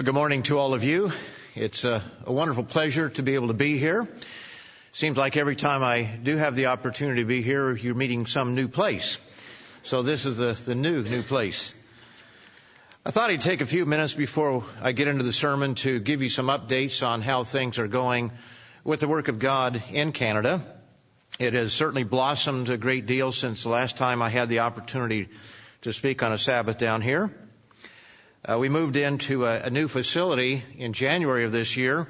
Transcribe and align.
Well, 0.00 0.06
good 0.06 0.14
morning 0.14 0.44
to 0.44 0.58
all 0.58 0.72
of 0.72 0.82
you. 0.82 1.12
It's 1.54 1.84
a, 1.84 2.02
a, 2.24 2.32
wonderful 2.32 2.64
pleasure 2.64 3.10
to 3.10 3.22
be 3.22 3.34
able 3.34 3.48
to 3.48 3.52
be 3.52 3.76
here. 3.76 4.08
Seems 4.92 5.18
like 5.18 5.36
every 5.36 5.56
time 5.56 5.82
I 5.82 6.04
do 6.04 6.38
have 6.38 6.56
the 6.56 6.68
opportunity 6.68 7.20
to 7.20 7.26
be 7.26 7.42
here, 7.42 7.76
you're 7.76 7.94
meeting 7.94 8.24
some 8.24 8.54
new 8.54 8.66
place. 8.66 9.18
So 9.82 10.00
this 10.00 10.24
is 10.24 10.38
the, 10.38 10.54
the 10.54 10.74
new, 10.74 11.02
new 11.02 11.22
place. 11.22 11.74
I 13.04 13.10
thought 13.10 13.28
I'd 13.28 13.42
take 13.42 13.60
a 13.60 13.66
few 13.66 13.84
minutes 13.84 14.14
before 14.14 14.64
I 14.80 14.92
get 14.92 15.06
into 15.06 15.22
the 15.22 15.34
sermon 15.34 15.74
to 15.84 16.00
give 16.00 16.22
you 16.22 16.30
some 16.30 16.46
updates 16.46 17.06
on 17.06 17.20
how 17.20 17.44
things 17.44 17.78
are 17.78 17.86
going 17.86 18.32
with 18.84 19.00
the 19.00 19.08
work 19.08 19.28
of 19.28 19.38
God 19.38 19.82
in 19.92 20.12
Canada. 20.12 20.62
It 21.38 21.52
has 21.52 21.74
certainly 21.74 22.04
blossomed 22.04 22.70
a 22.70 22.78
great 22.78 23.04
deal 23.04 23.32
since 23.32 23.64
the 23.64 23.68
last 23.68 23.98
time 23.98 24.22
I 24.22 24.30
had 24.30 24.48
the 24.48 24.60
opportunity 24.60 25.28
to 25.82 25.92
speak 25.92 26.22
on 26.22 26.32
a 26.32 26.38
Sabbath 26.38 26.78
down 26.78 27.02
here. 27.02 27.30
Uh, 28.42 28.56
we 28.58 28.70
moved 28.70 28.96
into 28.96 29.44
a, 29.44 29.64
a, 29.64 29.70
new 29.70 29.86
facility 29.86 30.62
in 30.78 30.94
January 30.94 31.44
of 31.44 31.52
this 31.52 31.76
year, 31.76 32.08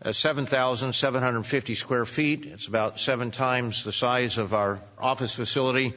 uh, 0.00 0.12
7,750 0.12 1.74
square 1.74 2.06
feet. 2.06 2.46
It's 2.46 2.68
about 2.68 3.00
seven 3.00 3.32
times 3.32 3.82
the 3.82 3.90
size 3.90 4.38
of 4.38 4.54
our 4.54 4.80
office 4.96 5.34
facility. 5.34 5.92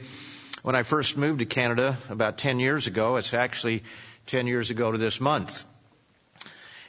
When 0.62 0.74
I 0.74 0.82
first 0.82 1.16
moved 1.16 1.38
to 1.38 1.46
Canada 1.46 1.96
about 2.08 2.36
10 2.36 2.58
years 2.58 2.88
ago, 2.88 3.14
it's 3.14 3.32
actually 3.32 3.84
10 4.26 4.48
years 4.48 4.70
ago 4.70 4.90
to 4.90 4.98
this 4.98 5.20
month. 5.20 5.62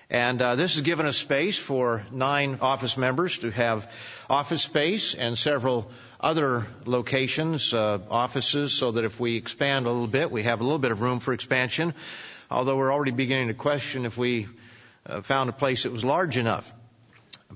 And 0.09 0.41
uh, 0.41 0.55
this 0.55 0.73
has 0.73 0.81
given 0.81 1.05
us 1.05 1.17
space 1.17 1.59
for 1.59 2.03
nine 2.11 2.57
office 2.61 2.97
members 2.97 3.37
to 3.39 3.51
have 3.51 3.93
office 4.27 4.63
space 4.63 5.13
and 5.13 5.37
several 5.37 5.91
other 6.19 6.65
locations, 6.85 7.75
uh, 7.75 7.99
offices, 8.09 8.73
so 8.73 8.89
that 8.91 9.03
if 9.03 9.19
we 9.19 9.35
expand 9.35 9.85
a 9.85 9.91
little 9.91 10.07
bit, 10.07 10.31
we 10.31 10.43
have 10.43 10.61
a 10.61 10.63
little 10.63 10.79
bit 10.79 10.89
of 10.89 11.01
room 11.01 11.19
for 11.19 11.33
expansion 11.33 11.93
although 12.49 12.77
we're 12.77 12.93
already 12.93 13.11
beginning 13.11 13.47
to 13.47 13.53
question 13.53 14.05
if 14.05 14.17
we 14.17 14.47
uh, 15.05 15.21
found 15.21 15.49
a 15.49 15.53
place 15.53 15.83
that 15.83 15.91
was 15.91 16.03
large 16.03 16.37
enough. 16.37 16.73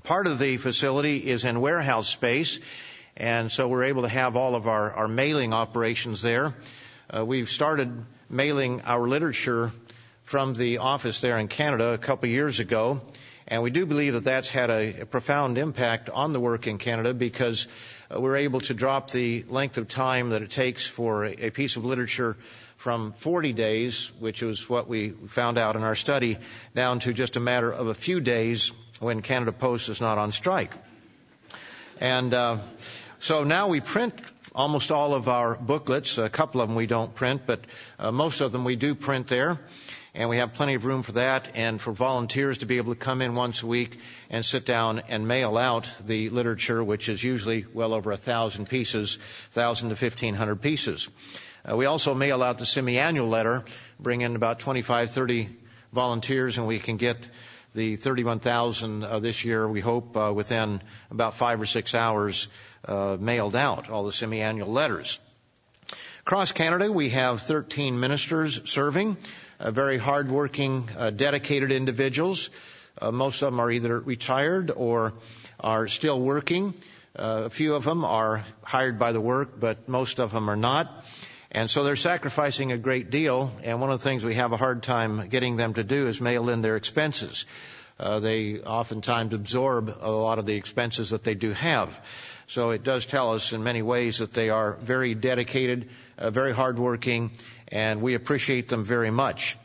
Part 0.04 0.26
of 0.26 0.38
the 0.38 0.56
facility 0.56 1.16
is 1.18 1.44
in 1.44 1.60
warehouse 1.60 2.08
space, 2.08 2.58
and 3.16 3.50
so 3.50 3.68
we're 3.68 3.84
able 3.84 4.02
to 4.02 4.08
have 4.08 4.36
all 4.36 4.54
of 4.54 4.66
our, 4.66 4.92
our 4.92 5.08
mailing 5.08 5.52
operations 5.52 6.22
there. 6.22 6.54
Uh, 7.14 7.24
we've 7.24 7.48
started 7.48 8.04
mailing 8.28 8.80
our 8.82 9.06
literature 9.06 9.70
from 10.24 10.54
the 10.54 10.78
office 10.78 11.20
there 11.20 11.38
in 11.38 11.48
Canada 11.48 11.92
a 11.92 11.98
couple 11.98 12.28
years 12.28 12.58
ago, 12.58 13.00
and 13.46 13.62
we 13.62 13.70
do 13.70 13.84
believe 13.84 14.14
that 14.14 14.24
that's 14.24 14.48
had 14.48 14.70
a, 14.70 15.02
a 15.02 15.06
profound 15.06 15.58
impact 15.58 16.08
on 16.08 16.32
the 16.32 16.40
work 16.40 16.66
in 16.66 16.78
Canada 16.78 17.12
because 17.12 17.68
uh, 18.10 18.20
we're 18.20 18.36
able 18.36 18.60
to 18.60 18.74
drop 18.74 19.10
the 19.10 19.44
length 19.48 19.78
of 19.78 19.88
time 19.88 20.30
that 20.30 20.42
it 20.42 20.50
takes 20.50 20.86
for 20.86 21.26
a, 21.26 21.46
a 21.46 21.50
piece 21.50 21.76
of 21.76 21.84
literature 21.84 22.36
from 22.82 23.12
40 23.12 23.52
days, 23.52 24.10
which 24.18 24.42
was 24.42 24.68
what 24.68 24.88
we 24.88 25.10
found 25.28 25.56
out 25.56 25.76
in 25.76 25.84
our 25.84 25.94
study, 25.94 26.36
down 26.74 26.98
to 26.98 27.12
just 27.12 27.36
a 27.36 27.40
matter 27.40 27.70
of 27.70 27.86
a 27.86 27.94
few 27.94 28.18
days 28.18 28.72
when 28.98 29.22
Canada 29.22 29.52
Post 29.52 29.88
is 29.88 30.00
not 30.00 30.18
on 30.18 30.32
strike. 30.32 30.72
And 32.00 32.34
uh, 32.34 32.58
so 33.20 33.44
now 33.44 33.68
we 33.68 33.80
print 33.80 34.20
almost 34.52 34.90
all 34.90 35.14
of 35.14 35.28
our 35.28 35.54
booklets. 35.54 36.18
A 36.18 36.28
couple 36.28 36.60
of 36.60 36.68
them 36.68 36.74
we 36.74 36.88
don't 36.88 37.14
print, 37.14 37.42
but 37.46 37.60
uh, 38.00 38.10
most 38.10 38.40
of 38.40 38.50
them 38.50 38.64
we 38.64 38.74
do 38.74 38.96
print 38.96 39.28
there. 39.28 39.60
And 40.12 40.28
we 40.28 40.38
have 40.38 40.52
plenty 40.52 40.74
of 40.74 40.84
room 40.84 41.04
for 41.04 41.12
that 41.12 41.52
and 41.54 41.80
for 41.80 41.92
volunteers 41.92 42.58
to 42.58 42.66
be 42.66 42.78
able 42.78 42.94
to 42.94 42.98
come 42.98 43.22
in 43.22 43.36
once 43.36 43.62
a 43.62 43.66
week 43.68 43.96
and 44.28 44.44
sit 44.44 44.66
down 44.66 45.02
and 45.08 45.28
mail 45.28 45.56
out 45.56 45.88
the 46.04 46.30
literature, 46.30 46.82
which 46.82 47.08
is 47.08 47.22
usually 47.22 47.64
well 47.72 47.94
over 47.94 48.10
a 48.10 48.16
thousand 48.16 48.68
pieces, 48.68 49.20
thousand 49.52 49.90
to 49.90 49.96
fifteen 49.96 50.34
hundred 50.34 50.60
pieces. 50.60 51.08
Uh, 51.68 51.76
we 51.76 51.86
also 51.86 52.12
mail 52.12 52.42
out 52.42 52.58
the 52.58 52.66
semi-annual 52.66 53.28
letter, 53.28 53.64
bring 54.00 54.20
in 54.22 54.34
about 54.34 54.58
25, 54.58 55.10
30 55.10 55.48
volunteers, 55.92 56.58
and 56.58 56.66
we 56.66 56.80
can 56.80 56.96
get 56.96 57.28
the 57.72 57.94
31,000 57.94 59.04
uh, 59.04 59.20
this 59.20 59.44
year, 59.44 59.68
we 59.68 59.80
hope, 59.80 60.16
uh, 60.16 60.32
within 60.34 60.82
about 61.12 61.34
five 61.34 61.60
or 61.60 61.66
six 61.66 61.94
hours 61.94 62.48
uh, 62.86 63.16
mailed 63.20 63.54
out, 63.54 63.90
all 63.90 64.04
the 64.04 64.12
semi-annual 64.12 64.72
letters. 64.72 65.20
Across 66.22 66.50
Canada, 66.52 66.90
we 66.90 67.10
have 67.10 67.40
13 67.40 67.98
ministers 68.00 68.68
serving, 68.68 69.16
uh, 69.60 69.70
very 69.70 69.98
hardworking, 69.98 70.88
uh, 70.98 71.10
dedicated 71.10 71.70
individuals. 71.70 72.50
most 73.00 73.40
of 73.40 73.52
them 73.52 73.60
are 73.60 73.70
either 73.70 74.00
retired 74.00 74.72
or 74.74 75.14
are 75.60 75.86
still 75.86 76.20
working. 76.20 76.74
a 77.14 77.50
few 77.50 77.76
of 77.76 77.84
them 77.84 78.04
are 78.04 78.42
hired 78.64 78.98
by 78.98 79.12
the 79.12 79.20
work, 79.20 79.60
but 79.60 79.88
most 79.88 80.18
of 80.18 80.32
them 80.32 80.50
are 80.50 80.56
not. 80.56 81.04
And 81.54 81.70
so 81.70 81.84
they're 81.84 81.96
sacrificing 81.96 82.72
a 82.72 82.78
great 82.78 83.10
deal, 83.10 83.52
and 83.62 83.78
one 83.78 83.90
of 83.90 84.00
the 84.00 84.02
things 84.02 84.24
we 84.24 84.36
have 84.36 84.52
a 84.52 84.56
hard 84.56 84.82
time 84.82 85.28
getting 85.28 85.56
them 85.56 85.74
to 85.74 85.84
do 85.84 86.08
is 86.08 86.18
mail 86.18 86.48
in 86.48 86.62
their 86.62 86.76
expenses. 86.76 87.44
Uh, 88.00 88.20
they 88.20 88.58
oftentimes 88.60 89.34
absorb 89.34 89.94
a 90.00 90.10
lot 90.10 90.38
of 90.38 90.46
the 90.46 90.54
expenses 90.56 91.10
that 91.10 91.24
they 91.24 91.34
do 91.34 91.52
have. 91.52 92.00
So 92.48 92.70
it 92.70 92.82
does 92.82 93.04
tell 93.04 93.34
us 93.34 93.52
in 93.52 93.62
many 93.62 93.82
ways 93.82 94.18
that 94.18 94.32
they 94.32 94.48
are 94.48 94.78
very 94.80 95.14
dedicated, 95.14 95.90
uh, 96.16 96.30
very 96.30 96.54
hardworking, 96.54 97.32
and 97.68 98.00
we 98.00 98.14
appreciate 98.14 98.68
them 98.68 98.82
very 98.82 99.10
much. 99.10 99.58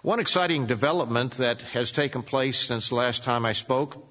One 0.00 0.18
exciting 0.18 0.64
development 0.64 1.34
that 1.34 1.60
has 1.72 1.92
taken 1.92 2.22
place 2.22 2.58
since 2.58 2.88
the 2.88 2.94
last 2.94 3.22
time 3.22 3.44
I 3.44 3.52
spoke, 3.52 4.02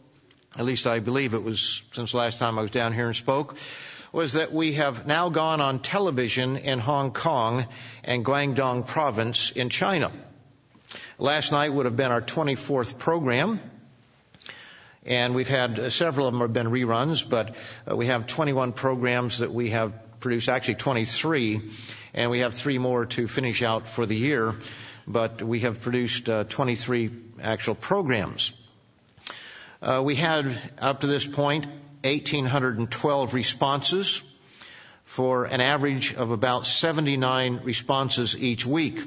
at 0.55 0.65
least 0.65 0.85
I 0.85 0.99
believe 0.99 1.33
it 1.33 1.41
was 1.41 1.81
since 1.93 2.11
the 2.11 2.17
last 2.17 2.37
time 2.37 2.59
I 2.59 2.61
was 2.61 2.69
down 2.69 2.93
here 2.93 3.07
and 3.07 3.15
spoke, 3.15 3.57
was 4.11 4.33
that 4.33 4.51
we 4.51 4.73
have 4.73 5.05
now 5.05 5.29
gone 5.29 5.61
on 5.61 5.79
television 5.79 6.57
in 6.57 6.79
Hong 6.79 7.11
Kong 7.11 7.67
and 8.03 8.25
Guangdong 8.25 8.87
province 8.87 9.51
in 9.51 9.69
China. 9.69 10.11
Last 11.19 11.51
night 11.51 11.71
would 11.71 11.85
have 11.85 11.95
been 11.95 12.11
our 12.11 12.21
24th 12.21 12.97
program. 12.97 13.59
And 15.05 15.33
we've 15.33 15.47
had 15.47 15.79
uh, 15.79 15.89
several 15.89 16.27
of 16.27 16.33
them 16.33 16.41
have 16.41 16.53
been 16.53 16.67
reruns, 16.67 17.27
but 17.27 17.55
uh, 17.89 17.95
we 17.95 18.07
have 18.07 18.27
21 18.27 18.73
programs 18.73 19.39
that 19.39 19.51
we 19.51 19.69
have 19.69 19.93
produced, 20.19 20.49
actually 20.49 20.75
23, 20.75 21.61
and 22.13 22.29
we 22.29 22.39
have 22.39 22.53
three 22.53 22.77
more 22.77 23.05
to 23.05 23.27
finish 23.27 23.63
out 23.63 23.87
for 23.87 24.05
the 24.05 24.15
year. 24.15 24.55
But 25.07 25.41
we 25.41 25.61
have 25.61 25.81
produced 25.81 26.27
uh, 26.29 26.43
23 26.43 27.11
actual 27.41 27.75
programs. 27.75 28.53
Uh, 29.81 30.01
we 30.03 30.15
had 30.15 30.55
up 30.79 31.01
to 31.01 31.07
this 31.07 31.25
point 31.25 31.65
1,812 32.03 33.33
responses 33.33 34.23
for 35.03 35.45
an 35.45 35.59
average 35.59 36.13
of 36.13 36.31
about 36.31 36.65
79 36.65 37.61
responses 37.63 38.37
each 38.37 38.65
week. 38.65 39.01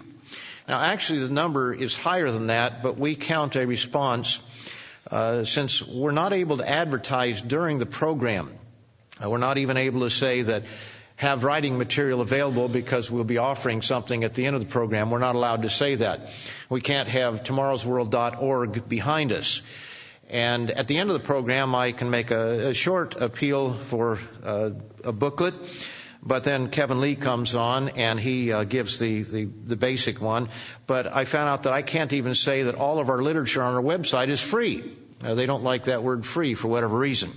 Now, 0.68 0.80
actually, 0.80 1.20
the 1.20 1.30
number 1.30 1.72
is 1.72 1.96
higher 1.96 2.30
than 2.30 2.48
that, 2.48 2.82
but 2.82 2.98
we 2.98 3.14
count 3.14 3.56
a 3.56 3.66
response 3.66 4.40
uh, 5.10 5.44
since 5.44 5.82
we're 5.82 6.12
not 6.12 6.32
able 6.32 6.58
to 6.58 6.68
advertise 6.68 7.40
during 7.40 7.78
the 7.78 7.86
program. 7.86 8.50
Uh, 9.22 9.30
we're 9.30 9.38
not 9.38 9.58
even 9.58 9.76
able 9.76 10.00
to 10.00 10.10
say 10.10 10.42
that 10.42 10.64
have 11.16 11.44
writing 11.44 11.78
material 11.78 12.20
available 12.20 12.68
because 12.68 13.10
we'll 13.10 13.24
be 13.24 13.38
offering 13.38 13.80
something 13.80 14.24
at 14.24 14.34
the 14.34 14.46
end 14.46 14.56
of 14.56 14.62
the 14.62 14.68
program. 14.68 15.10
We're 15.10 15.18
not 15.18 15.34
allowed 15.34 15.62
to 15.62 15.70
say 15.70 15.94
that. 15.96 16.30
We 16.68 16.80
can't 16.80 17.08
have 17.08 17.42
tomorrowsworld.org 17.44 18.88
behind 18.88 19.32
us. 19.32 19.62
And 20.32 20.70
at 20.70 20.88
the 20.88 20.96
end 20.96 21.10
of 21.10 21.14
the 21.14 21.26
program, 21.26 21.74
I 21.74 21.92
can 21.92 22.08
make 22.08 22.30
a, 22.30 22.70
a 22.70 22.74
short 22.74 23.20
appeal 23.20 23.74
for 23.74 24.18
uh, 24.42 24.70
a 25.04 25.12
booklet. 25.12 25.54
But 26.22 26.44
then 26.44 26.70
Kevin 26.70 27.00
Lee 27.00 27.16
comes 27.16 27.54
on 27.54 27.90
and 27.90 28.18
he 28.18 28.50
uh, 28.50 28.64
gives 28.64 28.98
the, 28.98 29.22
the, 29.24 29.44
the 29.44 29.76
basic 29.76 30.22
one. 30.22 30.48
But 30.86 31.06
I 31.06 31.26
found 31.26 31.50
out 31.50 31.64
that 31.64 31.74
I 31.74 31.82
can't 31.82 32.12
even 32.14 32.34
say 32.34 32.62
that 32.62 32.76
all 32.76 32.98
of 32.98 33.10
our 33.10 33.20
literature 33.20 33.62
on 33.62 33.74
our 33.74 33.82
website 33.82 34.28
is 34.28 34.40
free. 34.40 34.82
Uh, 35.22 35.34
they 35.34 35.44
don't 35.44 35.64
like 35.64 35.84
that 35.84 36.02
word 36.02 36.24
free 36.24 36.54
for 36.54 36.68
whatever 36.68 36.96
reason. 36.96 37.30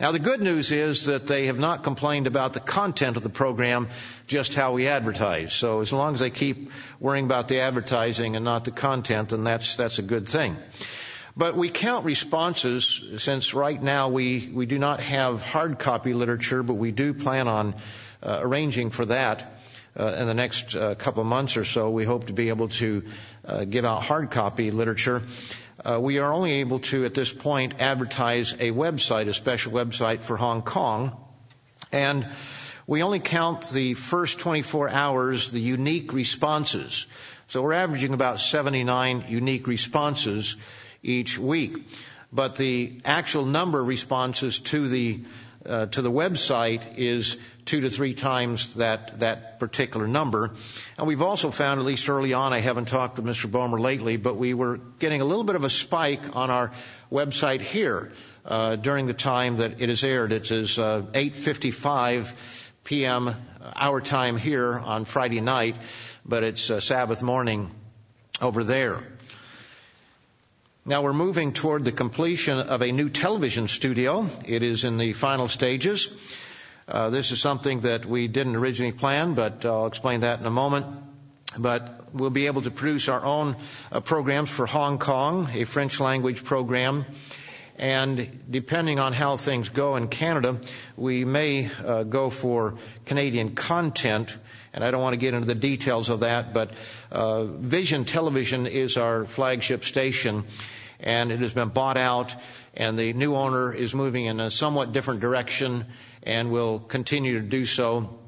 Now 0.00 0.10
the 0.10 0.18
good 0.18 0.40
news 0.40 0.72
is 0.72 1.04
that 1.04 1.28
they 1.28 1.46
have 1.46 1.60
not 1.60 1.84
complained 1.84 2.26
about 2.26 2.52
the 2.52 2.60
content 2.60 3.16
of 3.16 3.22
the 3.22 3.28
program, 3.28 3.88
just 4.26 4.54
how 4.54 4.72
we 4.72 4.88
advertise. 4.88 5.52
So 5.52 5.82
as 5.82 5.92
long 5.92 6.14
as 6.14 6.20
they 6.20 6.30
keep 6.30 6.72
worrying 6.98 7.26
about 7.26 7.46
the 7.46 7.60
advertising 7.60 8.34
and 8.34 8.44
not 8.44 8.64
the 8.64 8.72
content, 8.72 9.28
then 9.28 9.44
that's, 9.44 9.76
that's 9.76 10.00
a 10.00 10.02
good 10.02 10.26
thing. 10.26 10.56
But 11.36 11.56
we 11.56 11.68
count 11.68 12.04
responses 12.04 13.02
since 13.18 13.54
right 13.54 13.82
now 13.82 14.08
we, 14.08 14.48
we 14.52 14.66
do 14.66 14.78
not 14.78 15.00
have 15.00 15.42
hard 15.42 15.80
copy 15.80 16.12
literature, 16.12 16.62
but 16.62 16.74
we 16.74 16.92
do 16.92 17.12
plan 17.12 17.48
on 17.48 17.74
uh, 18.22 18.38
arranging 18.40 18.90
for 18.90 19.06
that. 19.06 19.58
Uh, 19.98 20.14
in 20.18 20.26
the 20.26 20.34
next 20.34 20.76
uh, 20.76 20.94
couple 20.94 21.22
of 21.22 21.26
months 21.26 21.56
or 21.56 21.64
so, 21.64 21.90
we 21.90 22.04
hope 22.04 22.28
to 22.28 22.32
be 22.32 22.50
able 22.50 22.68
to 22.68 23.04
uh, 23.44 23.64
give 23.64 23.84
out 23.84 24.02
hard 24.02 24.30
copy 24.30 24.70
literature. 24.70 25.22
Uh, 25.84 25.98
we 26.00 26.18
are 26.18 26.32
only 26.32 26.52
able 26.54 26.78
to, 26.80 27.04
at 27.04 27.14
this 27.14 27.32
point, 27.32 27.80
advertise 27.80 28.52
a 28.54 28.70
website, 28.70 29.28
a 29.28 29.34
special 29.34 29.72
website 29.72 30.20
for 30.20 30.36
Hong 30.36 30.62
Kong, 30.62 31.16
and 31.90 32.28
we 32.86 33.02
only 33.02 33.20
count 33.20 33.68
the 33.70 33.94
first 33.94 34.38
24 34.38 34.88
hours, 34.88 35.50
the 35.50 35.60
unique 35.60 36.12
responses. 36.12 37.06
So 37.48 37.62
we're 37.62 37.72
averaging 37.72 38.14
about 38.14 38.40
79 38.40 39.24
unique 39.28 39.66
responses 39.66 40.56
each 41.04 41.38
week. 41.38 41.86
But 42.32 42.56
the 42.56 43.00
actual 43.04 43.46
number 43.46 43.80
of 43.80 43.86
responses 43.86 44.58
to 44.60 44.88
the 44.88 45.20
uh, 45.66 45.86
to 45.86 46.02
the 46.02 46.10
website 46.10 46.98
is 46.98 47.38
two 47.64 47.80
to 47.82 47.90
three 47.90 48.12
times 48.12 48.74
that 48.74 49.20
that 49.20 49.58
particular 49.58 50.06
number. 50.06 50.50
And 50.98 51.06
we've 51.06 51.22
also 51.22 51.50
found, 51.50 51.80
at 51.80 51.86
least 51.86 52.08
early 52.08 52.34
on, 52.34 52.52
I 52.52 52.58
haven't 52.58 52.88
talked 52.88 53.16
with 53.18 53.24
Mr. 53.24 53.50
Bomer 53.50 53.80
lately, 53.80 54.16
but 54.16 54.36
we 54.36 54.52
were 54.52 54.78
getting 54.98 55.20
a 55.20 55.24
little 55.24 55.44
bit 55.44 55.56
of 55.56 55.64
a 55.64 55.70
spike 55.70 56.36
on 56.36 56.50
our 56.50 56.72
website 57.10 57.60
here 57.60 58.12
uh, 58.44 58.76
during 58.76 59.06
the 59.06 59.14
time 59.14 59.56
that 59.56 59.80
it 59.80 59.88
is 59.88 60.04
aired. 60.04 60.32
It 60.32 60.50
is 60.50 60.78
uh, 60.78 61.02
8:55 61.12 62.32
p.m. 62.84 63.34
our 63.76 64.00
time 64.00 64.36
here 64.36 64.78
on 64.78 65.04
Friday 65.06 65.40
night, 65.40 65.76
but 66.26 66.42
it's 66.42 66.70
uh, 66.70 66.80
Sabbath 66.80 67.22
morning 67.22 67.70
over 68.42 68.64
there. 68.64 69.02
Now 70.86 71.00
we're 71.00 71.14
moving 71.14 71.54
toward 71.54 71.86
the 71.86 71.92
completion 71.92 72.58
of 72.58 72.82
a 72.82 72.92
new 72.92 73.08
television 73.08 73.68
studio. 73.68 74.28
It 74.44 74.62
is 74.62 74.84
in 74.84 74.98
the 74.98 75.14
final 75.14 75.48
stages. 75.48 76.12
Uh, 76.86 77.08
this 77.08 77.30
is 77.30 77.40
something 77.40 77.80
that 77.80 78.04
we 78.04 78.28
didn't 78.28 78.54
originally 78.54 78.92
plan, 78.92 79.32
but 79.32 79.64
I'll 79.64 79.86
explain 79.86 80.20
that 80.20 80.40
in 80.40 80.44
a 80.46 80.50
moment. 80.50 80.84
But 81.56 82.12
we'll 82.12 82.28
be 82.28 82.48
able 82.48 82.60
to 82.62 82.70
produce 82.70 83.08
our 83.08 83.24
own 83.24 83.56
uh, 83.90 84.00
programs 84.00 84.50
for 84.50 84.66
Hong 84.66 84.98
Kong, 84.98 85.48
a 85.54 85.64
French 85.64 86.00
language 86.00 86.44
program. 86.44 87.06
And 87.78 88.42
depending 88.50 88.98
on 88.98 89.14
how 89.14 89.38
things 89.38 89.70
go 89.70 89.96
in 89.96 90.08
Canada, 90.08 90.60
we 90.98 91.24
may 91.24 91.70
uh, 91.82 92.02
go 92.02 92.28
for 92.28 92.74
Canadian 93.06 93.54
content. 93.54 94.36
And 94.74 94.84
I 94.84 94.90
don't 94.90 95.00
want 95.00 95.12
to 95.12 95.18
get 95.18 95.34
into 95.34 95.46
the 95.46 95.54
details 95.54 96.10
of 96.10 96.20
that, 96.20 96.52
but 96.52 96.72
uh, 97.12 97.44
Vision 97.44 98.04
Television 98.04 98.66
is 98.66 98.96
our 98.96 99.24
flagship 99.24 99.84
station, 99.84 100.44
and 100.98 101.30
it 101.30 101.38
has 101.38 101.54
been 101.54 101.68
bought 101.68 101.96
out, 101.96 102.34
and 102.74 102.98
the 102.98 103.12
new 103.12 103.36
owner 103.36 103.72
is 103.72 103.94
moving 103.94 104.24
in 104.24 104.40
a 104.40 104.50
somewhat 104.50 104.92
different 104.92 105.20
direction 105.20 105.86
and 106.24 106.50
will 106.50 106.80
continue 106.80 107.40
to 107.40 107.46
do 107.46 107.64
so. 107.64 108.18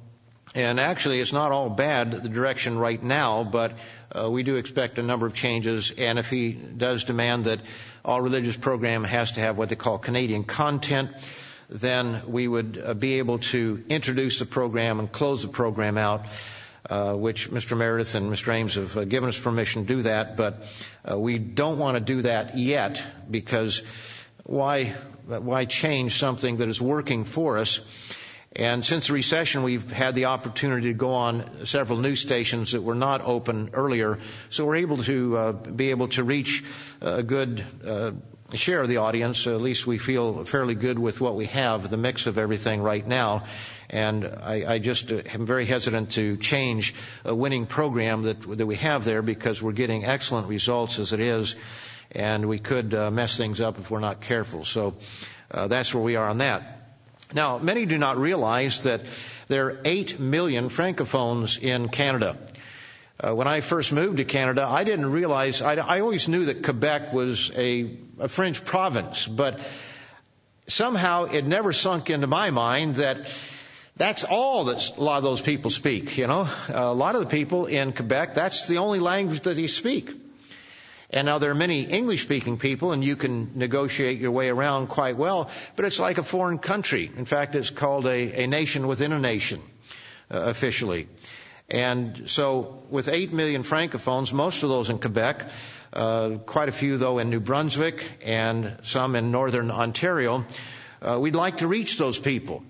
And 0.55 0.79
actually, 0.79 1.21
it's 1.21 1.33
not 1.33 1.51
all 1.51 1.69
bad, 1.69 2.13
the 2.13 2.29
direction 2.29 2.79
right 2.79 3.03
now, 3.03 3.43
but 3.43 3.77
uh, 4.17 4.31
we 4.31 4.45
do 4.45 4.55
expect 4.55 4.99
a 4.99 5.03
number 5.03 5.27
of 5.27 5.35
changes. 5.35 5.93
And 5.99 6.17
if 6.17 6.31
he 6.31 6.53
does 6.53 7.03
demand 7.03 7.47
that 7.47 7.61
all 8.05 8.21
religious 8.21 8.57
program 8.57 9.03
has 9.03 9.33
to 9.33 9.41
have 9.41 9.59
what 9.59 9.69
they 9.69 9.77
call 9.77 9.99
Canadian 9.99 10.45
content, 10.45 11.11
then 11.69 12.23
we 12.27 12.47
would 12.47 12.83
uh, 12.85 12.95
be 12.95 13.19
able 13.19 13.39
to 13.39 13.85
introduce 13.89 14.39
the 14.39 14.47
program 14.47 15.01
and 15.01 15.11
close 15.11 15.43
the 15.43 15.49
program 15.49 15.99
out. 15.99 16.27
Uh, 16.89 17.15
which 17.15 17.51
Mr. 17.51 17.77
Meredith 17.77 18.15
and 18.15 18.31
Mr. 18.31 18.55
Ames 18.55 18.77
have 18.77 18.97
uh, 18.97 19.05
given 19.05 19.29
us 19.29 19.37
permission 19.37 19.83
to 19.85 19.97
do 19.97 20.03
that, 20.03 20.37
but 20.37 20.63
we 21.17 21.37
don't 21.37 21.81
want 21.81 21.97
to 21.97 22.01
do 22.01 22.23
that 22.23 22.57
yet 22.57 23.05
because 23.29 23.83
why 24.45 24.95
why 25.27 25.65
change 25.65 26.17
something 26.17 26.59
that 26.59 26.69
is 26.69 26.81
working 26.81 27.25
for 27.25 27.59
us? 27.59 27.81
And 28.55 28.85
since 28.87 29.09
the 29.09 29.13
recession, 29.13 29.65
we've 29.65 29.91
had 29.91 30.15
the 30.15 30.27
opportunity 30.27 30.89
to 30.89 30.95
go 30.95 31.13
on 31.13 31.67
several 31.67 31.99
news 31.99 32.21
stations 32.21 32.73
that 32.73 32.83
were 32.83 32.95
not 32.95 33.21
open 33.23 33.71
earlier. 33.75 34.19
So 34.49 34.65
we're 34.65 34.77
able 34.77 34.99
to 34.99 35.53
be 35.53 35.91
able 35.91 36.09
to 36.09 36.25
reach 36.25 36.65
a 37.03 37.23
good 37.23 37.65
uh, 37.85 38.13
share 38.55 38.87
the 38.87 38.99
audience. 38.99 39.47
At 39.47 39.61
least 39.61 39.87
we 39.87 39.99
feel 39.99 40.45
fairly 40.45 40.75
good 40.75 40.99
with 40.99 41.21
what 41.21 41.35
we 41.35 41.47
have, 41.47 41.91
the 41.91 41.97
mix 41.97 42.27
of 42.27 42.39
everything 42.39 42.81
right 42.81 43.07
now. 43.07 43.45
And 43.91 44.25
I, 44.25 44.75
I 44.75 44.79
just 44.79 45.11
uh, 45.11 45.23
am 45.33 45.47
very 45.47 45.67
hesitant 45.67 46.13
to 46.13 46.37
change 46.37 46.95
a 47.25 47.35
winning 47.35 47.67
program 47.67 48.23
that 48.23 48.41
that 48.59 48.67
we 48.67 48.77
have 48.77 49.05
there 49.05 49.23
because 49.23 49.63
we're 49.63 49.73
getting 49.73 50.05
excellent 50.05 50.49
results 50.49 50.99
as 50.99 51.13
it 51.13 51.21
is 51.21 51.57
and 52.13 52.49
we 52.49 52.59
could 52.59 52.95
uh, 52.95 53.11
mess 53.11 53.37
things 53.37 53.61
up 53.61 53.79
if 53.79 53.91
we're 53.91 54.01
not 54.01 54.21
careful. 54.21 54.65
So 54.65 54.95
uh, 55.51 55.69
that's 55.69 55.93
where 55.95 56.03
we 56.03 56.17
are 56.17 56.29
on 56.29 56.39
that. 56.39 56.73
Now, 57.33 57.59
many 57.59 57.87
do 57.87 57.99
not 57.99 58.19
realize 58.19 58.85
that 58.85 59.03
there 59.49 59.67
are 59.67 59.81
8 59.85 60.21
million 60.21 60.69
francophones 60.69 61.59
in 61.61 61.89
Canada. 61.89 62.37
Uh, 63.19 63.35
when 63.35 63.49
I 63.49 63.63
first 63.63 63.93
moved 63.93 64.19
to 64.19 64.25
Canada, 64.25 64.67
I 64.69 64.85
didn't 64.85 65.11
realize, 65.11 65.63
I, 65.63 65.77
I 65.77 66.01
always 66.01 66.29
knew 66.29 66.47
that 66.47 66.63
Quebec 66.63 67.15
was 67.15 67.51
a, 67.57 67.97
a 68.19 68.29
French 68.29 68.63
province, 68.63 69.27
but 69.27 69.61
somehow 70.69 71.25
it 71.25 71.47
never 71.47 71.73
sunk 71.73 72.11
into 72.11 72.27
my 72.27 72.51
mind 72.51 72.97
that 72.97 73.27
that's 73.97 74.25
all 74.25 74.65
that 74.65 74.99
a 74.99 75.03
lot 75.03 75.17
of 75.17 75.23
those 75.23 75.41
people 75.41 75.71
speak, 75.71 76.19
you 76.19 76.27
know. 76.27 76.47
A 76.69 76.93
lot 76.93 77.15
of 77.15 77.23
the 77.23 77.29
people 77.29 77.65
in 77.65 77.95
Quebec, 77.95 78.35
that's 78.35 78.69
the 78.69 78.79
only 78.79 78.99
language 78.99 79.41
that 79.41 79.57
they 79.57 79.67
speak. 79.67 80.11
And 81.09 81.25
now 81.25 81.39
there 81.39 81.51
are 81.51 81.55
many 81.55 81.85
English 81.85 82.23
speaking 82.23 82.59
people 82.59 82.93
and 82.93 83.03
you 83.03 83.17
can 83.17 83.53
negotiate 83.55 84.21
your 84.21 84.33
way 84.33 84.51
around 84.51 84.89
quite 84.89 85.17
well, 85.17 85.51
but 85.75 85.87
it's 85.87 85.99
like 85.99 86.19
a 86.19 86.23
foreign 86.23 86.59
country. 86.59 87.11
In 87.17 87.25
fact, 87.25 87.55
it's 87.55 87.71
called 87.71 88.05
a, 88.07 88.43
a 88.43 88.47
nation 88.47 88.87
within 88.87 89.13
a 89.13 89.19
nation, 89.19 89.63
uh, 90.31 90.41
officially. 90.41 91.09
And 91.69 92.31
so 92.31 92.83
with 92.91 93.09
8 93.09 93.33
million 93.33 93.63
francophones, 93.65 94.33
most 94.33 94.63
of 94.63 94.69
those 94.69 94.89
in 94.89 94.99
Quebec, 94.99 95.49
uh, 95.93 96.31
quite 96.47 96.69
a 96.69 96.73
few 96.73 96.97
though 96.97 97.19
in 97.19 97.31
New 97.31 97.41
Brunswick 97.41 98.09
and 98.25 98.77
some 98.83 99.17
in 99.17 99.33
northern 99.33 99.71
Ontario, 99.71 100.45
uh, 101.03 101.19
we'd 101.19 101.35
like 101.35 101.59
to 101.59 101.67
reach 101.67 101.99
those 101.99 102.19
people. 102.19 102.63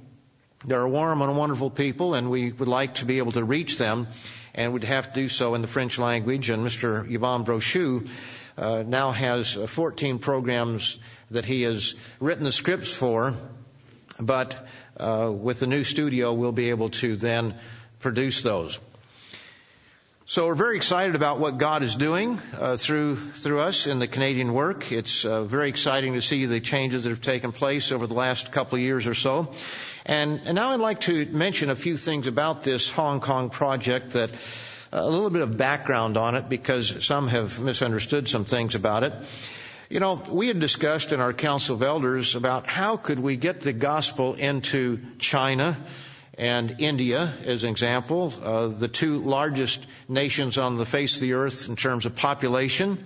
They're 0.64 0.88
warm 0.88 1.20
and 1.20 1.36
wonderful 1.36 1.70
people 1.70 2.14
and 2.14 2.30
we 2.30 2.52
would 2.52 2.68
like 2.68 2.96
to 2.96 3.04
be 3.04 3.18
able 3.18 3.32
to 3.32 3.44
reach 3.44 3.76
them 3.76 4.08
and 4.54 4.72
would 4.72 4.84
have 4.84 5.12
to 5.12 5.20
do 5.20 5.28
so 5.28 5.54
in 5.54 5.60
the 5.60 5.68
French 5.68 5.98
language. 5.98 6.48
And 6.48 6.66
Mr. 6.66 7.04
Yvan 7.04 7.44
Brochu 7.44 8.08
uh, 8.56 8.82
now 8.86 9.12
has 9.12 9.56
uh, 9.58 9.66
14 9.66 10.18
programs 10.18 10.98
that 11.30 11.44
he 11.44 11.62
has 11.62 11.94
written 12.18 12.44
the 12.44 12.52
scripts 12.52 12.94
for, 12.94 13.34
but 14.18 14.66
uh, 14.96 15.30
with 15.30 15.60
the 15.60 15.66
new 15.66 15.84
studio, 15.84 16.32
we'll 16.32 16.52
be 16.52 16.70
able 16.70 16.88
to 16.88 17.16
then 17.16 17.54
produce 18.00 18.42
those. 18.42 18.80
So 20.28 20.46
we're 20.46 20.56
very 20.56 20.76
excited 20.76 21.14
about 21.14 21.38
what 21.38 21.56
God 21.56 21.84
is 21.84 21.94
doing 21.94 22.40
uh, 22.58 22.76
through 22.76 23.14
through 23.14 23.60
us 23.60 23.86
in 23.86 24.00
the 24.00 24.08
Canadian 24.08 24.52
work. 24.52 24.90
It's 24.90 25.24
uh, 25.24 25.44
very 25.44 25.68
exciting 25.68 26.14
to 26.14 26.20
see 26.20 26.46
the 26.46 26.58
changes 26.58 27.04
that 27.04 27.10
have 27.10 27.20
taken 27.20 27.52
place 27.52 27.92
over 27.92 28.08
the 28.08 28.14
last 28.14 28.50
couple 28.50 28.74
of 28.74 28.82
years 28.82 29.06
or 29.06 29.14
so. 29.14 29.52
And, 30.04 30.40
and 30.44 30.56
now 30.56 30.70
I'd 30.70 30.80
like 30.80 31.02
to 31.02 31.26
mention 31.26 31.70
a 31.70 31.76
few 31.76 31.96
things 31.96 32.26
about 32.26 32.64
this 32.64 32.90
Hong 32.90 33.20
Kong 33.20 33.50
project 33.50 34.14
that 34.14 34.32
uh, 34.32 34.34
a 34.92 35.08
little 35.08 35.30
bit 35.30 35.42
of 35.42 35.56
background 35.56 36.16
on 36.16 36.34
it 36.34 36.48
because 36.48 37.04
some 37.04 37.28
have 37.28 37.60
misunderstood 37.60 38.28
some 38.28 38.44
things 38.44 38.74
about 38.74 39.04
it. 39.04 39.12
You 39.88 40.00
know, 40.00 40.14
we 40.14 40.48
had 40.48 40.58
discussed 40.58 41.12
in 41.12 41.20
our 41.20 41.32
Council 41.32 41.76
of 41.76 41.82
Elders 41.84 42.34
about 42.34 42.66
how 42.66 42.96
could 42.96 43.20
we 43.20 43.36
get 43.36 43.60
the 43.60 43.72
gospel 43.72 44.34
into 44.34 44.98
China 45.18 45.76
and 46.38 46.76
India, 46.78 47.32
as 47.44 47.64
an 47.64 47.70
example, 47.70 48.32
uh, 48.42 48.66
the 48.68 48.88
two 48.88 49.18
largest 49.18 49.84
nations 50.08 50.58
on 50.58 50.76
the 50.76 50.84
face 50.84 51.14
of 51.14 51.20
the 51.20 51.34
earth 51.34 51.68
in 51.68 51.76
terms 51.76 52.06
of 52.06 52.14
population. 52.14 53.04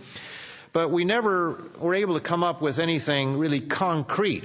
But 0.72 0.90
we 0.90 1.04
never 1.04 1.62
were 1.78 1.94
able 1.94 2.14
to 2.14 2.20
come 2.20 2.44
up 2.44 2.60
with 2.60 2.78
anything 2.78 3.38
really 3.38 3.60
concrete. 3.60 4.44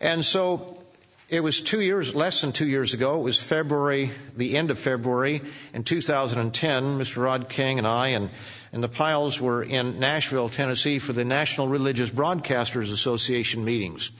And 0.00 0.24
so 0.24 0.82
it 1.28 1.42
was 1.42 1.60
two 1.60 1.80
years, 1.80 2.14
less 2.14 2.40
than 2.42 2.52
two 2.52 2.66
years 2.66 2.92
ago. 2.92 3.20
It 3.20 3.22
was 3.22 3.42
February, 3.42 4.10
the 4.36 4.56
end 4.56 4.70
of 4.70 4.78
February 4.78 5.40
in 5.72 5.82
2010. 5.82 6.98
Mr. 6.98 7.22
Rod 7.22 7.48
King 7.48 7.78
and 7.78 7.86
I 7.86 8.08
and, 8.08 8.30
and 8.72 8.82
the 8.82 8.88
Piles 8.88 9.40
were 9.40 9.62
in 9.62 9.98
Nashville, 9.98 10.48
Tennessee 10.48 10.98
for 10.98 11.12
the 11.12 11.24
National 11.24 11.68
Religious 11.68 12.10
Broadcasters 12.10 12.92
Association 12.92 13.64
meetings. 13.64 14.10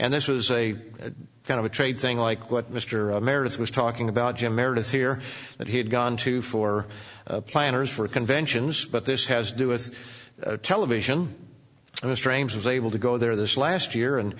And 0.00 0.14
this 0.14 0.28
was 0.28 0.48
a, 0.52 0.74
kind 0.74 1.58
of 1.58 1.64
a 1.64 1.68
trade 1.68 1.98
thing 1.98 2.18
like 2.18 2.52
what 2.52 2.72
Mr. 2.72 3.16
Uh, 3.16 3.20
Meredith 3.20 3.58
was 3.58 3.72
talking 3.72 4.08
about, 4.08 4.36
Jim 4.36 4.54
Meredith 4.54 4.92
here, 4.92 5.20
that 5.58 5.66
he 5.66 5.76
had 5.76 5.90
gone 5.90 6.16
to 6.18 6.40
for 6.40 6.86
uh, 7.26 7.40
planners 7.40 7.90
for 7.90 8.06
conventions, 8.06 8.84
but 8.84 9.04
this 9.04 9.26
has 9.26 9.50
to 9.50 9.58
do 9.58 9.66
with 9.66 9.92
uh, 10.40 10.56
television. 10.56 11.34
And 12.00 12.12
Mr. 12.12 12.32
Ames 12.32 12.54
was 12.54 12.68
able 12.68 12.92
to 12.92 12.98
go 12.98 13.18
there 13.18 13.34
this 13.34 13.56
last 13.56 13.96
year 13.96 14.18
and 14.18 14.36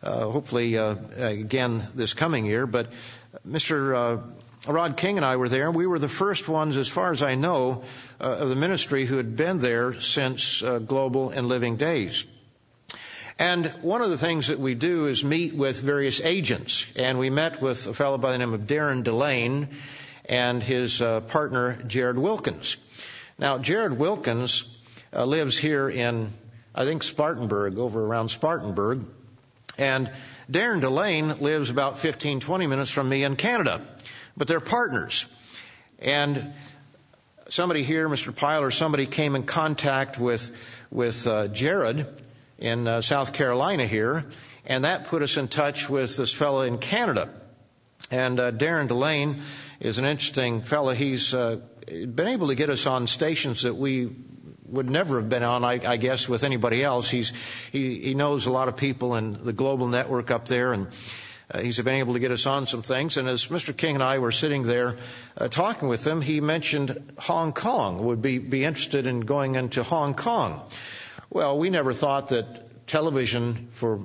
uh, 0.00 0.30
hopefully 0.30 0.78
uh, 0.78 0.94
again 1.16 1.82
this 1.96 2.14
coming 2.14 2.46
year. 2.46 2.68
But 2.68 2.92
Mr. 3.44 3.96
Uh, 3.96 4.70
Rod 4.72 4.96
King 4.96 5.16
and 5.16 5.26
I 5.26 5.38
were 5.38 5.48
there. 5.48 5.72
We 5.72 5.88
were 5.88 5.98
the 5.98 6.08
first 6.08 6.48
ones, 6.48 6.76
as 6.76 6.86
far 6.86 7.10
as 7.10 7.20
I 7.20 7.34
know, 7.34 7.82
of 8.20 8.48
the 8.48 8.54
ministry 8.54 9.06
who 9.06 9.16
had 9.16 9.34
been 9.34 9.58
there 9.58 10.00
since 10.00 10.60
Global 10.60 11.30
and 11.30 11.48
Living 11.48 11.76
Days. 11.76 12.26
And 13.40 13.72
one 13.80 14.02
of 14.02 14.10
the 14.10 14.18
things 14.18 14.48
that 14.48 14.60
we 14.60 14.74
do 14.74 15.06
is 15.06 15.24
meet 15.24 15.54
with 15.54 15.80
various 15.80 16.20
agents. 16.20 16.84
And 16.94 17.18
we 17.18 17.30
met 17.30 17.62
with 17.62 17.86
a 17.86 17.94
fellow 17.94 18.18
by 18.18 18.32
the 18.32 18.38
name 18.38 18.52
of 18.52 18.66
Darren 18.66 19.02
Delane 19.02 19.68
and 20.26 20.62
his 20.62 21.00
uh, 21.00 21.20
partner, 21.22 21.82
Jared 21.86 22.18
Wilkins. 22.18 22.76
Now, 23.38 23.56
Jared 23.56 23.98
Wilkins 23.98 24.66
uh, 25.14 25.24
lives 25.24 25.56
here 25.56 25.88
in, 25.88 26.34
I 26.74 26.84
think, 26.84 27.02
Spartanburg, 27.02 27.78
over 27.78 28.04
around 28.04 28.28
Spartanburg. 28.28 29.06
And 29.78 30.12
Darren 30.52 30.82
Delane 30.82 31.40
lives 31.40 31.70
about 31.70 31.98
15, 31.98 32.40
20 32.40 32.66
minutes 32.66 32.90
from 32.90 33.08
me 33.08 33.24
in 33.24 33.36
Canada. 33.36 33.80
But 34.36 34.48
they're 34.48 34.60
partners. 34.60 35.24
And 35.98 36.52
somebody 37.48 37.84
here, 37.84 38.06
Mr. 38.06 38.36
Pyle, 38.36 38.62
or 38.62 38.70
somebody 38.70 39.06
came 39.06 39.34
in 39.34 39.44
contact 39.44 40.18
with, 40.18 40.54
with 40.90 41.26
uh, 41.26 41.48
Jared 41.48 42.06
in 42.60 42.86
uh, 42.86 43.00
South 43.00 43.32
Carolina 43.32 43.86
here, 43.86 44.26
and 44.66 44.84
that 44.84 45.04
put 45.04 45.22
us 45.22 45.36
in 45.36 45.48
touch 45.48 45.88
with 45.88 46.16
this 46.16 46.32
fellow 46.32 46.60
in 46.60 46.78
Canada. 46.78 47.30
And 48.10 48.38
uh, 48.38 48.52
Darren 48.52 48.88
Delane 48.88 49.42
is 49.80 49.98
an 49.98 50.04
interesting 50.04 50.62
fellow. 50.62 50.92
He's 50.92 51.32
uh, 51.32 51.60
been 51.86 52.28
able 52.28 52.48
to 52.48 52.54
get 52.54 52.70
us 52.70 52.86
on 52.86 53.06
stations 53.06 53.62
that 53.62 53.74
we 53.74 54.10
would 54.66 54.88
never 54.88 55.20
have 55.20 55.28
been 55.28 55.42
on, 55.42 55.64
I, 55.64 55.80
I 55.84 55.96
guess, 55.96 56.28
with 56.28 56.44
anybody 56.44 56.82
else. 56.82 57.10
He's 57.10 57.32
he, 57.72 57.98
he 58.00 58.14
knows 58.14 58.46
a 58.46 58.52
lot 58.52 58.68
of 58.68 58.76
people 58.76 59.14
in 59.16 59.44
the 59.44 59.52
global 59.52 59.88
network 59.88 60.30
up 60.30 60.46
there, 60.46 60.72
and 60.72 60.88
uh, 61.50 61.60
he's 61.60 61.80
been 61.80 61.94
able 61.94 62.12
to 62.12 62.20
get 62.20 62.30
us 62.30 62.46
on 62.46 62.66
some 62.66 62.82
things. 62.82 63.16
And 63.16 63.28
as 63.28 63.46
Mr. 63.46 63.76
King 63.76 63.96
and 63.96 64.04
I 64.04 64.18
were 64.18 64.32
sitting 64.32 64.62
there 64.62 64.96
uh, 65.36 65.48
talking 65.48 65.88
with 65.88 66.06
him, 66.06 66.20
he 66.20 66.40
mentioned 66.40 67.12
Hong 67.18 67.52
Kong 67.52 68.04
would 68.04 68.22
be 68.22 68.38
be 68.38 68.64
interested 68.64 69.06
in 69.06 69.20
going 69.20 69.54
into 69.54 69.82
Hong 69.82 70.14
Kong. 70.14 70.68
Well, 71.32 71.58
we 71.58 71.70
never 71.70 71.94
thought 71.94 72.28
that 72.28 72.86
television 72.88 73.68
for 73.70 74.00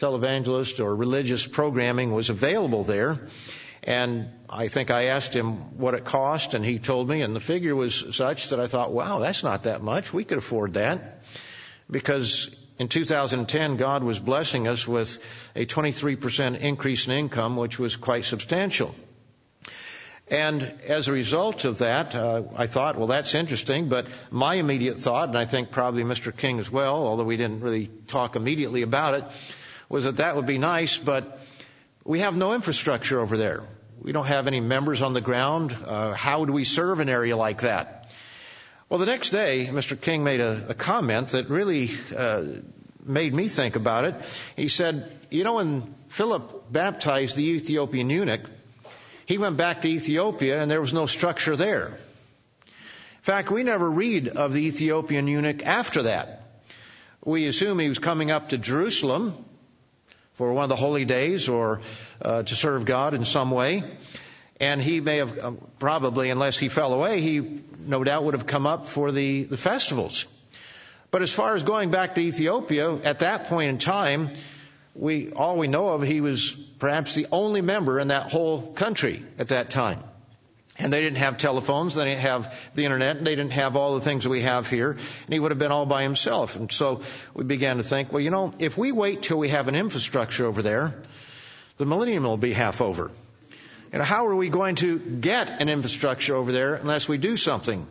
televangelist 0.00 0.80
or 0.80 0.96
religious 0.96 1.46
programming 1.46 2.12
was 2.12 2.28
available 2.28 2.82
there. 2.82 3.28
And 3.84 4.30
I 4.50 4.66
think 4.66 4.90
I 4.90 5.04
asked 5.04 5.32
him 5.32 5.78
what 5.78 5.94
it 5.94 6.04
cost, 6.04 6.54
and 6.54 6.64
he 6.64 6.80
told 6.80 7.08
me, 7.08 7.22
and 7.22 7.36
the 7.36 7.40
figure 7.40 7.76
was 7.76 8.16
such 8.16 8.48
that 8.48 8.58
I 8.58 8.66
thought, 8.66 8.90
wow, 8.90 9.20
that's 9.20 9.44
not 9.44 9.62
that 9.62 9.80
much. 9.80 10.12
We 10.12 10.24
could 10.24 10.38
afford 10.38 10.74
that. 10.74 11.24
Because 11.88 12.50
in 12.80 12.88
2010, 12.88 13.76
God 13.76 14.02
was 14.02 14.18
blessing 14.18 14.66
us 14.66 14.88
with 14.88 15.20
a 15.54 15.66
23% 15.66 16.58
increase 16.58 17.06
in 17.06 17.12
income, 17.12 17.56
which 17.56 17.78
was 17.78 17.94
quite 17.94 18.24
substantial. 18.24 18.92
And 20.28 20.62
as 20.88 21.06
a 21.06 21.12
result 21.12 21.64
of 21.64 21.78
that, 21.78 22.14
uh, 22.14 22.42
I 22.56 22.66
thought, 22.66 22.98
well, 22.98 23.06
that's 23.06 23.34
interesting. 23.34 23.88
But 23.88 24.08
my 24.30 24.54
immediate 24.54 24.96
thought, 24.96 25.28
and 25.28 25.38
I 25.38 25.44
think 25.44 25.70
probably 25.70 26.02
Mr. 26.02 26.36
King 26.36 26.58
as 26.58 26.70
well, 26.70 27.06
although 27.06 27.24
we 27.24 27.36
didn't 27.36 27.60
really 27.60 27.88
talk 28.08 28.34
immediately 28.34 28.82
about 28.82 29.14
it, 29.14 29.24
was 29.88 30.04
that 30.04 30.16
that 30.16 30.34
would 30.34 30.46
be 30.46 30.58
nice, 30.58 30.96
but 30.98 31.38
we 32.04 32.20
have 32.20 32.36
no 32.36 32.54
infrastructure 32.54 33.20
over 33.20 33.36
there. 33.36 33.62
We 34.02 34.10
don't 34.10 34.26
have 34.26 34.48
any 34.48 34.60
members 34.60 35.00
on 35.00 35.14
the 35.14 35.20
ground. 35.20 35.76
Uh, 35.86 36.12
how 36.14 36.44
do 36.44 36.52
we 36.52 36.64
serve 36.64 36.98
an 36.98 37.08
area 37.08 37.36
like 37.36 37.60
that? 37.60 38.10
Well, 38.88 38.98
the 38.98 39.06
next 39.06 39.30
day, 39.30 39.66
Mr. 39.70 40.00
King 40.00 40.24
made 40.24 40.40
a, 40.40 40.66
a 40.70 40.74
comment 40.74 41.28
that 41.28 41.50
really 41.50 41.90
uh, 42.16 42.44
made 43.04 43.34
me 43.34 43.48
think 43.48 43.76
about 43.76 44.04
it. 44.04 44.14
He 44.56 44.68
said, 44.68 45.10
"You 45.30 45.42
know, 45.42 45.54
when 45.54 45.94
Philip 46.08 46.70
baptized 46.70 47.34
the 47.34 47.44
Ethiopian 47.44 48.10
eunuch, 48.10 48.42
he 49.26 49.38
went 49.38 49.56
back 49.56 49.82
to 49.82 49.88
Ethiopia, 49.88 50.62
and 50.62 50.70
there 50.70 50.80
was 50.80 50.92
no 50.92 51.06
structure 51.06 51.56
there. 51.56 51.88
In 51.88 53.22
fact, 53.22 53.50
we 53.50 53.64
never 53.64 53.90
read 53.90 54.28
of 54.28 54.52
the 54.52 54.64
Ethiopian 54.66 55.26
eunuch 55.26 55.66
after 55.66 56.04
that. 56.04 56.42
We 57.24 57.48
assume 57.48 57.80
he 57.80 57.88
was 57.88 57.98
coming 57.98 58.30
up 58.30 58.50
to 58.50 58.58
Jerusalem 58.58 59.44
for 60.34 60.52
one 60.52 60.62
of 60.62 60.68
the 60.68 60.76
holy 60.76 61.04
days 61.04 61.48
or 61.48 61.80
uh, 62.22 62.44
to 62.44 62.54
serve 62.54 62.84
God 62.84 63.14
in 63.14 63.24
some 63.24 63.50
way. 63.50 63.82
And 64.60 64.80
he 64.80 65.00
may 65.00 65.16
have 65.16 65.38
uh, 65.38 65.52
probably, 65.80 66.30
unless 66.30 66.56
he 66.56 66.68
fell 66.68 66.92
away, 66.92 67.20
he 67.20 67.62
no 67.84 68.04
doubt 68.04 68.24
would 68.24 68.34
have 68.34 68.46
come 68.46 68.66
up 68.66 68.86
for 68.86 69.10
the, 69.10 69.42
the 69.42 69.56
festivals. 69.56 70.26
But 71.10 71.22
as 71.22 71.32
far 71.32 71.56
as 71.56 71.64
going 71.64 71.90
back 71.90 72.14
to 72.14 72.20
Ethiopia, 72.20 72.94
at 73.02 73.18
that 73.20 73.46
point 73.46 73.70
in 73.70 73.78
time, 73.78 74.30
we 74.98 75.32
all 75.32 75.56
we 75.56 75.68
know 75.68 75.90
of, 75.90 76.02
he 76.02 76.20
was 76.20 76.52
perhaps 76.78 77.14
the 77.14 77.26
only 77.30 77.60
member 77.60 78.00
in 78.00 78.08
that 78.08 78.30
whole 78.30 78.72
country 78.72 79.24
at 79.38 79.48
that 79.48 79.70
time. 79.70 80.02
And 80.78 80.92
they 80.92 81.00
didn't 81.00 81.18
have 81.18 81.38
telephones, 81.38 81.94
they 81.94 82.04
didn't 82.04 82.20
have 82.20 82.54
the 82.74 82.84
internet, 82.84 83.24
they 83.24 83.34
didn't 83.34 83.52
have 83.52 83.76
all 83.76 83.94
the 83.94 84.02
things 84.02 84.28
we 84.28 84.42
have 84.42 84.68
here, 84.68 84.90
and 84.90 85.32
he 85.32 85.38
would 85.40 85.50
have 85.50 85.58
been 85.58 85.72
all 85.72 85.86
by 85.86 86.02
himself. 86.02 86.56
And 86.56 86.70
so 86.70 87.00
we 87.32 87.44
began 87.44 87.78
to 87.78 87.82
think, 87.82 88.12
well, 88.12 88.20
you 88.20 88.30
know, 88.30 88.52
if 88.58 88.76
we 88.76 88.92
wait 88.92 89.22
till 89.22 89.38
we 89.38 89.48
have 89.48 89.68
an 89.68 89.74
infrastructure 89.74 90.44
over 90.44 90.60
there, 90.60 90.94
the 91.78 91.86
millennium 91.86 92.24
will 92.24 92.36
be 92.36 92.52
half 92.52 92.82
over. 92.82 93.10
And 93.92 94.02
how 94.02 94.26
are 94.26 94.36
we 94.36 94.50
going 94.50 94.74
to 94.76 94.98
get 94.98 95.62
an 95.62 95.70
infrastructure 95.70 96.34
over 96.34 96.52
there 96.52 96.74
unless 96.74 97.08
we 97.08 97.16
do 97.16 97.36
something? 97.38 97.86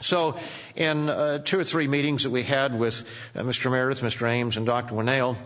So, 0.00 0.36
in 0.74 1.08
uh, 1.08 1.38
two 1.38 1.58
or 1.58 1.64
three 1.64 1.86
meetings 1.86 2.24
that 2.24 2.30
we 2.30 2.42
had 2.42 2.78
with 2.78 3.02
uh, 3.34 3.40
Mr. 3.40 3.70
Meredith, 3.70 4.02
Mr. 4.02 4.28
Ames, 4.28 4.56
and 4.56 4.66
Dr. 4.66 4.94
Winnail, 4.94 5.36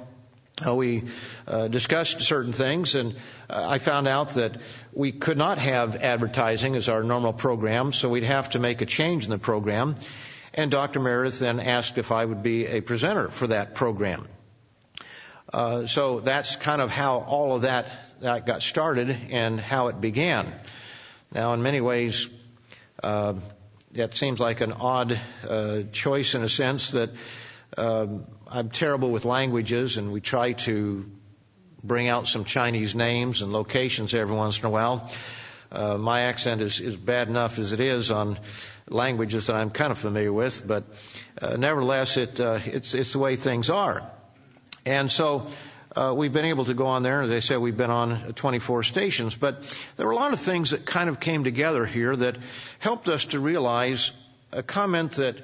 uh, 0.66 0.75
we 0.75 1.04
uh, 1.47 1.69
discussed 1.69 2.23
certain 2.23 2.52
things, 2.52 2.95
and 2.95 3.16
uh, 3.49 3.66
I 3.69 3.78
found 3.78 4.09
out 4.09 4.30
that 4.30 4.61
we 4.92 5.12
could 5.12 5.38
not 5.38 5.59
have 5.59 5.97
advertising 5.97 6.76
as 6.76 6.88
our 6.88 7.02
normal 7.02 7.33
program, 7.33 7.92
so 7.92 8.09
we'd 8.09 8.25
have 8.25 8.50
to 8.50 8.59
make 8.59 8.83
a 8.83 8.87
change 8.87 9.25
in 9.25 9.30
the 9.30 9.38
program. 9.38 9.95
And 10.52 10.71
Dr. 10.71 11.00
Meredith 11.00 11.38
then 11.38 11.61
asked 11.61 11.97
if 11.97 12.12
I 12.12 12.25
would 12.25 12.42
be 12.42 12.66
a 12.66 12.80
presenter 12.80 13.30
for 13.30 13.47
that 13.49 13.75
program. 13.75 14.26
Uh, 15.52 15.87
so 15.87 16.21
that's 16.21 16.57
kind 16.57 16.80
of 16.80 16.90
how 16.90 17.21
all 17.21 17.57
of 17.57 17.62
that, 17.62 17.87
that 18.21 18.47
got 18.47 18.62
started 18.62 19.16
and 19.30 19.61
how 19.61 19.88
it 19.88 20.00
began. 20.00 20.52
Now, 21.33 21.54
in 21.54 21.62
many 21.62 21.80
ways, 21.80 22.28
uh, 23.02 23.35
that 23.92 24.16
seems 24.16 24.38
like 24.38 24.61
an 24.61 24.73
odd 24.73 25.19
uh, 25.49 25.83
choice 25.92 26.35
in 26.35 26.42
a 26.42 26.49
sense 26.49 26.92
that 26.92 27.11
um, 27.76 28.26
I'm 28.52 28.69
terrible 28.69 29.12
with 29.12 29.25
languages, 29.25 29.97
and 29.97 30.12
we 30.12 30.21
try 30.21 30.54
to 30.64 31.09
bring 31.85 32.09
out 32.09 32.26
some 32.26 32.45
Chinese 32.45 32.97
names 32.97 33.42
and 33.42 33.52
locations 33.52 34.12
every 34.12 34.35
once 34.35 34.59
in 34.59 34.64
a 34.64 34.71
while. 34.71 35.09
Uh, 35.71 35.97
my 35.99 36.23
accent 36.23 36.61
is, 36.61 36.80
is 36.80 36.97
bad 36.97 37.28
enough 37.28 37.61
as 37.61 37.71
it 37.71 37.78
is 37.78 38.11
on 38.11 38.38
languages 38.88 39.47
that 39.47 39.54
I'm 39.54 39.71
kind 39.71 39.92
of 39.92 40.00
familiar 40.00 40.33
with, 40.33 40.66
but 40.66 40.83
uh, 41.40 41.57
nevertheless, 41.59 42.16
it, 42.16 42.40
uh, 42.40 42.59
it's, 42.64 42.92
it's 42.92 43.12
the 43.12 43.21
way 43.21 43.37
things 43.37 43.71
are. 43.71 44.02
And 44.85 45.12
so 45.12 45.47
uh, 45.95 46.12
we've 46.16 46.33
been 46.33 46.45
able 46.45 46.64
to 46.64 46.75
go 46.75 46.88
on 46.88 47.04
there. 47.04 47.23
As 47.23 47.30
I 47.30 47.38
said, 47.38 47.59
we've 47.59 47.76
been 47.76 47.90
on 47.90 48.33
24 48.33 48.83
stations, 48.83 49.37
but 49.37 49.62
there 49.97 50.07
were 50.07 50.12
a 50.12 50.16
lot 50.16 50.33
of 50.33 50.40
things 50.40 50.71
that 50.71 50.85
kind 50.85 51.09
of 51.09 51.21
came 51.21 51.45
together 51.45 51.87
here 51.87 52.16
that 52.16 52.38
helped 52.80 53.09
us 53.09 53.26
to 53.26 53.38
realize 53.38 54.11
a 54.50 54.64
comment 54.64 55.12
that 55.12 55.37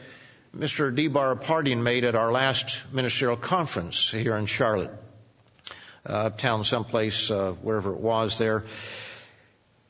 Mr. 0.57 0.95
Dibar 0.95 1.39
Apartian 1.39 1.83
made 1.83 2.05
at 2.05 2.15
our 2.15 2.33
last 2.33 2.79
ministerial 2.91 3.37
conference 3.37 4.11
here 4.11 4.37
in 4.37 4.47
Charlotte, 4.47 4.91
uh, 6.09 6.13
uptown 6.13 6.65
someplace, 6.65 7.31
uh, 7.31 7.53
wherever 7.61 7.93
it 7.93 8.01
was 8.01 8.39
there. 8.39 8.65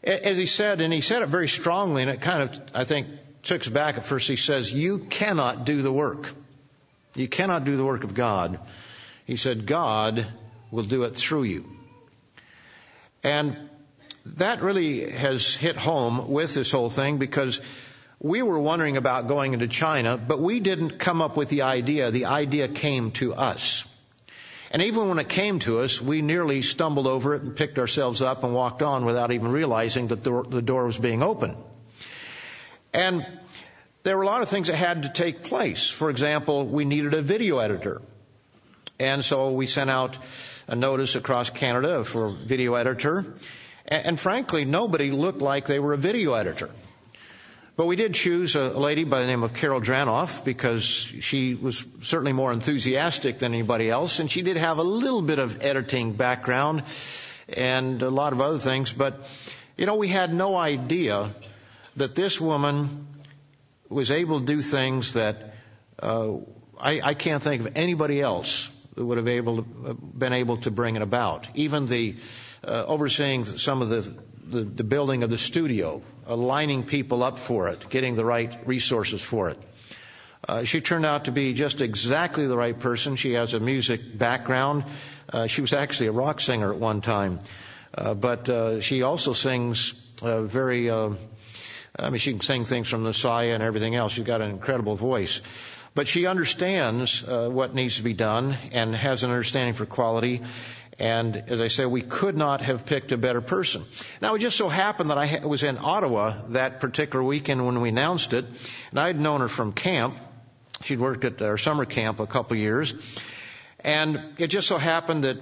As 0.03 0.37
he 0.37 0.47
said, 0.47 0.81
and 0.81 0.93
he 0.93 1.03
said 1.03 1.23
it 1.23 1.29
very 1.29 1.47
strongly, 1.47 2.03
and 2.03 2.11
it 2.11 2.21
kind 2.21 2.43
of, 2.43 2.61
I 2.75 2.83
think, 2.85 3.07
took 3.45 3.61
us 3.61 3.69
back 3.69 3.97
at 3.97 4.07
first. 4.07 4.29
He 4.29 4.35
says, 4.35 4.73
you 4.73 4.99
cannot 4.99 5.65
do 5.65 5.83
the 5.83 5.93
work. 5.93 6.33
You 7.15 7.29
cannot 7.29 7.65
do 7.65 7.77
the 7.77 7.85
work 7.85 8.03
of 8.03 8.15
God. 8.15 8.59
He 9.25 9.37
said, 9.37 9.67
God 9.67 10.27
will 10.73 10.85
do 10.85 11.05
it 11.05 11.15
through 11.15 11.45
you. 11.45 11.65
And 13.23 13.57
that 14.25 14.63
really 14.63 15.11
has 15.11 15.55
hit 15.55 15.77
home 15.77 16.29
with 16.29 16.55
this 16.55 16.73
whole 16.73 16.91
thing 16.91 17.19
because 17.19 17.61
we 18.19 18.43
were 18.43 18.59
wondering 18.59 18.97
about 18.97 19.29
going 19.29 19.53
into 19.53 19.69
China, 19.69 20.17
but 20.17 20.41
we 20.41 20.61
didn't 20.61 20.99
come 20.99 21.21
up 21.21 21.37
with 21.37 21.49
the 21.49 21.63
idea. 21.63 22.11
The 22.11 22.27
idea 22.27 22.69
came 22.69 23.11
to 23.13 23.35
us. 23.35 23.85
And 24.71 24.83
even 24.83 25.09
when 25.09 25.19
it 25.19 25.29
came 25.29 25.59
to 25.61 25.81
us, 25.81 26.01
we 26.01 26.23
nearly 26.23 26.63
stumbled 26.63 27.07
over 27.07 27.35
it 27.35 27.43
and 27.43 27.55
picked 27.55 27.79
ourselves 27.79 28.23
up 28.23 28.43
and 28.43 28.53
walked 28.55 28.83
on 28.83 29.05
without 29.05 29.33
even 29.33 29.53
realizing 29.53 30.09
that 30.09 30.25
the 30.25 30.63
door 30.63 30.87
was 30.87 30.99
being 30.99 31.23
opened. 31.23 31.57
And 32.93 33.27
there 34.03 34.17
were 34.17 34.23
a 34.23 34.27
lot 34.27 34.43
of 34.43 34.49
things 34.49 34.69
that 34.69 34.77
had 34.77 35.03
to 35.03 35.09
take 35.09 35.43
place. 35.43 35.89
For 35.89 36.11
example, 36.11 36.67
we 36.67 36.85
needed 36.85 37.15
a 37.15 37.23
video 37.23 37.59
editor. 37.59 38.03
And 38.99 39.25
so 39.25 39.53
we 39.53 39.67
sent 39.67 39.91
out 39.91 40.17
a 40.67 40.75
notice 40.75 41.17
across 41.17 41.51
Canada 41.51 42.03
for 42.03 42.27
a 42.27 42.31
video 42.31 42.75
editor. 42.75 43.25
And 43.87 44.19
frankly, 44.19 44.65
nobody 44.65 45.11
looked 45.11 45.43
like 45.43 45.67
they 45.67 45.79
were 45.79 45.93
a 45.93 45.99
video 45.99 46.35
editor. 46.35 46.71
But 47.77 47.85
we 47.85 47.97
did 47.97 48.15
choose 48.15 48.57
a 48.57 48.69
lady 48.71 49.05
by 49.05 49.21
the 49.21 49.27
name 49.27 49.43
of 49.43 49.53
Carol 49.53 49.83
Dranoff 49.83 50.43
because 50.43 50.83
she 50.83 51.55
was 51.55 51.85
certainly 52.01 52.33
more 52.33 52.51
enthusiastic 52.51 53.39
than 53.39 53.53
anybody 53.53 53.91
else, 53.91 54.19
and 54.19 54.31
she 54.31 54.41
did 54.41 54.57
have 54.57 54.79
a 54.79 54.83
little 54.83 55.21
bit 55.21 55.39
of 55.39 55.63
editing 55.63 56.15
background 56.15 56.85
and 57.51 58.01
a 58.03 58.09
lot 58.09 58.33
of 58.33 58.41
other 58.41 58.59
things. 58.59 58.95
But, 58.95 59.29
you 59.77 59.85
know, 59.85 59.97
we 59.97 60.09
had 60.09 60.33
no 60.33 60.57
idea 60.57 61.31
that 61.97 62.15
this 62.15 62.41
woman 62.41 63.09
was 63.91 64.11
able 64.11 64.41
to 64.41 64.47
do 64.47 64.63
things 64.63 65.13
that 65.13 65.55
uh, 66.03 66.33
I, 66.81 67.01
I 67.03 67.13
can't 67.13 67.43
think 67.43 67.61
of 67.61 67.77
anybody 67.77 68.23
else 68.23 68.71
that 68.95 69.05
would 69.05 69.19
have 69.19 69.29
able 69.29 69.63
to, 69.63 69.67
uh, 69.89 69.93
been 69.93 70.33
able 70.33 70.57
to 70.59 70.71
bring 70.71 70.97
it 70.97 71.03
about. 71.03 71.47
Even 71.55 71.87
the 71.87 72.17
uh, 72.67 72.85
overseeing 72.87 73.45
some 73.45 73.83
of 73.83 73.91
the 73.91 74.17
the, 74.49 74.63
the 74.63 74.85
building 74.85 75.23
of 75.23 75.31
the 75.31 75.39
studio, 75.39 76.03
lining 76.29 76.85
people 76.85 77.23
up 77.23 77.39
for 77.39 77.69
it, 77.69 77.89
getting 77.89 78.15
the 78.15 78.25
right 78.25 78.57
resources 78.67 79.23
for 79.23 79.51
it. 79.51 79.59
Uh, 80.49 80.63
she 80.63 80.81
turned 80.81 81.05
out 81.05 81.25
to 81.25 81.33
be 81.33 81.55
just 81.55 81.81
exactly 81.81 82.47
the 82.47 82.57
right 82.57 82.79
person. 82.79 83.17
She 83.17 83.33
has 83.33 83.55
a 83.55 83.61
music 83.61 84.17
background. 84.17 84.85
Uh, 85.33 85.49
she 85.49 85.61
was 85.61 85.73
actually 85.73 86.07
a 86.07 86.13
rock 86.13 86.41
singer 86.41 86.73
at 86.73 86.79
one 86.79 87.01
time, 87.01 87.41
uh, 87.95 88.15
but 88.15 88.49
uh, 88.49 88.81
she 88.81 89.03
also 89.03 89.33
sings 89.33 89.95
uh, 90.23 90.43
very. 90.43 90.89
Uh, 90.89 91.15
I 91.99 92.11
mean, 92.11 92.19
she 92.19 92.33
can 92.33 92.43
sing 92.43 92.65
things 92.65 92.89
from 92.89 93.03
the 93.03 93.09
Messiah 93.09 93.55
and 93.55 93.63
everything 93.63 93.95
else. 93.97 94.13
She's 94.13 94.25
got 94.25 94.41
an 94.41 94.51
incredible 94.51 94.97
voice. 94.97 95.41
But 95.95 96.07
she 96.07 96.27
understands 96.27 97.25
what 97.25 97.75
needs 97.75 97.97
to 97.97 98.03
be 98.03 98.13
done 98.13 98.55
and 98.73 98.95
has 98.95 99.25
an 99.25 99.31
understanding 99.31 99.73
for 99.73 99.87
quality. 99.87 100.43
And 100.99 101.45
as 101.49 101.61
I 101.61 101.69
said, 101.69 101.89
we 101.89 102.01
could 102.01 102.37
not 102.37 102.63
have 102.63 102.87
picked 102.87 103.13
a 103.13 103.19
better 103.19 103.43
person. 103.43 103.85
Now, 104.23 104.35
it 104.35 104.39
just 104.39 104.57
so 104.57 104.69
happened 104.69 105.11
that 105.11 105.19
I 105.19 105.45
was 105.45 105.63
in 105.63 105.77
Ottawa 105.77 106.35
that 106.51 106.81
particular 106.81 107.23
weekend 107.23 107.67
when 107.67 107.81
we 107.83 107.91
announced 107.91 108.33
it, 108.33 108.47
and 108.91 109.01
I 109.01 109.09
had 109.09 109.21
known 109.21 109.41
her 109.41 109.49
from 109.49 109.73
camp. 109.73 110.19
She'd 110.83 110.99
worked 110.99 111.25
at 111.25 111.43
our 111.43 111.59
summer 111.59 111.85
camp 111.85 112.19
a 112.21 112.27
couple 112.27 112.57
years. 112.57 112.95
And 113.81 114.21
it 114.39 114.49
just 114.49 114.69
so 114.69 114.79
happened 114.79 115.25
that 115.25 115.37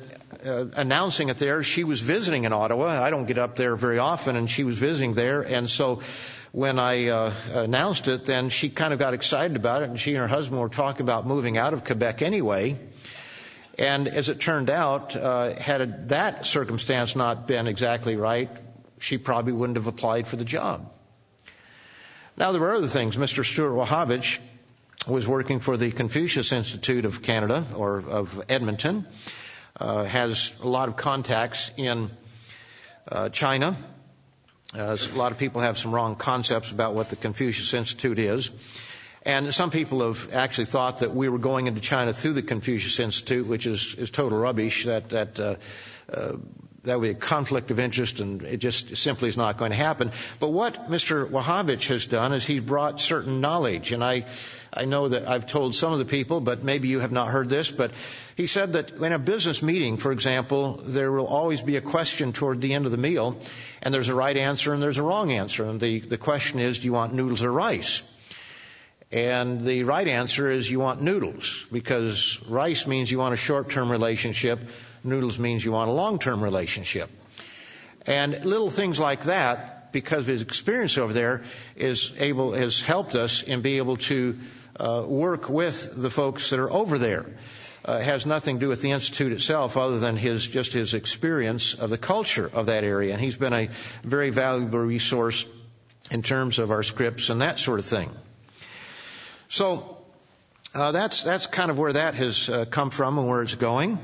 uh, 0.45 0.67
announcing 0.75 1.29
it 1.29 1.39
there, 1.39 1.63
she 1.63 1.85
was 1.85 2.01
visiting 2.01 2.45
in 2.45 2.53
Ottawa. 2.53 2.87
I 3.03 3.11
don't 3.11 3.27
get 3.27 3.39
up 3.39 3.55
there 3.55 3.77
very 3.77 4.01
often, 4.01 4.35
and 4.37 4.51
she 4.51 4.65
was 4.65 4.77
visiting 4.77 5.13
there. 5.13 5.43
And 5.43 5.71
so 5.71 6.01
when 6.51 6.79
I 6.81 7.09
uh, 7.09 7.33
announced 7.53 8.09
it, 8.09 8.25
then 8.25 8.49
she 8.49 8.71
kind 8.71 8.93
of 8.93 8.99
got 8.99 9.15
excited 9.15 9.57
about 9.57 9.83
it, 9.83 9.89
and 9.89 10.01
she 10.01 10.11
and 10.11 10.19
her 10.19 10.29
husband 10.29 10.61
were 10.61 10.69
talking 10.69 11.03
about 11.03 11.27
moving 11.27 11.57
out 11.57 11.75
of 11.75 11.85
Quebec 11.85 12.23
anyway. 12.23 12.79
And 13.79 14.07
as 14.09 14.29
it 14.29 14.41
turned 14.41 14.71
out, 14.71 15.17
uh, 15.17 15.55
had 15.55 16.09
that 16.11 16.47
circumstance 16.47 17.17
not 17.17 17.47
been 17.49 17.67
exactly 17.67 18.17
right, 18.17 18.51
she 19.01 19.19
probably 19.19 19.53
wouldn't 19.53 19.77
have 19.77 19.87
applied 19.87 20.27
for 20.27 20.37
the 20.37 20.45
job. 20.45 20.91
Now 22.37 22.53
there 22.53 22.61
were 22.61 22.75
other 22.75 22.89
things. 22.89 23.17
Mr. 23.17 23.45
Stuart 23.45 23.73
Wachowicz 23.73 24.41
was 25.07 25.27
working 25.27 25.61
for 25.61 25.77
the 25.77 25.91
Confucius 25.91 26.53
Institute 26.53 27.05
of 27.05 27.23
Canada 27.23 27.65
or 27.75 27.99
of 27.99 28.45
Edmonton. 28.49 29.07
Uh, 29.79 30.05
has 30.05 30.53
a 30.63 30.69
lot 30.69 30.89
of 30.89 30.97
contacts 30.97 31.73
in 31.77 32.11
uh, 33.11 33.29
China. 33.29 33.77
Uh, 34.77 34.97
a 34.97 35.19
lot 35.19 35.33
of 35.33 35.39
people 35.39 35.61
have 35.61 35.77
some 35.79 35.93
wrong 35.93 36.17
concepts 36.17 36.71
about 36.71 36.95
what 36.95 37.11
the 37.11 37.17
Confucius 37.17 37.75
Institute 37.75 38.19
is. 38.19 38.51
And 39.25 39.55
some 39.55 39.71
people 39.71 40.07
have 40.07 40.35
actually 40.35 40.67
thought 40.67 40.99
that 40.99 41.15
we 41.15 41.31
were 41.31 41.39
going 41.39 41.67
into 41.67 41.81
China 41.81 42.13
through 42.13 42.35
the 42.35 42.43
Confucius 42.43 43.01
Institute, 43.01 43.47
which 43.47 43.67
is, 43.67 43.95
is 43.95 44.11
total 44.11 44.39
rubbish. 44.39 44.85
That 44.85 45.09
that 45.11 45.41
uh, 45.41 45.57
uh, 46.13 46.33
that 46.83 47.01
would 47.01 47.07
be 47.07 47.11
a 47.11 47.15
conflict 47.15 47.71
of 47.71 47.79
interest, 47.79 48.21
and 48.21 48.43
it 48.43 48.59
just 48.59 48.99
simply 48.99 49.29
is 49.29 49.39
not 49.39 49.57
going 49.57 49.71
to 49.71 49.77
happen. 49.77 50.13
But 50.39 50.49
what 50.49 50.91
Mr. 50.91 51.27
Wachowicz 51.27 51.89
has 51.89 52.05
done 52.05 52.35
is 52.35 52.45
he's 52.45 52.61
brought 52.61 53.01
certain 53.01 53.41
knowledge, 53.41 53.93
and 53.93 54.05
I 54.05 54.27
I 54.77 54.85
know 54.85 55.09
that 55.09 55.27
I've 55.27 55.47
told 55.47 55.75
some 55.75 55.93
of 55.95 55.99
the 56.01 56.05
people, 56.05 56.41
but 56.41 56.63
maybe 56.63 56.89
you 56.89 57.01
have 57.01 57.13
not 57.13 57.29
heard 57.29 57.49
this. 57.49 57.71
But 57.71 57.93
he 58.37 58.47
said 58.47 58.75
that 58.75 58.91
in 58.91 59.13
a 59.13 59.19
business 59.19 59.63
meeting, 59.63 59.97
for 59.97 60.13
example, 60.13 60.83
there 60.85 61.11
will 61.11 61.29
always 61.29 61.63
be 61.63 61.77
a 61.77 61.81
question 61.81 62.33
toward 62.33 62.61
the 62.61 62.75
end 62.75 62.85
of 62.85 62.91
the 62.91 62.99
meal, 62.99 63.39
and 63.81 63.95
there's 63.95 64.09
a 64.09 64.15
right 64.15 64.37
answer 64.37 64.75
and 64.75 64.83
there's 64.83 64.99
a 64.99 65.03
wrong 65.03 65.33
answer, 65.33 65.65
and 65.65 65.81
the 65.81 66.01
the 66.01 66.19
question 66.19 66.61
is, 66.61 66.81
do 66.81 66.85
you 66.85 66.93
want 66.93 67.15
noodles 67.15 67.43
or 67.43 67.51
rice? 67.51 68.03
And 69.13 69.65
the 69.65 69.85
right 69.85 70.09
answer 70.09 70.51
is 70.51 70.69
you 70.69 70.81
want 70.81 71.01
noodles 71.01 71.67
because 71.71 72.41
rice 72.49 72.87
means 72.87 73.11
you 73.11 73.19
want 73.19 73.35
a 73.35 73.37
short-term 73.37 73.91
relationship. 73.91 74.59
Noodles 75.05 75.39
means 75.39 75.65
you 75.65 75.73
want 75.73 75.91
a 75.91 75.93
long-term 75.93 76.43
relationship. 76.43 77.11
And 78.07 78.45
little 78.45 78.71
things 78.71 78.99
like 78.99 79.25
that, 79.25 79.93
because 79.93 80.21
of 80.21 80.27
his 80.27 80.43
experience 80.43 80.99
over 80.99 81.13
there, 81.13 81.43
is 81.77 82.13
able, 82.19 82.53
has 82.53 82.81
helped 82.81 83.15
us 83.15 83.43
in 83.43 83.63
being 83.63 83.77
able 83.77 83.97
to 83.99 84.39
uh, 84.79 85.05
work 85.07 85.49
with 85.49 85.91
the 85.95 86.11
folks 86.11 86.51
that 86.51 86.59
are 86.59 86.71
over 86.71 86.99
there. 86.99 87.27
Uh, 87.85 88.01
has 88.01 88.25
nothing 88.25 88.57
to 88.57 88.61
do 88.61 88.69
with 88.69 88.81
the 88.81 88.93
institute 88.93 89.31
itself, 89.31 89.77
other 89.77 89.99
than 89.99 90.17
his 90.17 90.47
just 90.47 90.73
his 90.73 90.95
experience 90.95 91.75
of 91.75 91.91
the 91.91 91.99
culture 91.99 92.51
of 92.51 92.67
that 92.67 92.83
area, 92.83 93.13
and 93.13 93.21
he's 93.21 93.37
been 93.37 93.53
a 93.53 93.69
very 94.03 94.31
valuable 94.31 94.79
resource 94.79 95.47
in 96.11 96.23
terms 96.23 96.59
of 96.59 96.71
our 96.71 96.83
scripts 96.83 97.29
and 97.29 97.43
that 97.43 97.59
sort 97.59 97.79
of 97.79 97.85
thing. 97.85 98.11
So 99.49 99.99
uh, 100.75 100.93
that's 100.93 101.23
that's 101.23 101.47
kind 101.47 101.71
of 101.71 101.79
where 101.79 101.93
that 101.93 102.15
has 102.15 102.49
uh, 102.49 102.65
come 102.65 102.91
from 102.91 103.19
and 103.19 103.29
where 103.29 103.43
it's 103.43 103.55
going. 103.55 103.99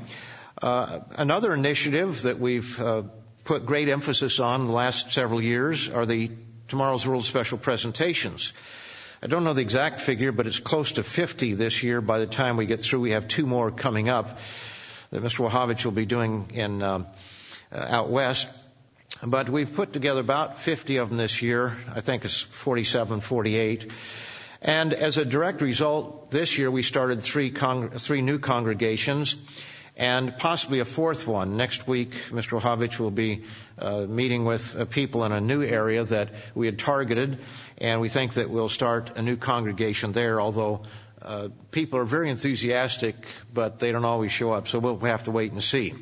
Uh, 0.61 0.99
another 1.17 1.53
initiative 1.53 2.23
that 2.23 2.39
we've 2.39 2.79
uh, 2.79 3.03
put 3.43 3.65
great 3.65 3.89
emphasis 3.89 4.39
on 4.39 4.67
the 4.67 4.73
last 4.73 5.11
several 5.11 5.41
years 5.41 5.89
are 5.89 6.05
the 6.05 6.31
Tomorrow's 6.67 7.07
World 7.07 7.25
special 7.25 7.57
presentations. 7.57 8.53
I 9.23 9.27
don't 9.27 9.43
know 9.43 9.53
the 9.53 9.61
exact 9.61 9.99
figure, 9.99 10.31
but 10.31 10.47
it's 10.47 10.59
close 10.59 10.93
to 10.93 11.03
50 11.03 11.53
this 11.53 11.83
year. 11.83 12.01
By 12.01 12.19
the 12.19 12.27
time 12.27 12.57
we 12.57 12.65
get 12.65 12.81
through, 12.81 13.01
we 13.01 13.11
have 13.11 13.27
two 13.27 13.45
more 13.45 13.69
coming 13.69 14.09
up 14.09 14.39
that 15.11 15.21
Mr. 15.21 15.47
Wachowicz 15.47 15.83
will 15.85 15.91
be 15.91 16.05
doing 16.05 16.51
in 16.53 16.81
um, 16.81 17.05
uh, 17.71 17.85
out 17.89 18.09
west. 18.09 18.47
But 19.23 19.49
we've 19.49 19.71
put 19.71 19.93
together 19.93 20.21
about 20.21 20.59
50 20.59 20.97
of 20.97 21.09
them 21.09 21.17
this 21.17 21.41
year. 21.41 21.77
I 21.93 21.99
think 21.99 22.25
it's 22.25 22.41
47, 22.41 23.21
48. 23.21 23.91
And 24.61 24.93
as 24.93 25.17
a 25.17 25.25
direct 25.25 25.61
result, 25.61 26.29
this 26.29 26.57
year 26.57 26.69
we 26.69 26.83
started 26.83 27.23
three, 27.23 27.49
con- 27.49 27.89
three 27.91 28.21
new 28.21 28.37
congregations 28.37 29.35
and 29.97 30.37
possibly 30.37 30.79
a 30.79 30.85
fourth 30.85 31.27
one. 31.27 31.57
Next 31.57 31.87
week, 31.87 32.11
Mr. 32.29 32.59
Wachowicz 32.59 32.97
will 32.99 33.11
be 33.11 33.43
uh, 33.77 34.01
meeting 34.01 34.45
with 34.45 34.75
uh, 34.75 34.85
people 34.85 35.25
in 35.25 35.31
a 35.31 35.41
new 35.41 35.61
area 35.63 36.03
that 36.03 36.29
we 36.55 36.65
had 36.65 36.79
targeted, 36.79 37.39
and 37.77 38.01
we 38.01 38.09
think 38.09 38.35
that 38.35 38.49
we'll 38.49 38.69
start 38.69 39.17
a 39.17 39.21
new 39.21 39.35
congregation 39.35 40.11
there, 40.11 40.39
although 40.39 40.83
uh, 41.21 41.49
people 41.71 41.99
are 41.99 42.05
very 42.05 42.29
enthusiastic, 42.29 43.15
but 43.53 43.79
they 43.79 43.91
don't 43.91 44.05
always 44.05 44.31
show 44.31 44.51
up, 44.51 44.67
so 44.67 44.79
we'll 44.79 44.97
have 44.99 45.23
to 45.25 45.31
wait 45.31 45.51
and 45.51 45.61
see. 45.61 45.93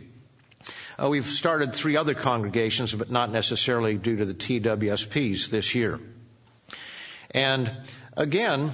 Uh, 1.02 1.10
we've 1.10 1.26
started 1.26 1.74
three 1.74 1.96
other 1.96 2.14
congregations, 2.14 2.94
but 2.94 3.10
not 3.10 3.32
necessarily 3.32 3.96
due 3.96 4.18
to 4.18 4.26
the 4.26 4.34
TWSPs 4.34 5.50
this 5.50 5.74
year. 5.74 6.00
And 7.32 7.72
Again, 8.20 8.74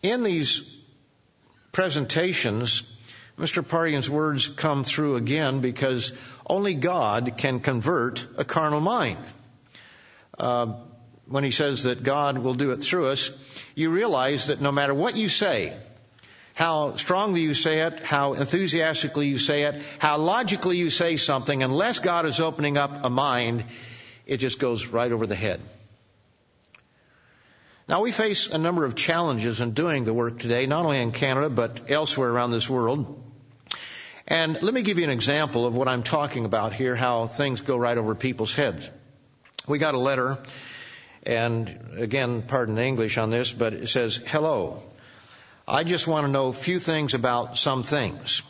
in 0.00 0.22
these 0.22 0.62
presentations, 1.72 2.84
Mr. 3.36 3.58
Apartian's 3.58 4.08
words 4.08 4.46
come 4.46 4.84
through 4.84 5.16
again 5.16 5.58
because 5.60 6.12
only 6.46 6.74
God 6.74 7.34
can 7.36 7.58
convert 7.58 8.24
a 8.36 8.44
carnal 8.44 8.80
mind. 8.80 9.18
Uh, 10.38 10.74
when 11.26 11.42
he 11.42 11.50
says 11.50 11.82
that 11.82 12.04
God 12.04 12.38
will 12.38 12.54
do 12.54 12.70
it 12.70 12.76
through 12.76 13.08
us, 13.08 13.32
you 13.74 13.90
realize 13.90 14.46
that 14.46 14.60
no 14.60 14.70
matter 14.70 14.94
what 14.94 15.16
you 15.16 15.28
say, 15.28 15.76
how 16.54 16.94
strongly 16.94 17.40
you 17.40 17.54
say 17.54 17.80
it, 17.80 17.98
how 18.04 18.34
enthusiastically 18.34 19.26
you 19.26 19.38
say 19.38 19.62
it, 19.64 19.82
how 19.98 20.18
logically 20.18 20.76
you 20.76 20.90
say 20.90 21.16
something, 21.16 21.64
unless 21.64 21.98
God 21.98 22.24
is 22.24 22.38
opening 22.38 22.78
up 22.78 23.04
a 23.04 23.10
mind, 23.10 23.64
it 24.26 24.36
just 24.36 24.60
goes 24.60 24.86
right 24.86 25.10
over 25.10 25.26
the 25.26 25.34
head. 25.34 25.60
Now 27.90 28.02
we 28.02 28.12
face 28.12 28.46
a 28.46 28.56
number 28.56 28.84
of 28.84 28.94
challenges 28.94 29.60
in 29.60 29.72
doing 29.72 30.04
the 30.04 30.14
work 30.14 30.38
today, 30.38 30.66
not 30.66 30.84
only 30.84 31.00
in 31.00 31.10
Canada, 31.10 31.50
but 31.50 31.90
elsewhere 31.90 32.30
around 32.30 32.52
this 32.52 32.70
world. 32.70 33.20
And 34.28 34.62
let 34.62 34.72
me 34.72 34.82
give 34.82 34.98
you 34.98 35.02
an 35.02 35.10
example 35.10 35.66
of 35.66 35.74
what 35.74 35.88
I'm 35.88 36.04
talking 36.04 36.44
about 36.44 36.72
here, 36.72 36.94
how 36.94 37.26
things 37.26 37.62
go 37.62 37.76
right 37.76 37.98
over 37.98 38.14
people's 38.14 38.54
heads. 38.54 38.88
We 39.66 39.78
got 39.78 39.94
a 39.94 39.98
letter, 39.98 40.38
and 41.24 41.96
again, 41.96 42.42
pardon 42.42 42.76
the 42.76 42.84
English 42.84 43.18
on 43.18 43.30
this, 43.30 43.50
but 43.50 43.74
it 43.74 43.88
says, 43.88 44.22
hello. 44.24 44.84
I 45.66 45.82
just 45.82 46.06
want 46.06 46.26
to 46.26 46.30
know 46.30 46.46
a 46.46 46.52
few 46.52 46.78
things 46.78 47.14
about 47.14 47.58
some 47.58 47.82
things. 47.82 48.42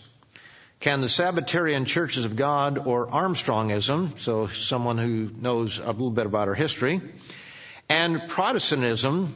Can 0.80 1.00
the 1.00 1.08
Sabbatarian 1.08 1.86
Churches 1.86 2.26
of 2.26 2.36
God 2.36 2.76
or 2.76 3.06
Armstrongism, 3.06 4.18
so 4.18 4.48
someone 4.48 4.98
who 4.98 5.30
knows 5.34 5.78
a 5.78 5.86
little 5.86 6.10
bit 6.10 6.26
about 6.26 6.48
our 6.48 6.54
history, 6.54 7.00
and 7.90 8.28
Protestantism, 8.28 9.34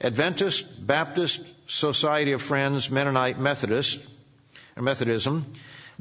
Adventist, 0.00 0.84
Baptist, 0.84 1.42
Society 1.66 2.32
of 2.32 2.40
Friends, 2.40 2.90
Mennonite, 2.90 3.38
Methodist, 3.38 4.00
Methodism, 4.76 5.44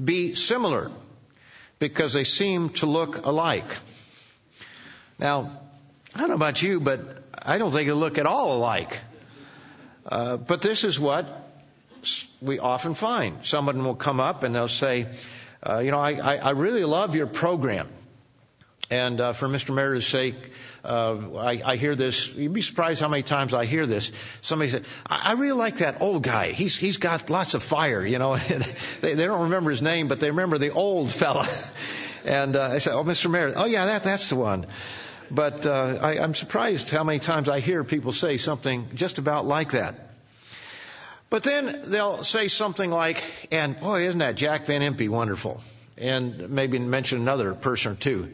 be 0.04 0.34
similar 0.34 0.89
because 1.80 2.13
they 2.13 2.23
seem 2.23 2.69
to 2.69 2.86
look 2.86 3.25
alike. 3.25 3.77
Now, 5.19 5.60
I 6.15 6.19
don't 6.19 6.30
know 6.30 6.36
about 6.36 6.62
you, 6.62 6.80
but 6.80 7.23
I 7.38 7.58
don't 7.58 7.73
think 7.73 7.88
they 7.88 7.93
look 7.93 8.17
at 8.17 8.25
all 8.25 8.58
alike. 8.58 9.01
Uh, 10.06 10.38
but 10.38 10.62
this 10.62 10.86
is 10.86 10.97
what 10.97 11.27
we 12.41 12.60
often 12.60 12.95
find. 12.95 13.45
Someone 13.45 13.84
will 13.84 13.95
come 13.95 14.21
up 14.21 14.43
and 14.43 14.56
they'll 14.56 14.69
say, 14.69 15.08
uh, 15.62 15.80
you 15.80 15.91
know, 15.91 15.99
I, 15.99 16.13
I, 16.13 16.36
I 16.38 16.49
really 16.51 16.86
love 16.86 17.17
your 17.17 17.27
program. 17.27 17.89
And 18.89 19.19
uh, 19.21 19.34
for 19.34 19.47
Mr. 19.47 19.73
Meredith's 19.73 20.08
sake, 20.08 20.36
I, 20.84 21.62
I 21.63 21.76
hear 21.76 21.96
this. 21.96 22.34
You'd 22.34 22.54
be 22.54 22.62
surprised 22.62 23.02
how 23.02 23.08
many 23.08 23.24
times 23.24 23.54
I 23.54 23.65
hear 23.65 23.86
this. 23.86 24.12
Somebody 24.41 24.72
said, 24.72 24.86
I, 25.08 25.32
I 25.32 25.34
really 25.34 25.58
like 25.58 25.78
that 25.78 26.02
old 26.02 26.24
guy. 26.24 26.52
He's, 26.52 26.76
he's 26.76 26.98
got 26.98 27.30
lots 27.30 27.54
of 27.54 27.63
fire, 27.63 28.06
you 28.06 28.20
know. 28.20 28.38
they, 29.02 29.13
they 29.13 29.26
don't 29.26 29.44
remember 29.44 29.70
his 29.70 29.82
name, 29.82 30.08
but 30.08 30.20
they 30.20 30.30
remember 30.30 30.58
the 30.58 30.72
old 30.72 31.12
fella. 31.12 31.48
and 32.26 32.56
uh, 32.56 32.63
I 32.63 32.78
said, 32.80 32.94
oh, 32.94 33.04
Mr. 33.04 33.30
Meredith. 33.30 33.58
Oh, 33.58 33.65
yeah, 33.65 33.86
that, 33.88 34.04
that's 34.04 34.30
the 34.30 34.36
one. 34.36 34.65
But 35.30 35.65
uh, 35.65 36.00
I, 36.02 36.20
I'm 36.20 36.34
surprised 36.34 36.89
how 36.89 37.04
many 37.04 37.20
times 37.20 37.48
I 37.48 37.60
hear 37.60 37.84
people 37.84 38.12
say 38.12 38.38
something 38.38 38.89
just 38.96 39.17
about 39.17 39.46
like 39.46 39.72
that. 39.72 40.10
But 41.30 41.44
then 41.44 41.84
they'll 41.86 42.24
say 42.24 42.50
something 42.50 42.91
like, 42.91 43.24
and 43.52 43.80
boy, 43.80 44.08
isn't 44.08 44.20
that 44.20 44.36
Jack 44.36 44.65
Van 44.65 44.82
Impe 44.82 45.08
wonderful? 45.08 45.62
And 45.98 46.50
maybe 46.50 46.78
mention 46.80 47.22
another 47.22 47.54
person 47.54 47.94
or 47.94 47.96
two. 47.96 48.32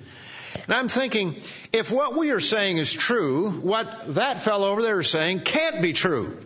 And 0.66 0.76
I'm 0.76 0.88
thinking, 0.88 1.36
if 1.72 1.92
what 1.92 2.16
we 2.16 2.32
are 2.32 2.40
saying 2.40 2.78
is 2.78 2.92
true, 2.92 3.52
what 3.52 4.16
that 4.16 4.40
fellow 4.40 4.72
over 4.72 4.82
there 4.82 5.00
is 5.00 5.10
saying 5.10 5.42
can't 5.42 5.82
be 5.82 5.94
true. 5.94 6.40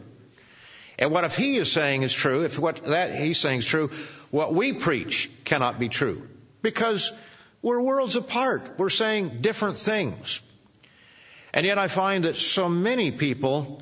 And 1.00 1.12
what 1.12 1.24
if 1.24 1.36
he 1.36 1.58
is 1.58 1.72
saying 1.72 2.04
is 2.04 2.14
true, 2.14 2.44
if 2.44 2.60
what 2.60 2.86
that 2.86 3.16
he's 3.16 3.40
saying 3.40 3.60
is 3.60 3.66
true, 3.66 3.90
what 4.30 4.54
we 4.54 4.74
preach 4.74 5.32
cannot 5.46 5.80
be 5.80 5.90
true. 5.90 6.28
Because 6.62 7.12
we're 7.62 7.82
worlds 7.82 8.16
apart. 8.16 8.78
We're 8.78 8.90
saying 8.90 9.42
different 9.42 9.80
things. 9.80 10.42
And 11.54 11.66
yet 11.66 11.78
I 11.78 11.88
find 11.88 12.24
that 12.26 12.38
so 12.38 12.70
many 12.70 13.12
people 13.12 13.82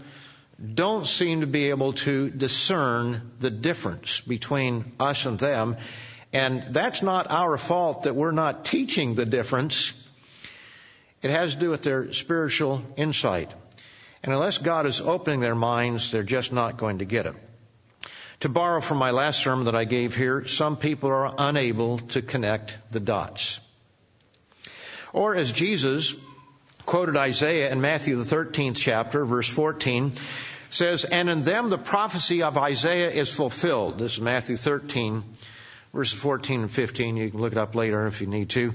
don't 0.73 1.05
seem 1.05 1.41
to 1.41 1.47
be 1.47 1.69
able 1.69 1.93
to 1.93 2.29
discern 2.29 3.31
the 3.39 3.49
difference 3.49 4.21
between 4.21 4.93
us 4.99 5.25
and 5.25 5.39
them. 5.39 5.77
And 6.33 6.73
that's 6.73 7.01
not 7.01 7.29
our 7.29 7.57
fault 7.57 8.03
that 8.03 8.15
we're 8.15 8.31
not 8.31 8.65
teaching 8.65 9.15
the 9.15 9.25
difference. 9.25 9.93
It 11.21 11.31
has 11.31 11.53
to 11.53 11.59
do 11.59 11.69
with 11.69 11.83
their 11.83 12.13
spiritual 12.13 12.81
insight. 12.95 13.53
And 14.23 14.33
unless 14.33 14.57
God 14.57 14.85
is 14.85 15.01
opening 15.01 15.39
their 15.39 15.55
minds, 15.55 16.11
they're 16.11 16.23
just 16.23 16.51
not 16.53 16.77
going 16.77 16.99
to 16.99 17.05
get 17.05 17.25
it. 17.25 17.35
To 18.41 18.49
borrow 18.49 18.79
from 18.79 18.97
my 18.97 19.11
last 19.11 19.43
sermon 19.43 19.65
that 19.65 19.75
I 19.75 19.83
gave 19.83 20.15
here, 20.15 20.45
some 20.47 20.77
people 20.77 21.09
are 21.09 21.33
unable 21.37 21.99
to 21.99 22.21
connect 22.21 22.77
the 22.91 23.01
dots. 23.01 23.59
Or 25.11 25.35
as 25.35 25.51
Jesus 25.51 26.15
quoted 26.85 27.17
Isaiah 27.17 27.71
in 27.71 27.81
Matthew 27.81 28.15
the 28.15 28.35
13th 28.35 28.77
chapter, 28.77 29.25
verse 29.25 29.47
14, 29.47 30.13
says, 30.69 31.03
And 31.03 31.29
in 31.29 31.43
them 31.43 31.69
the 31.69 31.77
prophecy 31.77 32.43
of 32.43 32.57
Isaiah 32.57 33.11
is 33.11 33.31
fulfilled. 33.33 33.99
This 33.99 34.13
is 34.13 34.21
Matthew 34.21 34.55
13, 34.55 35.23
verses 35.93 36.17
14 36.17 36.61
and 36.61 36.71
15. 36.71 37.17
You 37.17 37.31
can 37.31 37.41
look 37.41 37.51
it 37.51 37.57
up 37.57 37.75
later 37.75 38.07
if 38.07 38.21
you 38.21 38.27
need 38.27 38.49
to. 38.51 38.73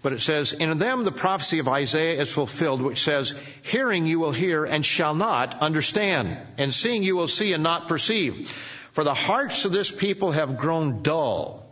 But 0.00 0.12
it 0.12 0.20
says, 0.22 0.52
In 0.52 0.78
them 0.78 1.04
the 1.04 1.12
prophecy 1.12 1.58
of 1.58 1.68
Isaiah 1.68 2.20
is 2.20 2.32
fulfilled, 2.32 2.80
which 2.80 3.02
says, 3.02 3.34
Hearing 3.62 4.06
you 4.06 4.20
will 4.20 4.32
hear 4.32 4.64
and 4.64 4.86
shall 4.86 5.14
not 5.14 5.60
understand, 5.60 6.38
and 6.56 6.72
seeing 6.72 7.02
you 7.02 7.16
will 7.16 7.28
see 7.28 7.52
and 7.52 7.62
not 7.62 7.88
perceive. 7.88 8.48
For 8.92 9.02
the 9.02 9.14
hearts 9.14 9.64
of 9.64 9.72
this 9.72 9.90
people 9.90 10.32
have 10.32 10.56
grown 10.56 11.02
dull. 11.02 11.64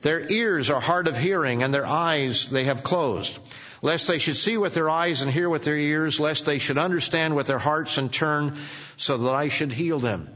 Their 0.00 0.30
ears 0.30 0.70
are 0.70 0.80
hard 0.80 1.08
of 1.08 1.16
hearing, 1.16 1.62
and 1.62 1.72
their 1.72 1.86
eyes 1.86 2.50
they 2.50 2.64
have 2.64 2.82
closed. 2.82 3.38
Lest 3.82 4.08
they 4.08 4.18
should 4.18 4.36
see 4.36 4.56
with 4.56 4.74
their 4.74 4.88
eyes 4.88 5.22
and 5.22 5.30
hear 5.30 5.48
with 5.48 5.64
their 5.64 5.76
ears, 5.76 6.20
lest 6.20 6.46
they 6.46 6.58
should 6.58 6.78
understand 6.78 7.36
with 7.36 7.48
their 7.48 7.58
hearts 7.58 7.98
and 7.98 8.12
turn, 8.12 8.56
so 8.96 9.18
that 9.18 9.34
I 9.34 9.48
should 9.48 9.72
heal 9.72 9.98
them. 9.98 10.28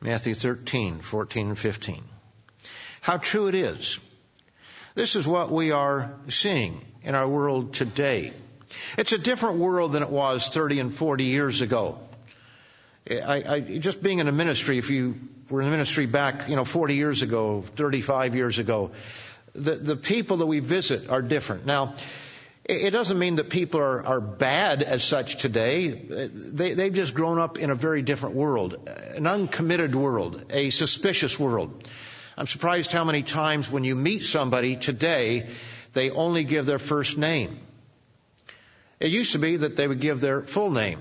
Matthew 0.00 0.34
13, 0.34 1.00
14 1.00 1.48
and 1.48 1.58
15. 1.58 2.04
How 3.00 3.16
true 3.16 3.48
it 3.48 3.54
is. 3.54 3.98
This 4.94 5.16
is 5.16 5.26
what 5.26 5.50
we 5.50 5.72
are 5.72 6.14
seeing 6.28 6.80
in 7.02 7.16
our 7.16 7.26
world 7.26 7.74
today. 7.74 8.32
It's 8.96 9.10
a 9.10 9.18
different 9.18 9.58
world 9.58 9.90
than 9.90 10.04
it 10.04 10.10
was 10.10 10.48
30 10.48 10.78
and 10.78 10.94
40 10.94 11.24
years 11.24 11.62
ago. 11.62 11.98
I, 13.10 13.42
I, 13.46 13.60
just 13.60 14.00
being 14.04 14.20
in 14.20 14.28
a 14.28 14.32
ministry, 14.32 14.78
if 14.78 14.90
you 14.90 15.16
were 15.50 15.60
in 15.60 15.66
a 15.66 15.70
ministry 15.72 16.06
back, 16.06 16.48
you 16.48 16.54
know, 16.54 16.64
40 16.64 16.94
years 16.94 17.22
ago, 17.22 17.64
35 17.74 18.36
years 18.36 18.60
ago, 18.60 18.92
the, 19.52 19.74
the 19.74 19.96
people 19.96 20.36
that 20.36 20.46
we 20.46 20.60
visit 20.60 21.10
are 21.10 21.22
different. 21.22 21.66
Now, 21.66 21.96
it 22.64 22.92
doesn't 22.92 23.18
mean 23.18 23.34
that 23.36 23.50
people 23.50 23.80
are, 23.80 24.06
are 24.06 24.20
bad 24.20 24.84
as 24.84 25.02
such 25.02 25.38
today. 25.38 25.88
They, 25.88 26.74
they've 26.74 26.94
just 26.94 27.14
grown 27.14 27.40
up 27.40 27.58
in 27.58 27.70
a 27.70 27.74
very 27.74 28.02
different 28.02 28.36
world, 28.36 28.88
an 28.88 29.26
uncommitted 29.26 29.96
world, 29.96 30.44
a 30.50 30.70
suspicious 30.70 31.36
world. 31.38 31.84
I'm 32.36 32.46
surprised 32.46 32.90
how 32.90 33.04
many 33.04 33.22
times 33.22 33.70
when 33.70 33.84
you 33.84 33.94
meet 33.94 34.22
somebody 34.22 34.76
today, 34.76 35.46
they 35.92 36.10
only 36.10 36.44
give 36.44 36.66
their 36.66 36.78
first 36.78 37.16
name. 37.16 37.58
It 39.00 39.10
used 39.12 39.32
to 39.32 39.38
be 39.38 39.56
that 39.56 39.76
they 39.76 39.86
would 39.86 40.00
give 40.00 40.20
their 40.20 40.42
full 40.42 40.70
name. 40.70 41.00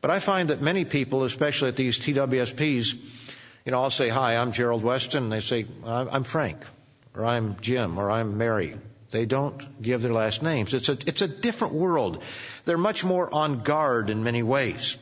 But 0.00 0.10
I 0.10 0.18
find 0.20 0.50
that 0.50 0.62
many 0.62 0.84
people, 0.84 1.24
especially 1.24 1.68
at 1.68 1.76
these 1.76 1.98
TWSPs, 1.98 2.94
you 3.64 3.72
know, 3.72 3.82
I'll 3.82 3.90
say, 3.90 4.08
hi, 4.08 4.36
I'm 4.36 4.52
Gerald 4.52 4.82
Weston, 4.82 5.24
and 5.24 5.32
they 5.32 5.40
say, 5.40 5.66
I'm 5.84 6.24
Frank, 6.24 6.58
or 7.14 7.24
I'm 7.24 7.56
Jim, 7.60 7.98
or 7.98 8.10
I'm 8.10 8.38
Mary. 8.38 8.76
They 9.10 9.26
don't 9.26 9.82
give 9.82 10.02
their 10.02 10.12
last 10.12 10.42
names. 10.42 10.74
It's 10.74 10.88
a, 10.88 10.98
it's 11.06 11.22
a 11.22 11.28
different 11.28 11.74
world. 11.74 12.22
They're 12.64 12.78
much 12.78 13.04
more 13.04 13.32
on 13.32 13.62
guard 13.62 14.10
in 14.10 14.22
many 14.22 14.42
ways. 14.42 14.98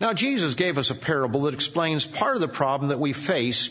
Now, 0.00 0.12
Jesus 0.12 0.54
gave 0.54 0.76
us 0.76 0.90
a 0.90 0.94
parable 0.94 1.42
that 1.42 1.54
explains 1.54 2.04
part 2.04 2.36
of 2.36 2.40
the 2.40 2.48
problem 2.48 2.88
that 2.88 3.00
we 3.00 3.12
face, 3.12 3.68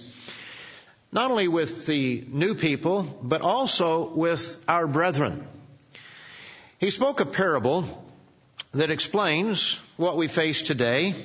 not 1.15 1.32
only 1.32 1.47
with 1.47 1.86
the 1.86 2.25
new 2.28 2.56
people, 2.56 3.04
but 3.23 3.41
also 3.41 4.10
with 4.10 4.62
our 4.67 4.86
brethren. 4.86 5.47
He 6.78 6.91
spoke 6.91 7.21
a 7.21 7.25
parable 7.25 7.86
that 8.73 8.91
explains 8.91 9.80
what 9.95 10.17
we 10.17 10.28
face 10.28 10.62
today. 10.62 11.15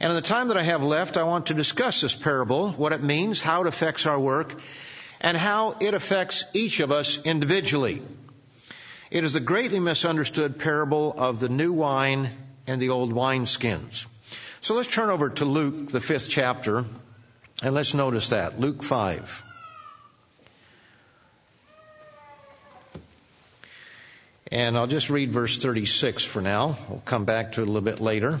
And 0.00 0.10
in 0.10 0.14
the 0.14 0.22
time 0.22 0.48
that 0.48 0.56
I 0.56 0.62
have 0.62 0.82
left, 0.82 1.18
I 1.18 1.24
want 1.24 1.48
to 1.48 1.54
discuss 1.54 2.00
this 2.00 2.14
parable, 2.14 2.70
what 2.70 2.92
it 2.92 3.02
means, 3.02 3.40
how 3.40 3.60
it 3.60 3.66
affects 3.66 4.06
our 4.06 4.18
work, 4.18 4.58
and 5.20 5.36
how 5.36 5.76
it 5.80 5.92
affects 5.92 6.46
each 6.54 6.80
of 6.80 6.90
us 6.90 7.20
individually. 7.22 8.00
It 9.10 9.24
is 9.24 9.34
the 9.34 9.40
greatly 9.40 9.80
misunderstood 9.80 10.58
parable 10.58 11.12
of 11.14 11.40
the 11.40 11.50
new 11.50 11.74
wine 11.74 12.30
and 12.66 12.80
the 12.80 12.88
old 12.88 13.12
wineskins. 13.12 14.06
So 14.62 14.76
let's 14.76 14.90
turn 14.90 15.10
over 15.10 15.28
to 15.28 15.44
Luke, 15.44 15.88
the 15.88 16.00
fifth 16.00 16.30
chapter, 16.30 16.86
and 17.62 17.74
let's 17.74 17.94
notice 17.94 18.30
that. 18.30 18.58
Luke 18.58 18.82
5. 18.82 19.44
And 24.52 24.76
I'll 24.76 24.88
just 24.88 25.10
read 25.10 25.30
verse 25.30 25.58
36 25.58 26.24
for 26.24 26.40
now. 26.40 26.76
We'll 26.88 27.02
come 27.04 27.24
back 27.24 27.52
to 27.52 27.60
it 27.60 27.64
a 27.64 27.66
little 27.66 27.82
bit 27.82 28.00
later. 28.00 28.40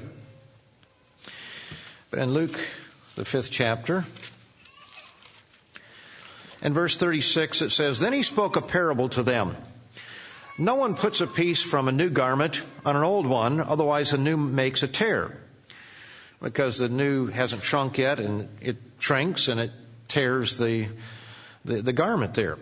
But 2.10 2.18
in 2.18 2.32
Luke, 2.32 2.58
the 3.14 3.24
fifth 3.24 3.50
chapter, 3.52 4.04
in 6.62 6.74
verse 6.74 6.96
36 6.96 7.62
it 7.62 7.70
says, 7.70 8.00
Then 8.00 8.12
he 8.12 8.24
spoke 8.24 8.56
a 8.56 8.62
parable 8.62 9.08
to 9.10 9.22
them. 9.22 9.56
No 10.58 10.74
one 10.74 10.96
puts 10.96 11.20
a 11.20 11.26
piece 11.26 11.62
from 11.62 11.86
a 11.86 11.92
new 11.92 12.10
garment 12.10 12.60
on 12.84 12.96
an 12.96 13.02
old 13.02 13.26
one, 13.26 13.60
otherwise 13.60 14.10
the 14.10 14.18
new 14.18 14.36
makes 14.36 14.82
a 14.82 14.88
tear. 14.88 15.36
Because 16.42 16.78
the 16.78 16.88
new 16.88 17.28
hasn't 17.28 17.62
shrunk 17.62 17.98
yet 17.98 18.18
and 18.18 18.48
it 18.60 18.76
shrinks 19.00 19.48
and 19.48 19.60
it 19.60 19.72
tears 20.08 20.58
the, 20.58 20.88
the, 21.64 21.82
the 21.82 21.92
garment 21.92 22.34
there. 22.34 22.58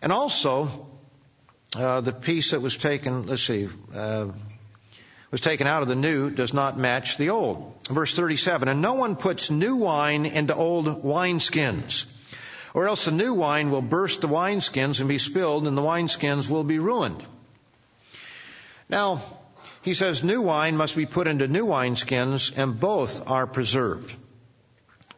And 0.00 0.12
also, 0.12 0.88
uh, 1.76 2.00
the 2.00 2.12
piece 2.12 2.50
that 2.50 2.60
was 2.60 2.76
taken, 2.76 3.26
let's 3.26 3.42
see, 3.42 3.68
uh, 3.94 4.28
was 5.30 5.40
taken 5.40 5.66
out 5.66 5.82
of 5.82 5.88
the 5.88 5.94
new 5.94 6.30
does 6.30 6.52
not 6.52 6.78
match 6.78 7.16
the 7.16 7.30
old. 7.30 7.74
Verse 7.88 8.14
37, 8.14 8.68
and 8.68 8.82
no 8.82 8.94
one 8.94 9.16
puts 9.16 9.50
new 9.50 9.76
wine 9.76 10.26
into 10.26 10.54
old 10.54 10.86
wineskins, 11.02 12.04
or 12.74 12.86
else 12.86 13.06
the 13.06 13.10
new 13.10 13.32
wine 13.32 13.70
will 13.70 13.82
burst 13.82 14.20
the 14.20 14.28
wineskins 14.28 15.00
and 15.00 15.08
be 15.08 15.18
spilled, 15.18 15.66
and 15.66 15.76
the 15.76 15.82
wineskins 15.82 16.50
will 16.50 16.64
be 16.64 16.78
ruined. 16.78 17.22
Now, 18.90 19.22
he 19.80 19.94
says 19.94 20.22
new 20.22 20.42
wine 20.42 20.76
must 20.76 20.94
be 20.94 21.06
put 21.06 21.26
into 21.26 21.48
new 21.48 21.66
wineskins, 21.66 22.52
and 22.54 22.78
both 22.78 23.28
are 23.28 23.46
preserved. 23.46 24.14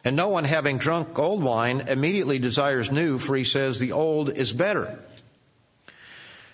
And 0.05 0.15
no 0.15 0.29
one 0.29 0.43
having 0.43 0.77
drunk 0.77 1.17
old 1.17 1.43
wine 1.43 1.85
immediately 1.87 2.37
desires 2.37 2.91
new, 2.91 3.17
for 3.17 3.35
he 3.35 3.43
says 3.43 3.79
the 3.79 3.93
old 3.93 4.29
is 4.29 4.53
better. 4.53 4.99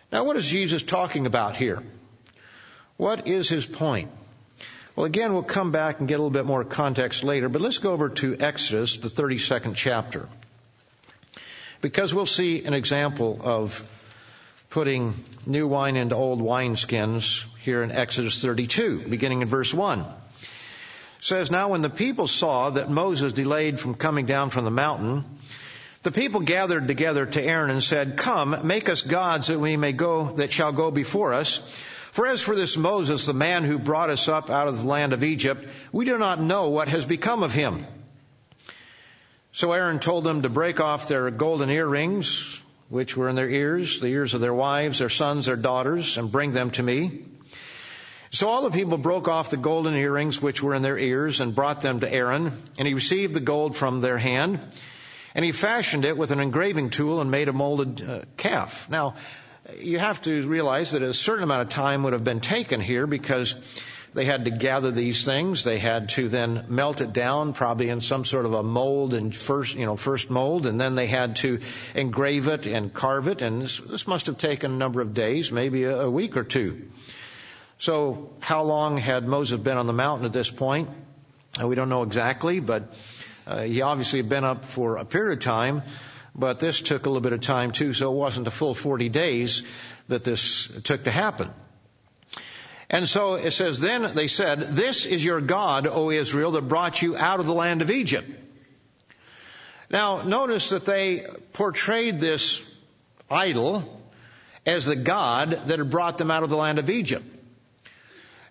Now, 0.10 0.24
what 0.24 0.38
is 0.38 0.48
Jesus 0.48 0.82
talking 0.82 1.26
about 1.26 1.58
here? 1.58 1.84
What 2.96 3.28
is 3.28 3.50
his 3.50 3.66
point? 3.66 4.10
Well, 4.96 5.06
again, 5.06 5.34
we'll 5.34 5.44
come 5.44 5.72
back 5.72 6.00
and 6.00 6.08
get 6.08 6.16
a 6.16 6.18
little 6.18 6.30
bit 6.30 6.46
more 6.46 6.64
context 6.64 7.26
later, 7.26 7.50
but 7.50 7.62
let's 7.62 7.78
go 7.78 7.92
over 7.92 8.10
to 8.10 8.38
Exodus, 8.40 8.98
the 8.98 9.10
32nd 9.10 9.76
chapter. 9.76 10.30
Because 11.82 12.14
we'll 12.14 12.26
see 12.26 12.64
an 12.64 12.74
example 12.74 13.40
of 13.42 13.84
putting 14.70 15.14
new 15.46 15.68
wine 15.68 15.98
into 15.98 16.16
old 16.16 16.40
wineskins 16.40 17.46
here 17.60 17.84
in 17.84 17.92
Exodus 17.92 18.42
32, 18.42 19.10
beginning 19.10 19.42
in 19.42 19.48
verse 19.50 19.74
1. 19.74 20.06
Says, 21.22 21.52
Now 21.52 21.70
when 21.70 21.84
the 21.84 21.90
people 21.90 22.26
saw 22.26 22.72
that 22.72 22.90
Moses 22.90 23.32
delayed 23.32 23.80
from 23.80 23.94
coming 23.94 24.26
down 24.26 24.50
from 24.50 24.66
the 24.66 24.72
mountain, 24.72 25.24
the 26.02 26.12
people 26.12 26.42
gathered 26.42 26.88
together 26.88 27.28
to 27.28 27.44
Aaron 27.44 27.70
and 27.70 27.84
said, 27.84 28.18
Come, 28.18 28.66
make 28.66 28.90
us 28.90 29.04
gods 29.04 29.48
that 29.48 29.60
we 29.60 29.78
may 29.78 29.94
go, 29.94 30.32
that 30.38 30.52
shall 30.52 30.72
go 30.72 30.90
before 30.90 31.36
us. 31.36 31.60
For 32.12 32.26
as 32.26 32.42
for 32.42 32.56
this 32.56 32.76
Moses, 32.76 33.28
the 33.28 33.36
man 33.36 33.64
who 33.64 33.78
brought 33.78 34.10
us 34.10 34.28
up 34.28 34.50
out 34.50 34.68
of 34.68 34.82
the 34.82 34.88
land 34.88 35.14
of 35.14 35.24
Egypt, 35.24 35.64
we 35.92 36.06
do 36.06 36.18
not 36.18 36.42
know 36.42 36.70
what 36.70 36.90
has 36.90 37.06
become 37.06 37.44
of 37.44 37.54
him. 37.54 37.86
So 39.54 39.74
Aaron 39.74 40.00
told 40.00 40.24
them 40.24 40.42
to 40.42 40.50
break 40.50 40.80
off 40.80 41.08
their 41.08 41.30
golden 41.30 41.70
earrings, 41.70 42.60
which 42.90 43.16
were 43.16 43.30
in 43.30 43.36
their 43.36 43.50
ears, 43.50 44.00
the 44.02 44.08
ears 44.08 44.34
of 44.34 44.42
their 44.42 44.56
wives, 44.56 44.98
their 45.00 45.10
sons, 45.10 45.46
their 45.46 45.56
daughters, 45.56 46.18
and 46.18 46.32
bring 46.32 46.52
them 46.52 46.72
to 46.72 46.84
me. 46.84 47.26
So 48.34 48.48
all 48.48 48.62
the 48.62 48.72
people 48.72 48.98
broke 48.98 49.28
off 49.28 49.50
the 49.50 49.58
golden 49.58 49.94
earrings 49.94 50.42
which 50.42 50.64
were 50.64 50.74
in 50.74 50.82
their 50.82 50.98
ears 50.98 51.42
and 51.42 51.54
brought 51.54 51.82
them 51.82 52.00
to 52.00 52.12
Aaron, 52.12 52.54
and 52.78 52.88
he 52.88 52.94
received 52.94 53.34
the 53.34 53.42
gold 53.42 53.76
from 53.76 54.00
their 54.00 54.18
hand. 54.18 54.62
And 55.36 55.44
he 55.44 55.52
fashioned 55.52 56.06
it 56.06 56.18
with 56.18 56.32
an 56.32 56.40
engraving 56.40 56.92
tool 56.92 57.20
and 57.20 57.30
made 57.30 57.50
a 57.50 57.54
molded 57.54 58.10
uh, 58.10 58.22
calf. 58.38 58.90
Now, 58.90 59.16
you 59.78 60.00
have 60.00 60.22
to 60.22 60.48
realize 60.48 60.92
that 60.92 61.02
a 61.02 61.14
certain 61.14 61.44
amount 61.44 61.64
of 61.64 61.70
time 61.70 62.04
would 62.04 62.14
have 62.14 62.24
been 62.24 62.40
taken 62.40 62.80
here 62.80 63.06
because 63.06 63.54
they 64.14 64.24
had 64.24 64.46
to 64.46 64.52
gather 64.52 64.92
these 64.92 65.26
things. 65.26 65.66
They 65.66 65.80
had 65.80 66.10
to 66.10 66.30
then 66.30 66.66
melt 66.70 67.02
it 67.02 67.12
down, 67.12 67.52
probably 67.52 67.90
in 67.90 68.00
some 68.00 68.24
sort 68.24 68.46
of 68.46 68.54
a 68.54 68.64
mold 68.64 69.14
and 69.14 69.36
first, 69.36 69.76
you 69.76 69.86
know, 69.86 69.98
first 69.98 70.30
mold, 70.30 70.68
and 70.68 70.80
then 70.80 70.96
they 70.96 71.08
had 71.08 71.36
to 71.38 71.60
engrave 71.96 72.48
it 72.48 72.66
and 72.66 72.94
carve 72.94 73.28
it. 73.28 73.42
And 73.42 73.62
this, 73.62 73.80
this 73.80 74.08
must 74.08 74.28
have 74.28 74.38
taken 74.38 74.72
a 74.72 74.78
number 74.78 75.02
of 75.02 75.14
days, 75.14 75.52
maybe 75.52 75.84
a, 75.84 76.02
a 76.02 76.10
week 76.10 76.38
or 76.38 76.46
two. 76.46 76.90
So, 77.82 78.30
how 78.42 78.62
long 78.62 78.98
had 78.98 79.28
Moses 79.28 79.60
been 79.60 79.76
on 79.76 79.88
the 79.88 79.94
mountain 79.94 80.28
at 80.28 80.34
this 80.34 80.52
point? 80.52 80.88
Uh, 81.60 81.68
we 81.68 81.74
don't 81.74 81.90
know 81.90 82.04
exactly, 82.04 82.60
but 82.60 82.94
uh, 83.48 83.62
he 83.62 83.82
obviously 83.82 84.20
had 84.20 84.30
been 84.30 84.44
up 84.44 84.66
for 84.66 84.98
a 84.98 85.04
period 85.04 85.40
of 85.40 85.44
time. 85.44 85.82
But 86.36 86.60
this 86.60 86.80
took 86.80 87.08
a 87.08 87.10
little 87.10 87.22
bit 87.22 87.34
of 87.34 87.42
time 87.42 87.72
too, 87.72 87.94
so 87.94 88.12
it 88.12 88.16
wasn't 88.16 88.46
a 88.46 88.52
full 88.52 88.76
40 88.76 89.10
days 89.10 89.64
that 90.10 90.24
this 90.24 90.68
took 90.84 91.06
to 91.06 91.10
happen. 91.10 91.50
And 92.88 93.10
so 93.10 93.34
it 93.34 93.50
says, 93.50 93.80
then 93.80 94.14
they 94.14 94.28
said, 94.28 94.60
this 94.60 95.08
is 95.08 95.26
your 95.26 95.42
God, 95.42 95.88
O 95.88 96.12
Israel, 96.12 96.52
that 96.52 96.68
brought 96.68 97.02
you 97.02 97.18
out 97.18 97.40
of 97.40 97.48
the 97.48 97.56
land 97.56 97.82
of 97.82 97.90
Egypt. 97.90 98.30
Now, 99.90 100.22
notice 100.22 100.70
that 100.70 100.86
they 100.86 101.26
portrayed 101.54 102.20
this 102.20 102.64
idol 103.28 104.04
as 104.68 104.86
the 104.86 104.96
God 104.96 105.50
that 105.50 105.80
had 105.80 105.90
brought 105.90 106.20
them 106.20 106.30
out 106.30 106.44
of 106.44 106.52
the 106.52 106.58
land 106.58 106.78
of 106.78 106.88
Egypt. 106.92 107.26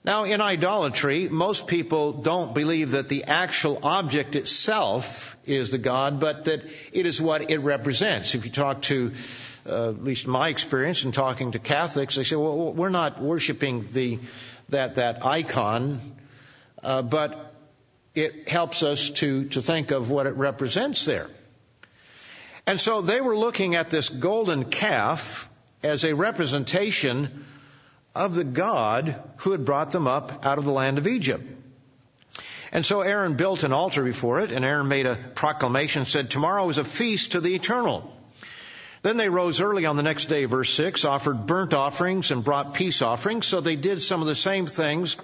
Now, 0.03 0.25
in 0.25 0.41
idolatry, 0.41 1.29
most 1.29 1.67
people 1.67 2.13
don't 2.13 2.55
believe 2.55 2.93
that 2.93 3.11
the 3.11 3.25
actual 3.25 3.81
object 3.83 4.35
itself 4.35 5.37
is 5.45 5.71
the 5.71 5.79
God, 5.79 6.21
but 6.21 6.47
that 6.47 6.65
it 6.93 7.05
is 7.05 7.21
what 7.21 7.51
it 7.51 7.59
represents. 7.59 8.35
If 8.35 8.47
you 8.47 8.51
talk 8.51 8.81
to 8.83 9.13
uh, 9.69 9.91
at 9.91 10.03
least 10.03 10.27
my 10.27 10.49
experience 10.49 11.05
in 11.05 11.13
talking 11.13 11.53
to 11.53 11.59
Catholics, 11.59 12.17
they 12.17 12.25
say, 12.25 12.37
well, 12.37 12.73
we're 12.73 12.89
not 12.89 13.21
worshiping 13.21 13.89
the, 13.93 14.19
that, 14.71 14.95
that 14.95 15.25
icon, 15.25 16.01
uh, 16.83 17.03
but 17.03 17.55
it 18.15 18.49
helps 18.49 18.83
us 18.83 19.11
to, 19.11 19.51
to 19.51 19.61
think 19.61 19.91
of 19.91 20.11
what 20.11 20.27
it 20.27 20.35
represents 20.35 21.05
there. 21.05 21.29
And 22.67 22.81
so 22.81 23.03
they 23.03 23.21
were 23.21 23.37
looking 23.37 23.75
at 23.75 23.91
this 23.91 24.09
golden 24.09 24.65
calf 24.65 25.51
as 25.83 26.05
a 26.05 26.15
representation 26.15 27.45
of 28.15 28.35
the 28.35 28.45
God 28.45 29.21
who 29.39 29.53
had 29.53 29.65
brought 29.65 29.93
them 29.93 30.07
up 30.07 30.45
out 30.45 30.59
of 30.59 30.65
the 30.65 30.73
land 30.73 30.99
of 30.99 31.07
Egypt. 31.07 31.45
And 32.73 32.87
so 32.87 33.01
Aaron 33.01 33.35
built 33.35 33.65
an 33.65 33.73
altar 33.73 34.05
before 34.05 34.41
it, 34.41 34.53
and 34.53 34.65
Aaron 34.65 34.89
made 34.89 35.07
a 35.07 35.17
proclamation, 35.35 36.05
said, 36.05 36.31
tomorrow 36.31 36.69
is 36.69 36.79
a 36.79 36.85
feast 36.85 37.33
to 37.33 37.41
the 37.41 37.55
eternal. 37.55 38.17
Then 39.03 39.17
they 39.17 39.29
rose 39.29 39.61
early 39.61 39.87
on 39.87 39.97
the 39.97 40.03
next 40.03 40.27
day, 40.27 40.45
verse 40.45 40.73
6, 40.75 41.05
offered 41.05 41.47
burnt 41.47 41.75
offerings 41.75 42.31
and 42.31 42.45
brought 42.45 42.75
peace 42.75 43.03
offerings. 43.03 43.47
So 43.47 43.61
they 43.61 43.77
did 43.77 44.03
some 44.03 44.21
of 44.21 44.29
the 44.29 44.35
same 44.35 44.67
things 44.67 45.17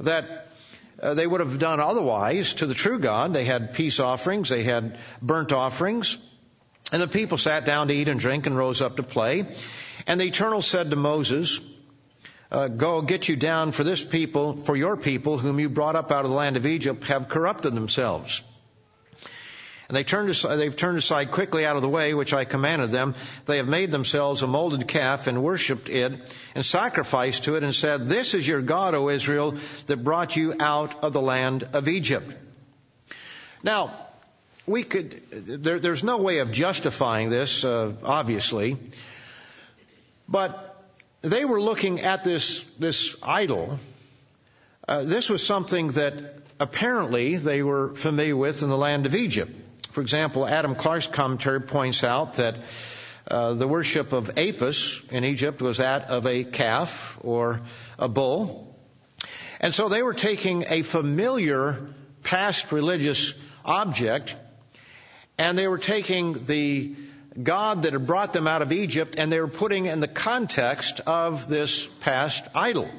that 0.00 0.48
uh, 1.00 1.14
they 1.14 1.26
would 1.26 1.40
have 1.40 1.58
done 1.58 1.80
otherwise 1.80 2.54
to 2.54 2.66
the 2.66 2.74
true 2.74 2.98
God. 2.98 3.32
They 3.32 3.44
had 3.44 3.72
peace 3.72 4.00
offerings, 4.00 4.48
they 4.48 4.64
had 4.64 4.98
burnt 5.22 5.52
offerings. 5.52 6.18
And 6.90 7.00
the 7.00 7.08
people 7.08 7.38
sat 7.38 7.66
down 7.66 7.88
to 7.88 7.94
eat 7.94 8.08
and 8.08 8.18
drink 8.18 8.46
and 8.46 8.56
rose 8.56 8.80
up 8.80 8.96
to 8.96 9.02
play. 9.02 9.44
And 10.06 10.20
the 10.20 10.24
Eternal 10.24 10.62
said 10.62 10.90
to 10.90 10.96
Moses, 10.96 11.60
uh, 12.50 12.68
go 12.68 13.02
get 13.02 13.28
you 13.28 13.36
down 13.36 13.72
for 13.72 13.84
this 13.84 14.02
people, 14.02 14.56
for 14.56 14.76
your 14.76 14.96
people 14.96 15.38
whom 15.38 15.60
you 15.60 15.68
brought 15.68 15.96
up 15.96 16.10
out 16.10 16.24
of 16.24 16.30
the 16.30 16.36
land 16.36 16.56
of 16.56 16.66
Egypt 16.66 17.04
have 17.08 17.28
corrupted 17.28 17.74
themselves. 17.74 18.42
And 19.88 19.96
they 19.96 20.04
turned 20.04 20.28
aside, 20.28 20.56
they've 20.56 20.76
turned 20.76 20.98
aside 20.98 21.30
quickly 21.30 21.64
out 21.64 21.76
of 21.76 21.82
the 21.82 21.88
way 21.88 22.12
which 22.12 22.34
I 22.34 22.44
commanded 22.44 22.90
them. 22.90 23.14
They 23.46 23.56
have 23.56 23.68
made 23.68 23.90
themselves 23.90 24.42
a 24.42 24.46
molded 24.46 24.86
calf 24.86 25.26
and 25.26 25.42
worshipped 25.42 25.88
it 25.88 26.12
and 26.54 26.64
sacrificed 26.64 27.44
to 27.44 27.54
it 27.56 27.62
and 27.62 27.74
said, 27.74 28.06
This 28.06 28.34
is 28.34 28.46
your 28.46 28.60
God, 28.60 28.94
O 28.94 29.08
Israel, 29.08 29.54
that 29.86 30.04
brought 30.04 30.36
you 30.36 30.54
out 30.60 31.02
of 31.02 31.14
the 31.14 31.22
land 31.22 31.68
of 31.72 31.88
Egypt. 31.88 32.34
Now, 33.62 33.94
we 34.66 34.82
could, 34.82 35.22
there, 35.30 35.80
there's 35.80 36.04
no 36.04 36.18
way 36.18 36.38
of 36.38 36.52
justifying 36.52 37.30
this, 37.30 37.64
uh, 37.64 37.94
obviously, 38.04 38.76
but 40.28 40.77
they 41.22 41.44
were 41.44 41.60
looking 41.60 42.00
at 42.00 42.24
this, 42.24 42.62
this 42.78 43.16
idol. 43.22 43.78
Uh, 44.86 45.04
this 45.04 45.28
was 45.28 45.44
something 45.44 45.88
that 45.92 46.14
apparently 46.60 47.36
they 47.36 47.62
were 47.62 47.94
familiar 47.94 48.36
with 48.36 48.62
in 48.62 48.68
the 48.68 48.76
land 48.76 49.06
of 49.06 49.14
Egypt. 49.14 49.52
For 49.90 50.00
example, 50.00 50.46
Adam 50.46 50.74
Clarke's 50.74 51.06
commentary 51.06 51.60
points 51.60 52.04
out 52.04 52.34
that 52.34 52.56
uh, 53.26 53.54
the 53.54 53.68
worship 53.68 54.12
of 54.12 54.38
Apis 54.38 55.00
in 55.10 55.24
Egypt 55.24 55.60
was 55.60 55.78
that 55.78 56.10
of 56.10 56.26
a 56.26 56.44
calf 56.44 57.18
or 57.22 57.60
a 57.98 58.08
bull. 58.08 58.76
And 59.60 59.74
so 59.74 59.88
they 59.88 60.02
were 60.02 60.14
taking 60.14 60.64
a 60.68 60.82
familiar 60.82 61.78
past 62.22 62.72
religious 62.72 63.34
object 63.64 64.34
and 65.36 65.56
they 65.56 65.68
were 65.68 65.78
taking 65.78 66.44
the 66.46 66.94
God 67.42 67.82
that 67.82 67.92
had 67.92 68.06
brought 68.06 68.32
them 68.32 68.46
out 68.46 68.62
of 68.62 68.72
Egypt 68.72 69.14
and 69.18 69.30
they 69.30 69.40
were 69.40 69.48
putting 69.48 69.86
in 69.86 70.00
the 70.00 70.08
context 70.08 71.00
of 71.06 71.48
this 71.48 71.86
past 72.00 72.46
idol. 72.54 72.90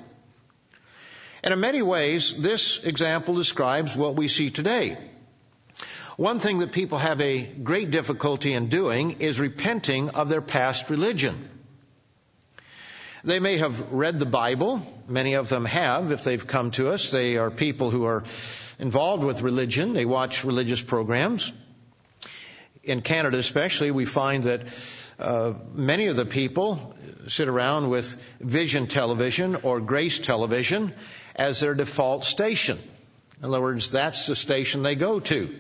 And 1.43 1.53
in 1.53 1.59
many 1.59 1.81
ways, 1.81 2.35
this 2.35 2.83
example 2.83 3.35
describes 3.35 3.95
what 3.95 4.15
we 4.15 4.27
see 4.27 4.49
today. 4.49 4.97
One 6.17 6.39
thing 6.39 6.59
that 6.59 6.73
people 6.73 6.97
have 6.97 7.21
a 7.21 7.41
great 7.41 7.91
difficulty 7.91 8.51
in 8.53 8.67
doing 8.67 9.21
is 9.21 9.39
repenting 9.39 10.09
of 10.09 10.27
their 10.27 10.41
past 10.41 10.89
religion. 10.89 11.49
They 13.23 13.39
may 13.39 13.57
have 13.57 13.91
read 13.91 14.19
the 14.19 14.25
Bible. 14.25 14.81
Many 15.07 15.33
of 15.35 15.49
them 15.49 15.65
have, 15.65 16.11
if 16.11 16.23
they've 16.23 16.45
come 16.45 16.71
to 16.71 16.89
us. 16.89 17.11
They 17.11 17.37
are 17.37 17.51
people 17.51 17.89
who 17.89 18.05
are 18.05 18.23
involved 18.79 19.23
with 19.23 19.41
religion. 19.41 19.93
They 19.93 20.05
watch 20.05 20.43
religious 20.43 20.81
programs. 20.81 21.51
In 22.83 23.01
Canada 23.01 23.37
especially, 23.37 23.91
we 23.91 24.05
find 24.05 24.45
that 24.45 24.61
uh, 25.19 25.53
many 25.73 26.07
of 26.07 26.15
the 26.15 26.25
people 26.25 26.95
sit 27.27 27.47
around 27.47 27.89
with 27.89 28.15
vision 28.39 28.87
television 28.87 29.57
or 29.57 29.81
grace 29.81 30.19
television 30.19 30.93
as 31.35 31.59
their 31.59 31.73
default 31.73 32.25
station. 32.25 32.79
In 33.39 33.45
other 33.45 33.61
words, 33.61 33.91
that's 33.91 34.27
the 34.27 34.35
station 34.35 34.81
they 34.81 34.95
go 34.95 35.19
to. 35.19 35.55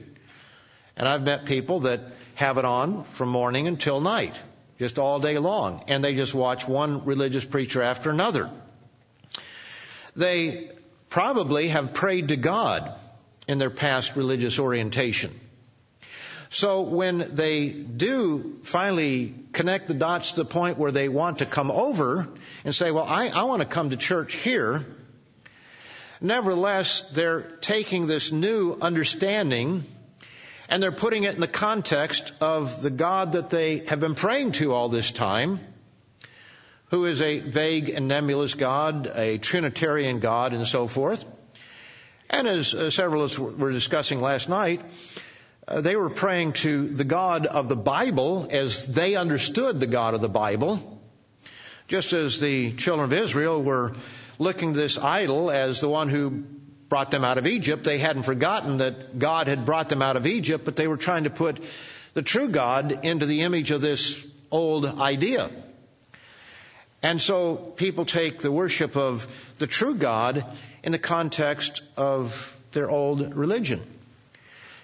And 0.95 1.07
I've 1.07 1.23
met 1.23 1.45
people 1.45 1.81
that 1.81 2.01
have 2.35 2.57
it 2.57 2.65
on 2.65 3.03
from 3.03 3.29
morning 3.29 3.67
until 3.67 3.99
night, 3.99 4.35
just 4.77 4.97
all 4.97 5.19
day 5.19 5.37
long, 5.37 5.83
and 5.87 6.03
they 6.03 6.13
just 6.13 6.33
watch 6.33 6.67
one 6.67 7.05
religious 7.05 7.45
preacher 7.45 7.81
after 7.81 8.09
another. 8.09 8.49
They 10.15 10.71
probably 11.09 11.69
have 11.69 11.93
prayed 11.93 12.29
to 12.29 12.37
God 12.37 12.93
in 13.47 13.57
their 13.57 13.69
past 13.69 14.15
religious 14.15 14.59
orientation. 14.59 15.37
So 16.49 16.81
when 16.81 17.35
they 17.35 17.69
do 17.69 18.59
finally 18.63 19.35
connect 19.53 19.87
the 19.87 19.93
dots 19.93 20.31
to 20.31 20.37
the 20.37 20.45
point 20.45 20.79
where 20.79 20.91
they 20.91 21.07
want 21.07 21.39
to 21.39 21.45
come 21.45 21.69
over 21.69 22.27
and 22.65 22.73
say, 22.73 22.89
well, 22.89 23.05
I, 23.07 23.29
I 23.29 23.43
want 23.43 23.61
to 23.61 23.67
come 23.67 23.91
to 23.91 23.97
church 23.97 24.33
here, 24.33 24.83
nevertheless, 26.19 27.03
they're 27.13 27.41
taking 27.61 28.07
this 28.07 28.31
new 28.31 28.75
understanding 28.81 29.83
and 30.69 30.81
they're 30.81 30.91
putting 30.91 31.23
it 31.23 31.35
in 31.35 31.41
the 31.41 31.47
context 31.47 32.33
of 32.41 32.81
the 32.81 32.89
God 32.89 33.33
that 33.33 33.51
they 33.51 33.85
have 33.85 33.99
been 33.99 34.15
praying 34.15 34.53
to 34.53 34.73
all 34.73 34.89
this 34.89 35.11
time, 35.11 35.59
who 36.87 37.05
is 37.05 37.21
a 37.21 37.39
vague 37.39 37.89
and 37.89 38.07
nebulous 38.07 38.55
God, 38.55 39.11
a 39.13 39.37
Trinitarian 39.37 40.19
God, 40.19 40.53
and 40.53 40.67
so 40.67 40.87
forth. 40.87 41.25
And 42.29 42.47
as 42.47 42.73
uh, 42.73 42.89
several 42.89 43.23
of 43.23 43.31
us 43.31 43.39
were 43.39 43.71
discussing 43.71 44.21
last 44.21 44.49
night, 44.49 44.81
Uh, 45.69 45.81
they 45.81 45.95
were 45.95 46.09
praying 46.09 46.51
to 46.51 46.87
the 46.87 47.03
God 47.03 47.45
of 47.45 47.69
the 47.69 47.75
Bible 47.75 48.47
as 48.49 48.87
they 48.87 49.15
understood 49.15 49.79
the 49.79 49.85
God 49.85 50.15
of 50.15 50.21
the 50.21 50.27
Bible, 50.27 50.99
just 51.87 52.11
as 52.11 52.39
the 52.39 52.73
children 52.73 53.05
of 53.05 53.13
Israel 53.13 53.61
were 53.61 53.93
looking 54.39 54.73
to 54.73 54.79
this 54.79 54.97
idol 54.97 55.51
as 55.51 55.79
the 55.79 55.87
one 55.87 56.09
who 56.09 56.31
brought 56.89 57.11
them 57.11 57.23
out 57.23 57.37
of 57.37 57.45
Egypt. 57.45 57.83
They 57.83 57.99
hadn't 57.99 58.23
forgotten 58.23 58.77
that 58.77 59.19
God 59.19 59.45
had 59.45 59.63
brought 59.63 59.89
them 59.89 60.01
out 60.01 60.17
of 60.17 60.25
Egypt, 60.25 60.65
but 60.65 60.75
they 60.75 60.87
were 60.87 60.97
trying 60.97 61.25
to 61.25 61.29
put 61.29 61.63
the 62.15 62.23
true 62.23 62.49
God 62.49 63.05
into 63.05 63.27
the 63.27 63.41
image 63.41 63.69
of 63.69 63.79
this 63.79 64.25
old 64.49 64.87
idea. 64.87 65.51
And 67.03 67.21
so 67.21 67.55
people 67.55 68.05
take 68.05 68.39
the 68.39 68.51
worship 68.51 68.97
of 68.97 69.27
the 69.59 69.67
true 69.67 69.93
God 69.93 70.43
in 70.83 70.91
the 70.91 70.97
context 70.97 71.83
of 71.95 72.57
their 72.71 72.89
old 72.89 73.35
religion. 73.35 73.83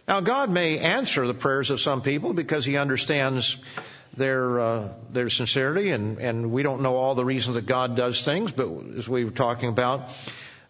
Now 0.08 0.20
God 0.20 0.50
may 0.50 0.80
answer 0.80 1.26
the 1.26 1.34
prayers 1.34 1.72
of 1.72 1.80
some 1.80 2.02
people 2.02 2.34
because 2.34 2.63
He 2.65 2.78
understands 2.78 3.58
their 4.15 4.60
uh, 4.60 4.89
their 5.12 5.30
sincerity, 5.30 5.89
and 5.89 6.20
and 6.20 6.52
we 6.52 6.63
don't 6.63 6.82
know 6.82 6.96
all 6.96 7.15
the 7.15 7.26
reasons 7.26 7.56
that 7.56 7.65
God 7.65 7.96
does 7.96 8.24
things, 8.24 8.52
but 8.52 8.70
as 8.98 9.10
we 9.10 9.26
were 9.26 9.32
talking 9.32 9.70
about, 9.70 10.10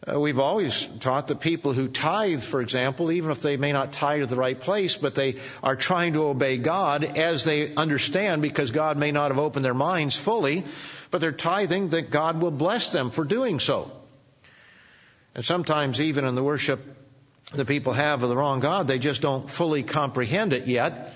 uh, 0.08 0.20
we've 0.20 0.40
always 0.40 0.88
taught 1.00 1.28
that 1.28 1.40
people 1.40 1.74
who 1.74 1.88
tithe, 1.88 2.44
for 2.44 2.62
example, 2.62 3.12
even 3.12 3.32
if 3.32 3.42
they 3.42 3.58
may 3.58 3.72
not 3.72 3.92
tithe 3.92 4.22
to 4.22 4.28
the 4.28 4.36
right 4.36 4.60
place, 4.60 4.96
but 4.96 5.16
they 5.16 5.36
are 5.64 5.76
trying 5.76 6.14
to 6.14 6.26
obey 6.28 6.58
God 6.58 7.04
as 7.04 7.44
they 7.44 7.74
understand 7.76 8.42
because 8.42 8.72
God 8.72 8.98
may 8.98 9.12
not 9.12 9.32
have 9.32 9.40
opened 9.40 9.66
their 9.66 9.74
minds 9.74 10.16
fully, 10.16 10.64
but 11.12 11.22
they're 11.22 11.32
tithing 11.32 11.90
that 11.90 12.10
God 12.10 12.42
will 12.42 12.52
bless 12.52 12.92
them 12.92 13.10
for 13.10 13.26
doing 13.26 13.60
so. 13.60 13.92
And 15.34 15.44
sometimes 15.44 16.00
even 16.00 16.26
in 16.26 16.36
the 16.36 16.44
worship 16.44 16.80
the 17.54 17.66
people 17.66 17.94
have 17.94 18.24
of 18.24 18.30
the 18.30 18.38
wrong 18.38 18.60
God, 18.60 18.88
they 18.88 19.00
just 19.00 19.22
don't 19.22 19.50
fully 19.50 19.84
comprehend 19.84 20.54
it 20.54 20.68
yet. 20.68 21.14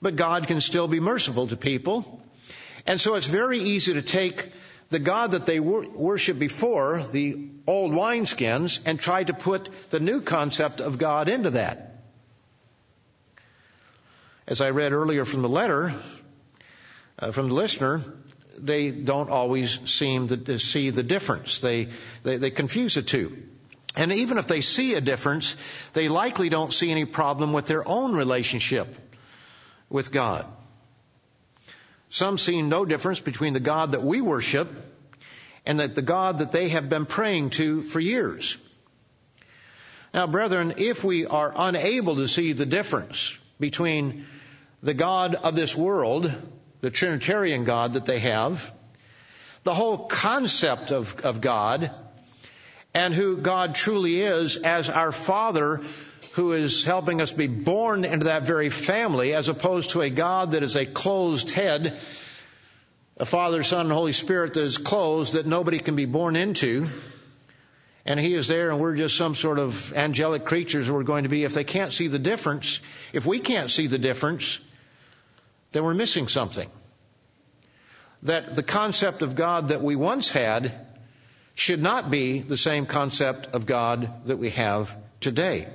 But 0.00 0.16
God 0.16 0.46
can 0.46 0.60
still 0.60 0.88
be 0.88 1.00
merciful 1.00 1.46
to 1.48 1.56
people. 1.56 2.22
And 2.86 3.00
so 3.00 3.14
it's 3.14 3.26
very 3.26 3.58
easy 3.58 3.94
to 3.94 4.02
take 4.02 4.52
the 4.90 4.98
God 4.98 5.32
that 5.32 5.46
they 5.46 5.60
wor- 5.60 5.88
worship 5.88 6.38
before, 6.38 7.02
the 7.12 7.50
old 7.66 7.92
wineskins, 7.92 8.80
and 8.84 8.98
try 8.98 9.24
to 9.24 9.34
put 9.34 9.68
the 9.90 10.00
new 10.00 10.20
concept 10.20 10.80
of 10.80 10.98
God 10.98 11.28
into 11.28 11.50
that. 11.50 11.96
As 14.46 14.60
I 14.60 14.70
read 14.70 14.92
earlier 14.92 15.24
from 15.24 15.42
the 15.42 15.48
letter, 15.48 15.92
uh, 17.18 17.32
from 17.32 17.48
the 17.48 17.54
listener, 17.54 18.02
they 18.56 18.90
don't 18.90 19.28
always 19.28 19.78
seem 19.90 20.28
to 20.28 20.58
see 20.58 20.90
the 20.90 21.02
difference. 21.02 21.60
They, 21.60 21.88
they, 22.22 22.36
they 22.36 22.50
confuse 22.50 22.94
the 22.94 23.02
two. 23.02 23.36
And 23.98 24.12
even 24.12 24.38
if 24.38 24.46
they 24.46 24.60
see 24.60 24.94
a 24.94 25.00
difference, 25.00 25.56
they 25.92 26.08
likely 26.08 26.48
don't 26.48 26.72
see 26.72 26.92
any 26.92 27.04
problem 27.04 27.52
with 27.52 27.66
their 27.66 27.86
own 27.86 28.12
relationship 28.12 28.94
with 29.90 30.12
God. 30.12 30.46
Some 32.08 32.38
see 32.38 32.62
no 32.62 32.84
difference 32.84 33.18
between 33.18 33.54
the 33.54 33.60
God 33.60 33.92
that 33.92 34.04
we 34.04 34.20
worship 34.20 34.70
and 35.66 35.80
that 35.80 35.96
the 35.96 36.02
God 36.02 36.38
that 36.38 36.52
they 36.52 36.68
have 36.68 36.88
been 36.88 37.06
praying 37.06 37.50
to 37.50 37.82
for 37.82 37.98
years. 37.98 38.56
Now, 40.14 40.28
brethren, 40.28 40.74
if 40.76 41.02
we 41.02 41.26
are 41.26 41.52
unable 41.56 42.16
to 42.16 42.28
see 42.28 42.52
the 42.52 42.66
difference 42.66 43.36
between 43.58 44.26
the 44.80 44.94
God 44.94 45.34
of 45.34 45.56
this 45.56 45.74
world, 45.74 46.32
the 46.82 46.92
Trinitarian 46.92 47.64
God 47.64 47.94
that 47.94 48.06
they 48.06 48.20
have, 48.20 48.72
the 49.64 49.74
whole 49.74 50.06
concept 50.06 50.92
of, 50.92 51.18
of 51.24 51.40
God, 51.40 51.90
and 52.98 53.14
who 53.14 53.36
God 53.36 53.76
truly 53.76 54.20
is 54.20 54.56
as 54.56 54.90
our 54.90 55.12
Father 55.12 55.80
who 56.32 56.50
is 56.50 56.82
helping 56.82 57.20
us 57.20 57.30
be 57.30 57.46
born 57.46 58.04
into 58.04 58.24
that 58.24 58.42
very 58.42 58.70
family 58.70 59.34
as 59.34 59.48
opposed 59.48 59.90
to 59.90 60.00
a 60.00 60.10
God 60.10 60.50
that 60.50 60.64
is 60.64 60.74
a 60.74 60.84
closed 60.84 61.48
head, 61.50 61.96
a 63.16 63.24
Father, 63.24 63.62
Son, 63.62 63.86
and 63.86 63.92
Holy 63.92 64.12
Spirit 64.12 64.54
that 64.54 64.64
is 64.64 64.78
closed 64.78 65.34
that 65.34 65.46
nobody 65.46 65.78
can 65.78 65.94
be 65.94 66.06
born 66.06 66.34
into. 66.34 66.88
And 68.04 68.18
He 68.18 68.34
is 68.34 68.48
there 68.48 68.72
and 68.72 68.80
we're 68.80 68.96
just 68.96 69.16
some 69.16 69.36
sort 69.36 69.60
of 69.60 69.92
angelic 69.92 70.44
creatures 70.44 70.90
we're 70.90 71.04
going 71.04 71.22
to 71.22 71.28
be. 71.28 71.44
If 71.44 71.54
they 71.54 71.62
can't 71.62 71.92
see 71.92 72.08
the 72.08 72.18
difference, 72.18 72.80
if 73.12 73.24
we 73.26 73.38
can't 73.38 73.70
see 73.70 73.86
the 73.86 73.98
difference, 73.98 74.58
then 75.70 75.84
we're 75.84 75.94
missing 75.94 76.26
something. 76.26 76.68
That 78.24 78.56
the 78.56 78.64
concept 78.64 79.22
of 79.22 79.36
God 79.36 79.68
that 79.68 79.82
we 79.82 79.94
once 79.94 80.32
had 80.32 80.87
should 81.58 81.82
not 81.82 82.08
be 82.08 82.38
the 82.38 82.56
same 82.56 82.86
concept 82.86 83.48
of 83.52 83.66
God 83.66 84.08
that 84.26 84.36
we 84.36 84.50
have 84.50 84.96
today. 85.18 85.66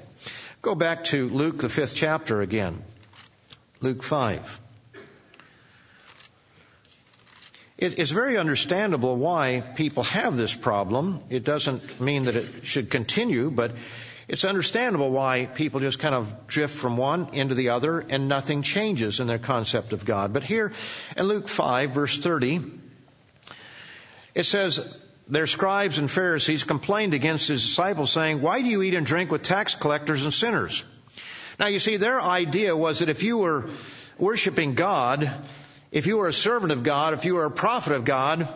Go 0.61 0.75
back 0.75 1.03
to 1.05 1.27
Luke, 1.27 1.57
the 1.57 1.67
fifth 1.67 1.93
chapter 1.93 2.41
again. 2.41 2.81
Luke 3.81 4.01
5. 4.01 4.61
It 7.77 7.99
is 7.99 8.11
very 8.11 8.37
understandable 8.37 9.17
why 9.17 9.61
people 9.75 10.03
have 10.03 10.37
this 10.37 10.55
problem. 10.55 11.19
It 11.29 11.43
doesn't 11.43 11.99
mean 11.99 12.23
that 12.25 12.37
it 12.37 12.65
should 12.65 12.89
continue, 12.89 13.51
but 13.51 13.73
it's 14.29 14.45
understandable 14.45 15.11
why 15.11 15.49
people 15.53 15.81
just 15.81 15.99
kind 15.99 16.15
of 16.15 16.47
drift 16.47 16.77
from 16.77 16.95
one 16.95 17.33
into 17.33 17.55
the 17.55 17.69
other 17.69 17.99
and 17.99 18.29
nothing 18.29 18.61
changes 18.61 19.19
in 19.19 19.27
their 19.27 19.37
concept 19.37 19.91
of 19.91 20.05
God. 20.05 20.31
But 20.31 20.43
here 20.43 20.71
in 21.17 21.25
Luke 21.25 21.49
5 21.49 21.91
verse 21.91 22.17
30, 22.17 22.61
it 24.33 24.45
says, 24.45 24.79
their 25.27 25.47
scribes 25.47 25.97
and 25.97 26.11
Pharisees 26.11 26.63
complained 26.63 27.13
against 27.13 27.47
his 27.47 27.63
disciples 27.63 28.11
saying, 28.11 28.41
why 28.41 28.61
do 28.61 28.67
you 28.67 28.81
eat 28.81 28.93
and 28.93 29.05
drink 29.05 29.31
with 29.31 29.41
tax 29.41 29.75
collectors 29.75 30.23
and 30.23 30.33
sinners? 30.33 30.83
Now 31.59 31.67
you 31.67 31.79
see, 31.79 31.97
their 31.97 32.21
idea 32.21 32.75
was 32.75 32.99
that 32.99 33.09
if 33.09 33.23
you 33.23 33.37
were 33.37 33.69
worshiping 34.17 34.73
God, 34.73 35.31
if 35.91 36.07
you 36.07 36.17
were 36.17 36.27
a 36.27 36.33
servant 36.33 36.71
of 36.71 36.83
God, 36.83 37.13
if 37.13 37.25
you 37.25 37.35
were 37.35 37.45
a 37.45 37.51
prophet 37.51 37.93
of 37.93 38.03
God, 38.03 38.47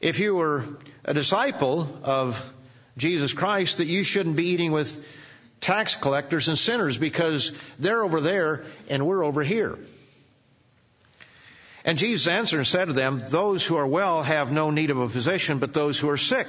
if 0.00 0.18
you 0.18 0.34
were 0.34 0.64
a 1.04 1.14
disciple 1.14 1.88
of 2.02 2.52
Jesus 2.96 3.32
Christ, 3.32 3.78
that 3.78 3.86
you 3.86 4.04
shouldn't 4.04 4.36
be 4.36 4.48
eating 4.48 4.72
with 4.72 5.04
tax 5.60 5.94
collectors 5.94 6.48
and 6.48 6.58
sinners 6.58 6.98
because 6.98 7.52
they're 7.78 8.02
over 8.02 8.20
there 8.20 8.64
and 8.88 9.06
we're 9.06 9.24
over 9.24 9.42
here. 9.42 9.78
And 11.86 11.96
Jesus 11.96 12.26
answered 12.26 12.58
and 12.58 12.66
said 12.66 12.86
to 12.86 12.92
them, 12.92 13.20
those 13.20 13.64
who 13.64 13.76
are 13.76 13.86
well 13.86 14.24
have 14.24 14.50
no 14.50 14.72
need 14.72 14.90
of 14.90 14.98
a 14.98 15.08
physician, 15.08 15.60
but 15.60 15.72
those 15.72 15.96
who 15.96 16.10
are 16.10 16.16
sick. 16.16 16.48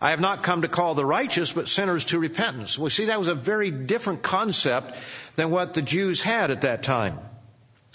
I 0.00 0.10
have 0.10 0.20
not 0.20 0.42
come 0.42 0.62
to 0.62 0.68
call 0.68 0.94
the 0.94 1.04
righteous, 1.04 1.52
but 1.52 1.68
sinners 1.68 2.06
to 2.06 2.18
repentance. 2.18 2.78
Well, 2.78 2.88
see, 2.88 3.04
that 3.04 3.18
was 3.18 3.28
a 3.28 3.34
very 3.34 3.70
different 3.70 4.22
concept 4.22 4.96
than 5.36 5.50
what 5.50 5.74
the 5.74 5.82
Jews 5.82 6.22
had 6.22 6.50
at 6.50 6.62
that 6.62 6.82
time. 6.82 7.18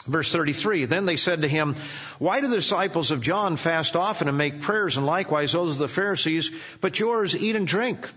Verse 0.06 0.32
33, 0.32 0.86
then 0.86 1.06
they 1.06 1.16
said 1.16 1.42
to 1.42 1.48
him, 1.48 1.74
why 2.20 2.42
do 2.42 2.48
the 2.48 2.58
disciples 2.58 3.10
of 3.10 3.22
John 3.22 3.58
fast 3.58 3.96
often 3.96 4.28
and 4.28 4.38
make 4.38 4.62
prayers 4.62 4.98
and 4.98 5.06
likewise 5.08 5.52
those 5.52 5.72
of 5.72 5.78
the 5.80 5.88
Pharisees, 5.88 6.52
but 6.80 7.00
yours 7.00 7.36
eat 7.36 7.56
and 7.56 7.66
drink? 7.66 8.08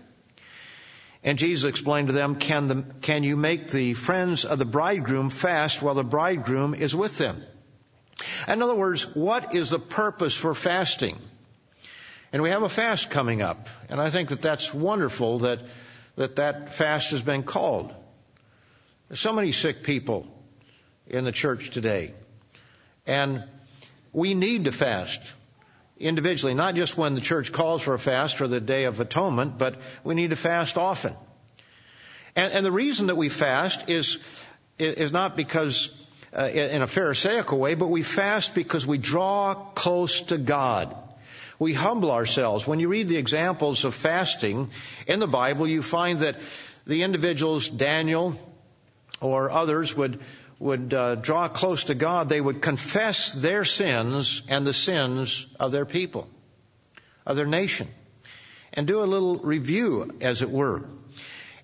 And 1.23 1.39
Jesus 1.39 1.67
explained 1.67 2.09
to 2.09 2.13
them, 2.13 2.35
can, 2.35 2.67
the, 2.67 2.83
can 3.01 3.23
you 3.23 3.35
make 3.35 3.71
the 3.71 3.95
friends 3.95 4.45
of 4.45 4.59
the 4.59 4.65
bridegroom 4.65 5.31
fast 5.31 5.81
while 5.81 5.95
the 5.95 6.03
bridegroom 6.03 6.75
is 6.75 6.95
with 6.95 7.17
them? 7.17 7.43
In 8.47 8.61
other 8.61 8.75
words, 8.75 9.03
what 9.15 9.55
is 9.55 9.69
the 9.69 9.79
purpose 9.79 10.35
for 10.35 10.53
fasting? 10.53 11.17
And 12.31 12.41
we 12.43 12.49
have 12.49 12.63
a 12.63 12.69
fast 12.69 13.09
coming 13.09 13.41
up, 13.41 13.69
and 13.89 13.99
I 13.99 14.09
think 14.09 14.29
that 14.29 14.41
that's 14.41 14.73
wonderful 14.73 15.39
that 15.39 15.59
that, 16.15 16.35
that 16.35 16.73
fast 16.73 17.11
has 17.11 17.21
been 17.21 17.43
called. 17.43 17.93
There's 19.07 19.21
so 19.21 19.33
many 19.33 19.51
sick 19.53 19.83
people 19.83 20.27
in 21.07 21.23
the 21.23 21.31
church 21.31 21.71
today, 21.71 22.13
and 23.07 23.43
we 24.11 24.33
need 24.33 24.65
to 24.65 24.71
fast 24.71 25.21
individually, 25.97 26.53
not 26.53 26.75
just 26.75 26.97
when 26.97 27.15
the 27.15 27.21
church 27.21 27.51
calls 27.51 27.81
for 27.81 27.93
a 27.93 27.99
fast 27.99 28.35
for 28.35 28.47
the 28.47 28.59
Day 28.59 28.83
of 28.83 28.99
Atonement, 28.99 29.57
but 29.57 29.79
we 30.03 30.13
need 30.13 30.31
to 30.31 30.35
fast 30.35 30.77
often. 30.77 31.13
And, 32.35 32.53
and 32.53 32.65
the 32.65 32.71
reason 32.71 33.07
that 33.07 33.15
we 33.15 33.29
fast 33.29 33.89
is 33.89 34.19
is 34.77 35.11
not 35.11 35.35
because 35.35 35.89
uh, 36.37 36.45
in 36.45 36.81
a 36.81 36.87
Pharisaical 36.87 37.57
way, 37.57 37.75
but 37.75 37.87
we 37.87 38.03
fast 38.03 38.55
because 38.55 38.85
we 38.85 38.97
draw 38.97 39.53
close 39.53 40.21
to 40.21 40.37
God. 40.37 40.95
We 41.57 41.73
humble 41.73 42.11
ourselves. 42.11 42.65
When 42.65 42.79
you 42.79 42.87
read 42.87 43.07
the 43.07 43.17
examples 43.17 43.83
of 43.83 43.93
fasting 43.93 44.69
in 45.07 45.19
the 45.19 45.27
Bible, 45.27 45.67
you 45.67 45.81
find 45.81 46.19
that 46.19 46.37
the 46.87 47.03
individuals, 47.03 47.67
Daniel 47.67 48.39
or 49.19 49.49
others, 49.49 49.95
would 49.95 50.19
would 50.59 50.93
uh, 50.93 51.15
draw 51.15 51.47
close 51.47 51.85
to 51.85 51.95
God. 51.95 52.29
They 52.29 52.41
would 52.41 52.61
confess 52.61 53.33
their 53.33 53.63
sins 53.63 54.41
and 54.49 54.67
the 54.67 54.73
sins 54.73 55.47
of 55.59 55.71
their 55.71 55.85
people, 55.85 56.27
of 57.25 57.37
their 57.37 57.45
nation, 57.45 57.87
and 58.73 58.85
do 58.85 59.01
a 59.01 59.05
little 59.05 59.37
review, 59.37 60.17
as 60.21 60.41
it 60.41 60.49
were. 60.49 60.83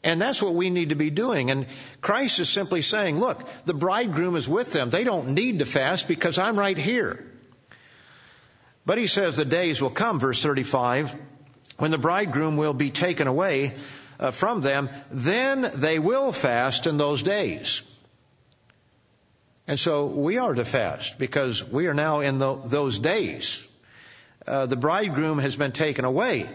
And 0.06 0.22
that's 0.22 0.39
what 0.39 0.54
we 0.54 0.70
need 0.70 0.89
to 0.89 0.96
be 0.96 1.10
doing. 1.10 1.50
And 1.50 1.65
Christ 2.00 2.39
is 2.39 2.48
simply 2.48 2.84
saying, 2.84 3.20
look, 3.20 3.44
the 3.65 3.74
bridegroom 3.74 4.36
is 4.36 4.48
with 4.48 4.72
them. 4.72 4.91
They 4.91 5.04
don't 5.04 5.30
need 5.30 5.60
to 5.60 5.65
fast 5.65 6.08
because 6.08 6.38
I'm 6.38 6.60
right 6.60 6.78
here. 6.78 7.26
But 8.86 9.00
he 9.00 9.08
says 9.08 9.36
the 9.36 9.46
days 9.46 9.82
will 9.82 9.89
come, 9.89 10.20
verse 10.20 10.44
35, 10.44 11.15
when 11.78 11.89
the 11.89 11.98
bridegroom 11.98 12.56
will 12.56 12.76
be 12.76 12.91
taken 12.91 13.26
away 13.26 13.74
uh, 14.20 14.30
from 14.30 14.62
them, 14.62 14.91
then 15.10 15.72
they 15.74 15.98
will 15.98 16.32
fast 16.32 16.86
in 16.86 16.98
those 16.98 17.24
days. 17.24 17.82
And 19.68 19.80
so 19.80 20.06
we 20.06 20.38
are 20.38 20.53
to 20.53 20.66
fast 20.66 21.18
because 21.18 21.64
we 21.64 21.88
are 21.88 21.95
now 21.95 22.20
in 22.20 22.38
the, 22.38 22.53
those 22.53 22.99
days. 22.99 23.66
Uh, 24.45 24.68
the 24.68 24.76
bridegroom 24.76 25.39
has 25.39 25.56
been 25.56 25.72
taken 25.72 26.06
away. 26.06 26.47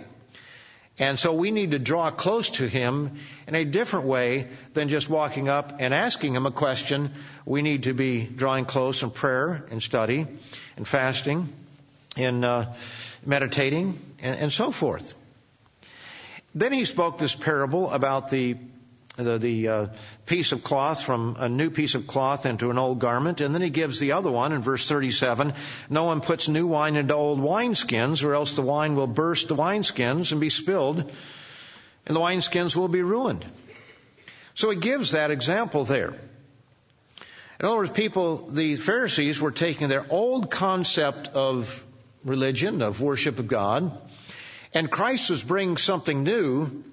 And 1.01 1.18
so 1.18 1.32
we 1.32 1.51
need 1.51 1.70
to 1.70 1.78
draw 1.78 2.11
close 2.11 2.51
to 2.51 2.68
Him 2.68 3.16
in 3.48 3.55
a 3.55 3.64
different 3.64 4.05
way 4.05 4.48
than 4.74 4.90
just 4.90 5.09
walking 5.09 5.48
up 5.48 5.76
and 5.80 5.94
asking 5.94 6.36
Him 6.36 6.44
a 6.44 6.51
question. 6.51 7.12
We 7.46 7.62
need 7.62 7.84
to 7.84 7.94
be 7.94 8.24
drawing 8.24 8.66
close 8.66 9.03
in 9.03 9.11
prayer 9.11 9.64
and 9.70 9.82
study 9.82 10.26
and 10.76 10.86
fasting 10.86 11.48
and 12.18 12.44
uh, 12.44 12.66
meditating 13.24 13.98
and, 14.20 14.40
and 14.40 14.53
so 14.53 14.72
forth. 14.72 15.14
Then 16.55 16.72
he 16.72 16.84
spoke 16.84 17.16
this 17.18 17.34
parable 17.34 17.90
about 17.90 18.30
the 18.30 18.59
the, 19.16 19.38
the 19.38 19.68
uh, 19.68 19.86
piece 20.26 20.52
of 20.52 20.62
cloth 20.62 21.02
from 21.02 21.36
a 21.38 21.48
new 21.48 21.70
piece 21.70 21.94
of 21.94 22.06
cloth 22.06 22.46
into 22.46 22.70
an 22.70 22.78
old 22.78 22.98
garment. 22.98 23.40
And 23.40 23.54
then 23.54 23.62
he 23.62 23.70
gives 23.70 24.00
the 24.00 24.12
other 24.12 24.30
one 24.30 24.52
in 24.52 24.62
verse 24.62 24.86
37. 24.86 25.54
No 25.88 26.04
one 26.04 26.20
puts 26.20 26.48
new 26.48 26.66
wine 26.66 26.96
into 26.96 27.14
old 27.14 27.40
wineskins 27.40 28.24
or 28.24 28.34
else 28.34 28.54
the 28.54 28.62
wine 28.62 28.94
will 28.94 29.06
burst 29.06 29.48
the 29.48 29.56
wineskins 29.56 30.32
and 30.32 30.40
be 30.40 30.50
spilled 30.50 30.98
and 30.98 32.16
the 32.16 32.20
wineskins 32.20 32.76
will 32.76 32.88
be 32.88 33.02
ruined. 33.02 33.44
So 34.54 34.70
he 34.70 34.76
gives 34.76 35.12
that 35.12 35.30
example 35.30 35.84
there. 35.84 36.14
In 37.58 37.66
other 37.66 37.76
words, 37.76 37.90
people, 37.90 38.48
the 38.48 38.76
Pharisees 38.76 39.40
were 39.40 39.50
taking 39.50 39.88
their 39.88 40.06
old 40.11 40.50
concept 40.50 41.28
of 41.28 41.86
religion, 42.24 42.80
of 42.80 43.00
worship 43.00 43.38
of 43.38 43.48
God, 43.48 43.92
And 44.72 44.88
Christ 44.88 45.30
was 45.30 45.42
bringing 45.42 45.76
something 45.76 46.22
new, 46.22 46.84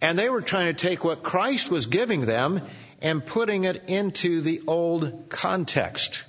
and 0.00 0.18
they 0.18 0.28
were 0.28 0.42
trying 0.42 0.74
to 0.74 0.88
take 0.88 1.04
what 1.04 1.22
Christ 1.22 1.70
was 1.70 1.86
giving 1.86 2.26
them 2.26 2.62
and 3.02 3.24
putting 3.24 3.64
it 3.64 3.84
into 3.88 4.40
the 4.40 4.62
old 4.66 5.28
context. 5.28 6.24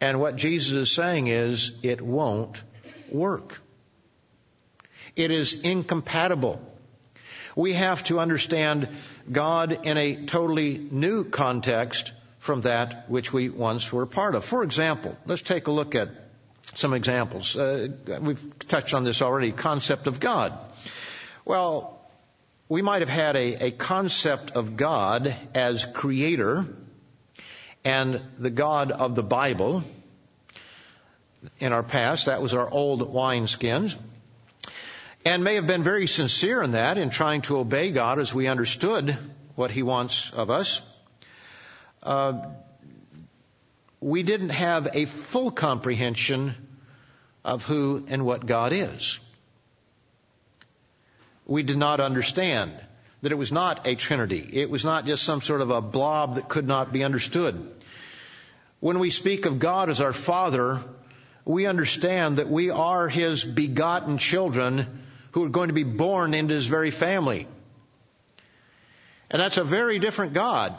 And 0.00 0.20
what 0.20 0.36
Jesus 0.36 0.74
is 0.74 0.92
saying 0.92 1.28
is, 1.28 1.72
it 1.82 2.00
won't 2.00 2.62
work. 3.10 3.60
It 5.16 5.30
is 5.30 5.60
incompatible. 5.62 6.60
We 7.56 7.74
have 7.74 8.02
to 8.04 8.18
understand 8.18 8.88
God 9.30 9.86
in 9.86 9.96
a 9.96 10.26
totally 10.26 10.76
new 10.90 11.24
context 11.24 12.12
from 12.38 12.62
that 12.62 13.08
which 13.08 13.32
we 13.32 13.48
once 13.48 13.92
were 13.92 14.06
part 14.06 14.34
of. 14.34 14.44
For 14.44 14.64
example, 14.64 15.16
let's 15.26 15.42
take 15.42 15.68
a 15.68 15.70
look 15.70 15.94
at 15.94 16.10
some 16.74 16.92
examples. 16.92 17.56
Uh, 17.56 17.88
we've 18.20 18.58
touched 18.58 18.92
on 18.94 19.04
this 19.04 19.22
already. 19.22 19.52
Concept 19.52 20.08
of 20.08 20.18
God. 20.18 20.58
Well, 21.46 22.00
we 22.70 22.80
might 22.80 23.02
have 23.02 23.10
had 23.10 23.36
a, 23.36 23.66
a 23.66 23.70
concept 23.70 24.52
of 24.52 24.78
God 24.78 25.36
as 25.52 25.84
creator 25.84 26.66
and 27.84 28.22
the 28.38 28.48
God 28.48 28.90
of 28.90 29.14
the 29.14 29.22
Bible 29.22 29.84
in 31.60 31.74
our 31.74 31.82
past. 31.82 32.26
That 32.26 32.40
was 32.40 32.54
our 32.54 32.66
old 32.66 33.12
wineskins. 33.12 33.98
And 35.26 35.44
may 35.44 35.56
have 35.56 35.66
been 35.66 35.82
very 35.82 36.06
sincere 36.06 36.62
in 36.62 36.70
that, 36.70 36.96
in 36.96 37.10
trying 37.10 37.42
to 37.42 37.58
obey 37.58 37.90
God 37.90 38.18
as 38.18 38.32
we 38.32 38.46
understood 38.46 39.14
what 39.54 39.70
He 39.70 39.82
wants 39.82 40.30
of 40.30 40.48
us. 40.50 40.80
Uh, 42.02 42.40
we 44.00 44.22
didn't 44.22 44.48
have 44.50 44.88
a 44.94 45.04
full 45.04 45.50
comprehension 45.50 46.54
of 47.44 47.66
who 47.66 48.06
and 48.08 48.24
what 48.24 48.46
God 48.46 48.72
is. 48.72 49.20
We 51.46 51.62
did 51.62 51.76
not 51.76 52.00
understand 52.00 52.72
that 53.22 53.32
it 53.32 53.38
was 53.38 53.52
not 53.52 53.86
a 53.86 53.94
trinity. 53.94 54.46
It 54.52 54.70
was 54.70 54.84
not 54.84 55.06
just 55.06 55.22
some 55.22 55.40
sort 55.40 55.60
of 55.60 55.70
a 55.70 55.80
blob 55.80 56.36
that 56.36 56.48
could 56.48 56.66
not 56.66 56.92
be 56.92 57.04
understood. 57.04 57.70
When 58.80 58.98
we 58.98 59.10
speak 59.10 59.46
of 59.46 59.58
God 59.58 59.88
as 59.88 60.00
our 60.00 60.12
Father, 60.12 60.80
we 61.44 61.66
understand 61.66 62.36
that 62.38 62.48
we 62.48 62.70
are 62.70 63.08
His 63.08 63.44
begotten 63.44 64.18
children 64.18 64.86
who 65.32 65.44
are 65.44 65.50
going 65.50 65.68
to 65.68 65.74
be 65.74 65.84
born 65.84 66.34
into 66.34 66.54
His 66.54 66.66
very 66.66 66.90
family. 66.90 67.46
And 69.30 69.40
that's 69.40 69.56
a 69.56 69.64
very 69.64 69.98
different 69.98 70.32
God. 70.32 70.74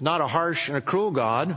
Not 0.00 0.20
a 0.20 0.26
harsh 0.26 0.68
and 0.68 0.76
a 0.76 0.80
cruel 0.80 1.10
God, 1.10 1.56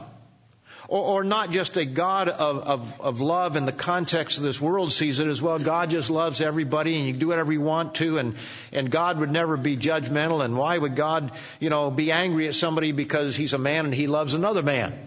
or, 0.88 1.20
or 1.20 1.24
not 1.24 1.52
just 1.52 1.76
a 1.78 1.86
God 1.86 2.30
of, 2.30 2.60
of, 2.60 3.02
of 3.02 3.22
love 3.22 3.56
in 3.56 3.66
the 3.66 3.72
context 3.72 4.38
of 4.38 4.44
this 4.44 4.60
world 4.62 4.92
sees 4.92 5.20
it 5.20 5.28
as 5.28 5.42
well. 5.42 5.60
God 5.60 5.90
just 5.90 6.10
loves 6.10 6.42
everybody 6.42 6.98
and 6.98 7.06
you 7.06 7.14
can 7.14 7.20
do 7.20 7.28
whatever 7.28 7.52
you 7.52 7.62
want 7.62 7.96
to 7.96 8.18
and, 8.18 8.36
and 8.72 8.90
God 8.90 9.20
would 9.20 9.32
never 9.32 9.58
be 9.58 9.76
judgmental 9.76 10.44
and 10.44 10.58
why 10.58 10.78
would 10.78 10.96
God, 10.96 11.32
you 11.60 11.70
know, 11.70 11.92
be 11.92 12.12
angry 12.12 12.48
at 12.48 12.56
somebody 12.56 12.92
because 12.92 13.36
he's 13.36 13.54
a 13.54 13.58
man 13.58 13.86
and 13.86 13.94
he 13.94 14.08
loves 14.08 14.34
another 14.34 14.64
man? 14.64 14.98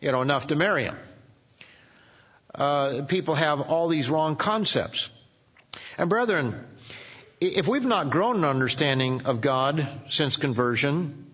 You 0.00 0.12
know, 0.12 0.22
enough 0.22 0.48
to 0.48 0.56
marry 0.56 0.84
him. 0.84 0.96
Uh, 2.54 3.02
people 3.06 3.34
have 3.34 3.60
all 3.60 3.88
these 3.88 4.08
wrong 4.08 4.36
concepts. 4.36 5.10
And 5.96 6.08
brethren, 6.08 6.64
if 7.40 7.68
we've 7.68 7.84
not 7.84 8.10
grown 8.10 8.36
an 8.36 8.44
understanding 8.44 9.26
of 9.26 9.40
God 9.40 9.86
since 10.08 10.36
conversion, 10.36 11.27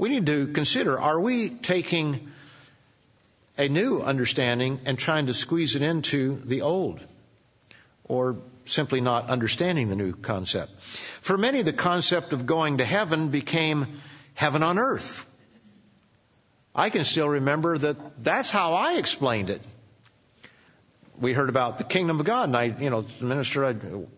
we 0.00 0.08
need 0.08 0.26
to 0.26 0.46
consider, 0.46 0.98
are 0.98 1.20
we 1.20 1.50
taking 1.50 2.32
a 3.58 3.68
new 3.68 4.00
understanding 4.00 4.80
and 4.86 4.98
trying 4.98 5.26
to 5.26 5.34
squeeze 5.34 5.76
it 5.76 5.82
into 5.82 6.40
the 6.46 6.62
old? 6.62 7.04
Or 8.04 8.38
simply 8.64 9.02
not 9.02 9.28
understanding 9.28 9.90
the 9.90 9.96
new 9.96 10.14
concept. 10.14 10.80
For 10.80 11.36
many, 11.36 11.60
the 11.60 11.74
concept 11.74 12.32
of 12.32 12.46
going 12.46 12.78
to 12.78 12.84
heaven 12.84 13.28
became 13.28 13.86
heaven 14.32 14.62
on 14.62 14.78
earth. 14.78 15.26
I 16.74 16.88
can 16.88 17.04
still 17.04 17.28
remember 17.28 17.76
that 17.76 18.24
that's 18.24 18.48
how 18.48 18.72
I 18.72 18.94
explained 18.94 19.50
it. 19.50 19.60
We 21.20 21.34
heard 21.34 21.50
about 21.50 21.76
the 21.76 21.84
kingdom 21.84 22.20
of 22.20 22.24
God, 22.24 22.44
and 22.44 22.56
I, 22.56 22.64
you 22.64 22.88
know, 22.88 23.02
the 23.02 23.26
minister, 23.26 23.66
I, 23.66 23.74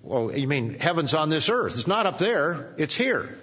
oh, 0.08 0.30
you 0.30 0.46
mean 0.46 0.78
heaven's 0.78 1.12
on 1.12 1.28
this 1.28 1.48
earth? 1.48 1.74
It's 1.74 1.88
not 1.88 2.06
up 2.06 2.18
there, 2.18 2.72
it's 2.78 2.94
here. 2.94 3.36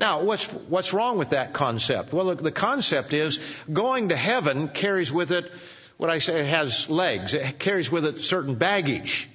Now, 0.00 0.22
what's, 0.22 0.46
what's 0.46 0.94
wrong 0.94 1.18
with 1.18 1.30
that 1.30 1.52
concept? 1.52 2.10
Well, 2.10 2.34
the 2.34 2.50
concept 2.50 3.12
is 3.12 3.38
going 3.70 4.08
to 4.08 4.16
heaven 4.16 4.68
carries 4.68 5.12
with 5.12 5.30
it 5.30 5.52
what 5.98 6.08
I 6.08 6.20
say 6.20 6.40
it 6.40 6.46
has 6.46 6.88
legs. 6.88 7.34
It 7.34 7.58
carries 7.58 7.90
with 7.90 8.06
it 8.06 8.20
certain 8.20 8.54
baggage. 8.54 9.28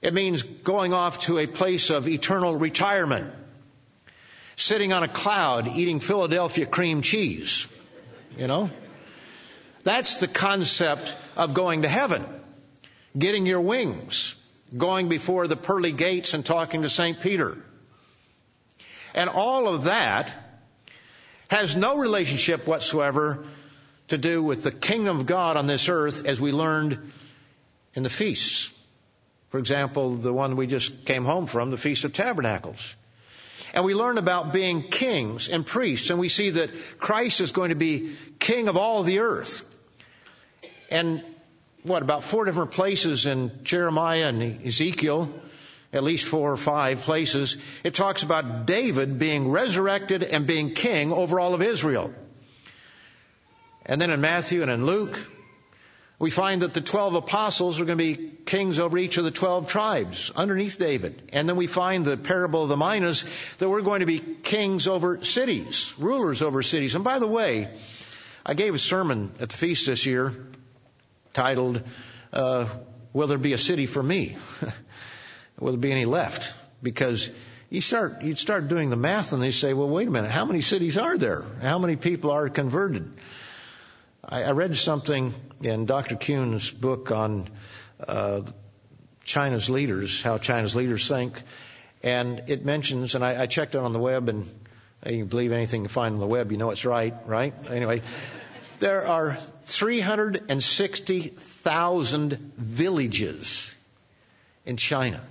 It 0.00 0.14
means 0.14 0.42
going 0.42 0.94
off 0.94 1.18
to 1.20 1.38
a 1.38 1.48
place 1.48 1.90
of 1.90 2.06
eternal 2.06 2.54
retirement. 2.54 3.34
Sitting 4.54 4.92
on 4.92 5.02
a 5.02 5.08
cloud 5.08 5.66
eating 5.66 5.98
Philadelphia 5.98 6.66
cream 6.66 7.02
cheese. 7.02 7.66
You 8.38 8.46
know? 8.46 8.70
That's 9.82 10.18
the 10.18 10.28
concept 10.28 11.12
of 11.36 11.52
going 11.52 11.82
to 11.82 11.88
heaven. 11.88 12.24
Getting 13.18 13.44
your 13.44 13.60
wings. 13.60 14.36
Going 14.78 15.08
before 15.08 15.48
the 15.48 15.56
pearly 15.56 15.90
gates 15.90 16.32
and 16.32 16.46
talking 16.46 16.82
to 16.82 16.88
St. 16.88 17.20
Peter. 17.20 17.58
And 19.14 19.28
all 19.28 19.68
of 19.68 19.84
that 19.84 20.34
has 21.48 21.76
no 21.76 21.98
relationship 21.98 22.66
whatsoever 22.66 23.44
to 24.08 24.18
do 24.18 24.42
with 24.42 24.62
the 24.62 24.70
kingdom 24.70 25.20
of 25.20 25.26
God 25.26 25.56
on 25.56 25.66
this 25.66 25.88
earth 25.88 26.26
as 26.26 26.40
we 26.40 26.52
learned 26.52 27.12
in 27.94 28.02
the 28.02 28.10
feasts. 28.10 28.72
For 29.50 29.58
example, 29.58 30.14
the 30.14 30.32
one 30.32 30.56
we 30.56 30.66
just 30.66 31.04
came 31.04 31.24
home 31.24 31.46
from, 31.46 31.70
the 31.70 31.76
Feast 31.76 32.04
of 32.04 32.12
Tabernacles. 32.12 32.94
And 33.74 33.84
we 33.84 33.94
learn 33.94 34.18
about 34.18 34.52
being 34.52 34.82
kings 34.82 35.48
and 35.48 35.66
priests, 35.66 36.10
and 36.10 36.18
we 36.18 36.28
see 36.28 36.50
that 36.50 36.70
Christ 36.98 37.40
is 37.40 37.52
going 37.52 37.70
to 37.70 37.76
be 37.76 38.12
king 38.38 38.68
of 38.68 38.76
all 38.76 39.02
the 39.02 39.20
earth. 39.20 39.64
And 40.90 41.24
what, 41.82 42.02
about 42.02 42.24
four 42.24 42.44
different 42.44 42.72
places 42.72 43.26
in 43.26 43.62
Jeremiah 43.62 44.28
and 44.28 44.66
Ezekiel, 44.66 45.30
at 45.92 46.04
least 46.04 46.26
four 46.26 46.52
or 46.52 46.56
five 46.56 47.00
places, 47.00 47.56
it 47.82 47.94
talks 47.94 48.22
about 48.22 48.66
David 48.66 49.18
being 49.18 49.50
resurrected 49.50 50.22
and 50.22 50.46
being 50.46 50.74
king 50.74 51.12
over 51.12 51.40
all 51.40 51.54
of 51.54 51.62
Israel. 51.62 52.14
And 53.84 54.00
then 54.00 54.10
in 54.10 54.20
Matthew 54.20 54.62
and 54.62 54.70
in 54.70 54.86
Luke, 54.86 55.18
we 56.20 56.30
find 56.30 56.62
that 56.62 56.74
the 56.74 56.82
12 56.82 57.14
apostles 57.14 57.80
are 57.80 57.86
going 57.86 57.96
to 57.96 58.04
be 58.04 58.30
kings 58.44 58.78
over 58.78 58.98
each 58.98 59.16
of 59.16 59.24
the 59.24 59.30
12 59.30 59.68
tribes 59.68 60.30
underneath 60.36 60.78
David. 60.78 61.30
And 61.32 61.48
then 61.48 61.56
we 61.56 61.66
find 61.66 62.04
the 62.04 62.18
parable 62.18 62.62
of 62.62 62.68
the 62.68 62.76
minas 62.76 63.24
that 63.58 63.68
we're 63.68 63.80
going 63.80 64.00
to 64.00 64.06
be 64.06 64.20
kings 64.20 64.86
over 64.86 65.24
cities, 65.24 65.94
rulers 65.98 66.42
over 66.42 66.62
cities. 66.62 66.94
And 66.94 67.02
by 67.02 67.18
the 67.18 67.26
way, 67.26 67.70
I 68.44 68.52
gave 68.52 68.74
a 68.74 68.78
sermon 68.78 69.32
at 69.40 69.48
the 69.48 69.56
feast 69.56 69.86
this 69.86 70.04
year 70.04 70.34
titled, 71.32 71.82
uh, 72.34 72.66
Will 73.14 73.26
There 73.26 73.38
Be 73.38 73.54
a 73.54 73.58
City 73.58 73.86
for 73.86 74.02
Me? 74.02 74.36
will 75.60 75.72
there 75.72 75.80
be 75.80 75.92
any 75.92 76.06
left? 76.06 76.54
Because 76.82 77.30
you 77.68 77.80
start, 77.80 78.22
you'd 78.22 78.38
start 78.38 78.68
doing 78.68 78.90
the 78.90 78.96
math 78.96 79.32
and 79.32 79.40
they 79.40 79.52
say, 79.52 79.74
well, 79.74 79.88
wait 79.88 80.08
a 80.08 80.10
minute, 80.10 80.30
how 80.30 80.44
many 80.44 80.60
cities 80.60 80.98
are 80.98 81.16
there? 81.16 81.44
How 81.62 81.78
many 81.78 81.96
people 81.96 82.32
are 82.32 82.48
converted? 82.48 83.12
I, 84.24 84.44
I 84.44 84.50
read 84.52 84.76
something 84.76 85.34
in 85.62 85.86
Dr. 85.86 86.16
Kuhn's 86.16 86.70
book 86.70 87.12
on 87.12 87.48
uh, 88.06 88.42
China's 89.24 89.70
leaders, 89.70 90.22
how 90.22 90.38
China's 90.38 90.74
leaders 90.74 91.06
think, 91.06 91.40
and 92.02 92.44
it 92.48 92.64
mentions, 92.64 93.14
and 93.14 93.24
I, 93.24 93.42
I 93.42 93.46
checked 93.46 93.74
it 93.74 93.78
on 93.78 93.92
the 93.92 94.00
web, 94.00 94.28
and 94.28 94.50
you 95.06 95.24
believe 95.24 95.52
anything 95.52 95.82
you 95.82 95.88
find 95.88 96.14
on 96.14 96.20
the 96.20 96.26
web, 96.26 96.50
you 96.50 96.58
know 96.58 96.70
it's 96.70 96.84
right, 96.84 97.14
right? 97.26 97.54
Anyway, 97.68 98.02
there 98.80 99.06
are 99.06 99.38
360,000 99.66 102.52
villages 102.56 103.72
in 104.64 104.76
China. 104.76 105.22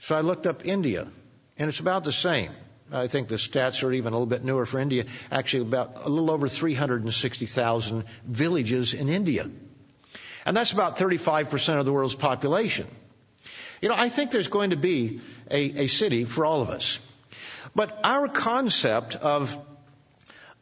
So 0.00 0.16
I 0.16 0.22
looked 0.22 0.46
up 0.46 0.66
India, 0.66 1.06
and 1.58 1.68
it's 1.68 1.80
about 1.80 2.04
the 2.04 2.12
same. 2.12 2.50
I 2.92 3.06
think 3.06 3.28
the 3.28 3.36
stats 3.36 3.84
are 3.84 3.92
even 3.92 4.12
a 4.12 4.16
little 4.16 4.26
bit 4.26 4.42
newer 4.44 4.66
for 4.66 4.78
India. 4.80 5.04
Actually, 5.30 5.62
about 5.62 6.02
a 6.04 6.08
little 6.08 6.30
over 6.30 6.48
360,000 6.48 8.04
villages 8.24 8.94
in 8.94 9.08
India. 9.08 9.48
And 10.44 10.56
that's 10.56 10.72
about 10.72 10.96
35% 10.98 11.78
of 11.78 11.84
the 11.84 11.92
world's 11.92 12.14
population. 12.14 12.86
You 13.80 13.90
know, 13.90 13.94
I 13.96 14.08
think 14.08 14.30
there's 14.30 14.48
going 14.48 14.70
to 14.70 14.76
be 14.76 15.20
a, 15.50 15.84
a 15.84 15.86
city 15.86 16.24
for 16.24 16.44
all 16.44 16.62
of 16.62 16.70
us. 16.70 16.98
But 17.74 17.98
our 18.02 18.26
concept 18.26 19.16
of 19.16 19.56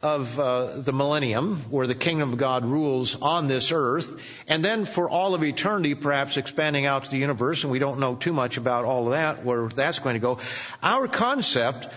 of 0.01 0.39
uh, 0.39 0.79
the 0.79 0.93
millennium, 0.93 1.57
where 1.69 1.85
the 1.85 1.95
kingdom 1.95 2.31
of 2.31 2.37
God 2.37 2.63
rules 2.63 3.21
on 3.21 3.47
this 3.47 3.73
earth, 3.73 4.21
and 4.47 4.63
then 4.63 4.85
for 4.85 5.09
all 5.09 5.33
of 5.33 5.43
eternity, 5.43 5.93
perhaps 5.93 6.37
expanding 6.37 6.85
out 6.85 7.03
to 7.03 7.11
the 7.11 7.17
universe, 7.17 7.63
and 7.63 7.71
we 7.71 7.79
don't 7.79 7.99
know 7.99 8.15
too 8.15 8.31
much 8.31 8.55
about 8.55 8.85
all 8.85 9.07
of 9.07 9.11
that, 9.11 9.43
where 9.43 9.67
that's 9.67 9.99
going 9.99 10.13
to 10.13 10.19
go. 10.19 10.39
Our 10.81 11.07
concept 11.07 11.89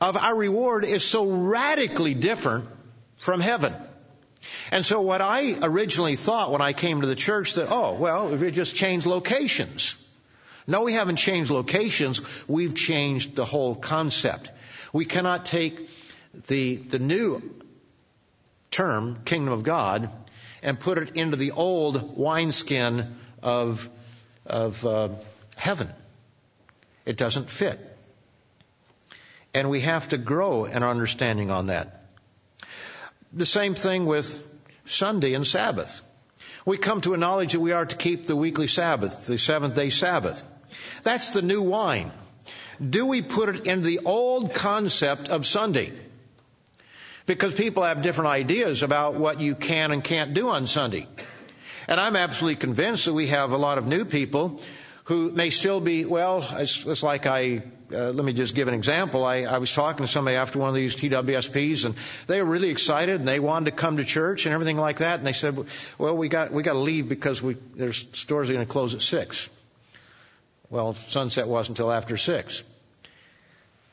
of 0.00 0.16
our 0.16 0.34
reward 0.34 0.86
is 0.86 1.04
so 1.04 1.30
radically 1.30 2.14
different 2.14 2.68
from 3.18 3.40
heaven. 3.40 3.74
And 4.70 4.86
so 4.86 5.02
what 5.02 5.20
I 5.20 5.58
originally 5.60 6.16
thought 6.16 6.50
when 6.50 6.62
I 6.62 6.72
came 6.72 7.02
to 7.02 7.06
the 7.06 7.16
church 7.16 7.54
that, 7.54 7.68
oh, 7.70 7.94
well, 7.94 8.32
if 8.32 8.40
we 8.40 8.50
just 8.50 8.74
changed 8.74 9.04
locations. 9.04 9.94
No, 10.66 10.84
we 10.84 10.94
haven't 10.94 11.16
changed 11.16 11.50
locations. 11.50 12.22
We've 12.48 12.74
changed 12.74 13.36
the 13.36 13.44
whole 13.44 13.74
concept. 13.74 14.50
We 14.92 15.04
cannot 15.04 15.44
take 15.44 15.90
the, 16.46 16.76
the 16.76 16.98
new 16.98 17.42
term, 18.70 19.20
kingdom 19.24 19.52
of 19.52 19.62
God, 19.62 20.10
and 20.62 20.78
put 20.78 20.98
it 20.98 21.16
into 21.16 21.36
the 21.36 21.52
old 21.52 22.16
wineskin 22.16 23.16
of, 23.42 23.88
of 24.46 24.84
uh, 24.86 25.08
heaven. 25.56 25.90
It 27.04 27.16
doesn't 27.16 27.50
fit. 27.50 27.78
And 29.52 29.70
we 29.70 29.80
have 29.80 30.10
to 30.10 30.18
grow 30.18 30.64
in 30.64 30.82
our 30.82 30.90
understanding 30.90 31.50
on 31.50 31.66
that. 31.66 32.04
The 33.32 33.46
same 33.46 33.74
thing 33.74 34.06
with 34.06 34.46
Sunday 34.86 35.34
and 35.34 35.46
Sabbath. 35.46 36.02
We 36.64 36.78
come 36.78 37.00
to 37.02 37.14
a 37.14 37.16
knowledge 37.16 37.52
that 37.52 37.60
we 37.60 37.72
are 37.72 37.86
to 37.86 37.96
keep 37.96 38.26
the 38.26 38.36
weekly 38.36 38.66
Sabbath, 38.66 39.26
the 39.26 39.38
seventh 39.38 39.74
day 39.74 39.88
Sabbath. 39.88 40.44
That's 41.02 41.30
the 41.30 41.42
new 41.42 41.62
wine. 41.62 42.12
Do 42.86 43.06
we 43.06 43.22
put 43.22 43.48
it 43.48 43.66
into 43.66 43.86
the 43.86 44.00
old 44.04 44.54
concept 44.54 45.28
of 45.28 45.46
Sunday? 45.46 45.92
Because 47.30 47.54
people 47.54 47.84
have 47.84 48.02
different 48.02 48.30
ideas 48.30 48.82
about 48.82 49.14
what 49.14 49.40
you 49.40 49.54
can 49.54 49.92
and 49.92 50.02
can't 50.02 50.34
do 50.34 50.48
on 50.48 50.66
Sunday. 50.66 51.06
And 51.86 52.00
I'm 52.00 52.16
absolutely 52.16 52.56
convinced 52.56 53.04
that 53.04 53.12
we 53.12 53.28
have 53.28 53.52
a 53.52 53.56
lot 53.56 53.78
of 53.78 53.86
new 53.86 54.04
people 54.04 54.60
who 55.04 55.30
may 55.30 55.50
still 55.50 55.78
be, 55.78 56.04
well, 56.04 56.44
it's, 56.54 56.84
it's 56.84 57.04
like 57.04 57.26
I, 57.26 57.62
uh, 57.92 58.10
let 58.10 58.24
me 58.24 58.32
just 58.32 58.56
give 58.56 58.66
an 58.66 58.74
example. 58.74 59.24
I, 59.24 59.42
I 59.42 59.58
was 59.58 59.72
talking 59.72 60.04
to 60.04 60.10
somebody 60.10 60.36
after 60.36 60.58
one 60.58 60.70
of 60.70 60.74
these 60.74 60.96
TWSPs 60.96 61.84
and 61.84 61.94
they 62.26 62.42
were 62.42 62.50
really 62.50 62.70
excited 62.70 63.20
and 63.20 63.28
they 63.28 63.38
wanted 63.38 63.66
to 63.66 63.76
come 63.76 63.98
to 63.98 64.04
church 64.04 64.46
and 64.46 64.52
everything 64.52 64.76
like 64.76 64.98
that. 64.98 65.20
And 65.20 65.24
they 65.24 65.32
said, 65.32 65.56
well, 65.98 66.16
we 66.16 66.28
got, 66.28 66.50
we 66.52 66.64
got 66.64 66.72
to 66.72 66.80
leave 66.80 67.08
because 67.08 67.40
we, 67.40 67.54
there's 67.76 68.08
stores 68.12 68.50
are 68.50 68.54
going 68.54 68.66
to 68.66 68.72
close 68.72 68.92
at 68.92 69.02
six. 69.02 69.48
Well, 70.68 70.94
sunset 70.94 71.46
wasn't 71.46 71.78
until 71.78 71.92
after 71.92 72.16
six. 72.16 72.64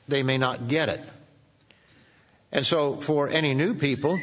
They 0.08 0.24
may 0.24 0.40
not 0.40 0.68
get 0.70 0.90
it. 0.90 1.02
And 2.52 2.66
so 2.66 2.96
for 2.96 3.30
any 3.30 3.54
new 3.54 3.76
people, 3.76 4.20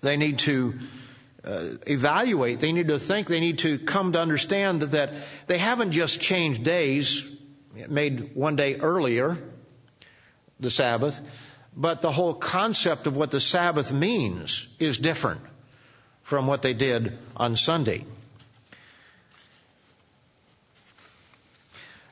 they 0.00 0.16
need 0.16 0.38
to 0.40 0.78
uh, 1.44 1.68
evaluate. 1.86 2.60
They 2.60 2.72
need 2.72 2.88
to 2.88 2.98
think. 2.98 3.28
They 3.28 3.40
need 3.40 3.60
to 3.60 3.78
come 3.78 4.12
to 4.12 4.20
understand 4.20 4.82
that 4.82 5.12
they 5.46 5.58
haven't 5.58 5.92
just 5.92 6.20
changed 6.20 6.64
days, 6.64 7.24
made 7.88 8.34
one 8.34 8.56
day 8.56 8.76
earlier, 8.76 9.38
the 10.60 10.70
Sabbath, 10.70 11.20
but 11.76 12.02
the 12.02 12.12
whole 12.12 12.34
concept 12.34 13.06
of 13.06 13.16
what 13.16 13.30
the 13.30 13.40
Sabbath 13.40 13.92
means 13.92 14.68
is 14.78 14.98
different 14.98 15.40
from 16.22 16.46
what 16.46 16.62
they 16.62 16.74
did 16.74 17.16
on 17.36 17.56
Sunday. 17.56 18.04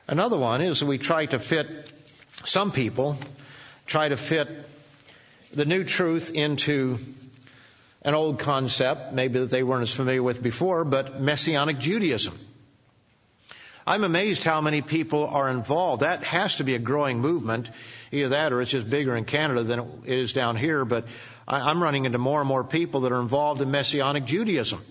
Another 0.07 0.37
one 0.37 0.61
is 0.61 0.83
we 0.83 0.97
try 0.97 1.27
to 1.27 1.37
fit, 1.37 1.69
some 2.43 2.71
people 2.71 3.17
try 3.85 4.09
to 4.09 4.17
fit 4.17 4.49
the 5.51 5.65
new 5.65 5.83
truth 5.83 6.31
into 6.33 6.99
an 8.03 8.13
old 8.13 8.39
concept, 8.39 9.13
maybe 9.13 9.39
that 9.39 9.49
they 9.49 9.63
weren't 9.63 9.81
as 9.81 9.93
familiar 9.93 10.23
with 10.23 10.41
before, 10.41 10.85
but 10.85 11.19
Messianic 11.19 11.79
Judaism. 11.79 12.37
I'm 13.85 14.03
amazed 14.03 14.43
how 14.43 14.61
many 14.61 14.81
people 14.81 15.27
are 15.27 15.49
involved. 15.49 16.03
That 16.03 16.23
has 16.23 16.57
to 16.57 16.63
be 16.63 16.75
a 16.75 16.79
growing 16.79 17.19
movement. 17.19 17.69
Either 18.11 18.29
that 18.29 18.53
or 18.53 18.61
it's 18.61 18.71
just 18.71 18.89
bigger 18.89 19.15
in 19.15 19.25
Canada 19.25 19.63
than 19.63 19.79
it 20.05 20.19
is 20.19 20.33
down 20.33 20.55
here, 20.55 20.85
but 20.85 21.07
I'm 21.47 21.81
running 21.81 22.05
into 22.05 22.19
more 22.19 22.39
and 22.39 22.47
more 22.47 22.63
people 22.63 23.01
that 23.01 23.11
are 23.11 23.21
involved 23.21 23.61
in 23.61 23.71
Messianic 23.71 24.25
Judaism. 24.25 24.83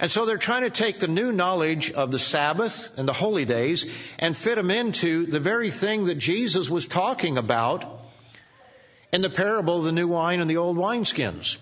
And 0.00 0.10
so 0.10 0.26
they're 0.26 0.38
trying 0.38 0.62
to 0.62 0.70
take 0.70 0.98
the 0.98 1.08
new 1.08 1.32
knowledge 1.32 1.92
of 1.92 2.12
the 2.12 2.18
Sabbath 2.18 2.90
and 2.98 3.08
the 3.08 3.14
holy 3.14 3.44
days 3.44 3.86
and 4.18 4.36
fit 4.36 4.56
them 4.56 4.70
into 4.70 5.26
the 5.26 5.40
very 5.40 5.70
thing 5.70 6.06
that 6.06 6.16
Jesus 6.16 6.68
was 6.68 6.86
talking 6.86 7.38
about 7.38 8.05
in 9.12 9.22
the 9.22 9.30
parable 9.30 9.78
of 9.78 9.84
the 9.84 9.92
new 9.92 10.08
wine 10.08 10.40
and 10.40 10.50
the 10.50 10.56
old 10.56 10.76
wineskins. 10.76 11.58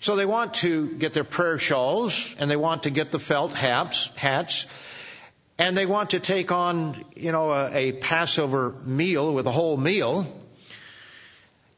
So 0.00 0.14
they 0.14 0.26
want 0.26 0.54
to 0.54 0.86
get 0.86 1.12
their 1.12 1.24
prayer 1.24 1.58
shawls 1.58 2.34
and 2.38 2.50
they 2.50 2.56
want 2.56 2.84
to 2.84 2.90
get 2.90 3.10
the 3.10 3.18
felt 3.18 3.52
hats, 3.52 4.10
hats 4.16 4.66
and 5.58 5.76
they 5.76 5.86
want 5.86 6.10
to 6.10 6.20
take 6.20 6.52
on, 6.52 7.04
you 7.16 7.32
know, 7.32 7.50
a, 7.50 7.74
a 7.74 7.92
Passover 7.92 8.74
meal 8.84 9.34
with 9.34 9.46
a 9.46 9.50
whole 9.50 9.76
meal 9.76 10.32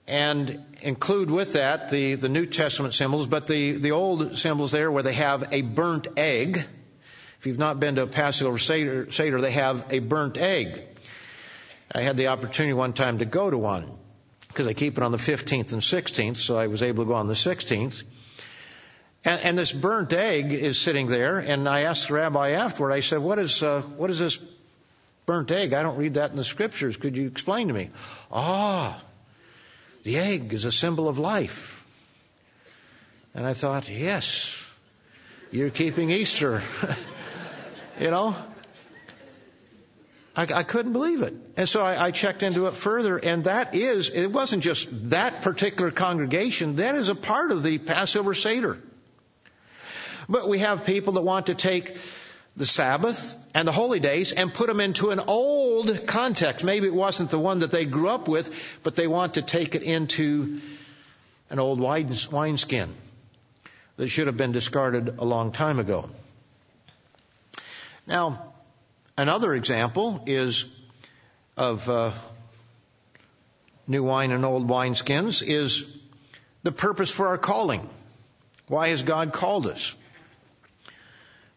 and 0.06 0.62
include 0.82 1.30
with 1.30 1.54
that 1.54 1.88
the, 1.88 2.16
the 2.16 2.28
New 2.28 2.44
Testament 2.44 2.92
symbols, 2.92 3.26
but 3.26 3.46
the, 3.46 3.72
the 3.72 3.92
old 3.92 4.36
symbols 4.36 4.72
there 4.72 4.90
where 4.90 5.02
they 5.02 5.14
have 5.14 5.48
a 5.52 5.62
burnt 5.62 6.08
egg. 6.18 6.62
If 7.38 7.46
you've 7.46 7.58
not 7.58 7.80
been 7.80 7.94
to 7.94 8.02
a 8.02 8.06
Passover 8.06 8.58
Seder, 8.58 9.10
Seder 9.10 9.40
they 9.40 9.52
have 9.52 9.86
a 9.90 10.00
burnt 10.00 10.36
egg. 10.36 10.82
I 11.92 12.02
had 12.02 12.18
the 12.18 12.26
opportunity 12.26 12.74
one 12.74 12.92
time 12.92 13.18
to 13.18 13.24
go 13.24 13.48
to 13.48 13.56
one 13.56 13.90
because 14.50 14.66
I 14.66 14.72
keep 14.72 14.98
it 14.98 15.04
on 15.04 15.12
the 15.12 15.18
15th 15.18 15.72
and 15.72 15.80
16th, 15.80 16.36
so 16.36 16.58
I 16.58 16.66
was 16.66 16.82
able 16.82 17.04
to 17.04 17.08
go 17.08 17.14
on 17.14 17.28
the 17.28 17.34
16th. 17.34 18.02
And, 19.24 19.40
and 19.44 19.58
this 19.58 19.70
burnt 19.70 20.12
egg 20.12 20.52
is 20.52 20.76
sitting 20.76 21.06
there, 21.06 21.38
and 21.38 21.68
I 21.68 21.82
asked 21.82 22.08
the 22.08 22.14
rabbi 22.14 22.50
afterward, 22.50 22.90
I 22.90 22.98
said, 23.00 23.20
what 23.20 23.38
is, 23.38 23.62
uh, 23.62 23.82
what 23.82 24.10
is 24.10 24.18
this 24.18 24.38
burnt 25.24 25.52
egg? 25.52 25.72
I 25.72 25.84
don't 25.84 25.98
read 25.98 26.14
that 26.14 26.32
in 26.32 26.36
the 26.36 26.42
scriptures. 26.42 26.96
Could 26.96 27.16
you 27.16 27.28
explain 27.28 27.68
to 27.68 27.74
me? 27.74 27.90
Ah, 28.32 29.00
the 30.02 30.18
egg 30.18 30.52
is 30.52 30.64
a 30.64 30.72
symbol 30.72 31.08
of 31.08 31.18
life. 31.18 31.84
And 33.34 33.46
I 33.46 33.54
thought, 33.54 33.88
yes, 33.88 34.60
you're 35.52 35.70
keeping 35.70 36.10
Easter. 36.10 36.60
you 38.00 38.10
know? 38.10 38.34
I, 40.40 40.60
I, 40.60 40.62
couldn't 40.62 40.94
believe 40.94 41.20
it. 41.20 41.34
And 41.58 41.68
so 41.68 41.82
I, 41.82 42.06
I, 42.06 42.10
checked 42.12 42.42
into 42.42 42.66
it 42.66 42.74
further, 42.74 43.18
and 43.18 43.44
that 43.44 43.74
is, 43.74 44.08
it 44.08 44.28
wasn't 44.28 44.62
just 44.62 44.88
that 45.10 45.42
particular 45.42 45.90
congregation, 45.90 46.76
that 46.76 46.94
is 46.94 47.10
a 47.10 47.14
part 47.14 47.50
of 47.50 47.62
the 47.62 47.76
Passover 47.76 48.32
Seder. 48.32 48.78
But 50.30 50.48
we 50.48 50.60
have 50.60 50.86
people 50.86 51.14
that 51.14 51.20
want 51.20 51.48
to 51.48 51.54
take 51.54 51.94
the 52.56 52.64
Sabbath 52.64 53.36
and 53.52 53.68
the 53.68 53.72
holy 53.72 54.00
days 54.00 54.32
and 54.32 54.52
put 54.52 54.68
them 54.68 54.80
into 54.80 55.10
an 55.10 55.20
old 55.20 56.06
context. 56.06 56.64
Maybe 56.64 56.86
it 56.86 56.94
wasn't 56.94 57.28
the 57.28 57.38
one 57.38 57.58
that 57.58 57.70
they 57.70 57.84
grew 57.84 58.08
up 58.08 58.26
with, 58.26 58.80
but 58.82 58.96
they 58.96 59.06
want 59.06 59.34
to 59.34 59.42
take 59.42 59.74
it 59.74 59.82
into 59.82 60.62
an 61.50 61.58
old 61.58 61.80
wineskin 61.80 62.94
that 63.98 64.08
should 64.08 64.26
have 64.26 64.38
been 64.38 64.52
discarded 64.52 65.18
a 65.18 65.24
long 65.24 65.52
time 65.52 65.78
ago. 65.78 66.08
Now, 68.06 68.49
another 69.16 69.54
example 69.54 70.22
is 70.26 70.66
of 71.56 71.88
uh, 71.88 72.12
new 73.86 74.02
wine 74.02 74.30
and 74.30 74.44
old 74.44 74.68
wineskins 74.68 75.46
is 75.46 75.84
the 76.62 76.72
purpose 76.72 77.10
for 77.10 77.28
our 77.28 77.38
calling. 77.38 77.88
Why 78.68 78.88
has 78.88 79.02
God 79.02 79.32
called 79.32 79.66
us? 79.66 79.96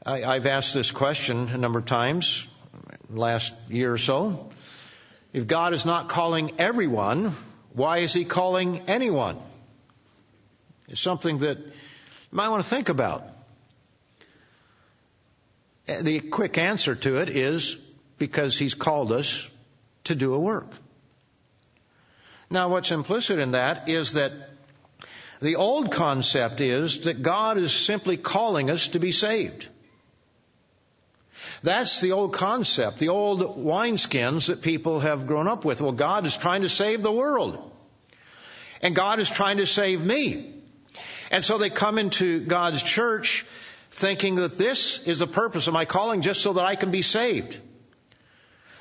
I, 0.06 0.34
have 0.34 0.45
asked 0.45 0.74
this 0.74 0.91
question 0.91 1.47
a 1.49 1.58
number 1.58 1.80
of 1.80 1.86
times 1.86 2.45
last 3.10 3.54
year 3.70 3.93
or 3.93 3.97
so. 3.97 4.49
If 5.32 5.47
God 5.47 5.74
is 5.74 5.86
not 5.86 6.10
calling 6.10 6.51
everyone, 6.58 7.36
why 7.74 7.99
is 7.99 8.14
He 8.14 8.26
calling 8.26 8.82
anyone? 8.88 9.38
It's 10.89 11.01
something 11.01 11.39
that 11.39 11.58
you 11.58 11.72
might 12.32 12.49
want 12.49 12.64
to 12.64 12.70
think 12.70 12.89
about. 12.89 13.26
The 15.86 16.19
quick 16.21 16.57
answer 16.57 16.95
to 16.95 17.17
it 17.17 17.29
is 17.29 17.77
because 18.17 18.57
He's 18.57 18.73
called 18.73 19.11
us 19.11 19.49
to 20.05 20.15
do 20.15 20.34
a 20.34 20.39
work. 20.39 20.67
Now 22.49 22.69
what's 22.69 22.91
implicit 22.91 23.39
in 23.39 23.51
that 23.51 23.89
is 23.89 24.13
that 24.13 24.31
the 25.41 25.57
old 25.57 25.91
concept 25.91 26.61
is 26.61 27.01
that 27.01 27.21
God 27.21 27.57
is 27.57 27.73
simply 27.73 28.15
calling 28.15 28.69
us 28.69 28.89
to 28.89 28.99
be 28.99 29.11
saved. 29.11 29.67
That's 31.63 31.99
the 31.99 32.11
old 32.13 32.34
concept, 32.34 32.99
the 32.99 33.09
old 33.09 33.39
wineskins 33.57 34.47
that 34.47 34.61
people 34.61 35.01
have 35.01 35.27
grown 35.27 35.47
up 35.47 35.65
with. 35.65 35.81
Well, 35.81 35.91
God 35.91 36.25
is 36.25 36.38
trying 36.38 36.61
to 36.61 36.69
save 36.69 37.01
the 37.01 37.11
world. 37.11 37.71
And 38.81 38.95
God 38.95 39.19
is 39.19 39.29
trying 39.29 39.57
to 39.57 39.65
save 39.65 40.03
me. 40.03 40.53
And 41.31 41.43
so 41.43 41.57
they 41.57 41.69
come 41.69 41.97
into 41.97 42.41
God's 42.41 42.84
church 42.84 43.45
thinking 43.94 44.38
that 44.38 44.58
this 44.58 45.00
is 45.04 45.20
the 45.20 45.28
purpose 45.28 45.68
of 45.68 45.74
my 45.74 45.86
calling 45.86 46.24
just 46.24 46.41
so 46.41 46.54
that 46.54 46.66
I 46.66 46.76
can 46.76 46.89
be 46.89 47.04
saved. 47.04 47.60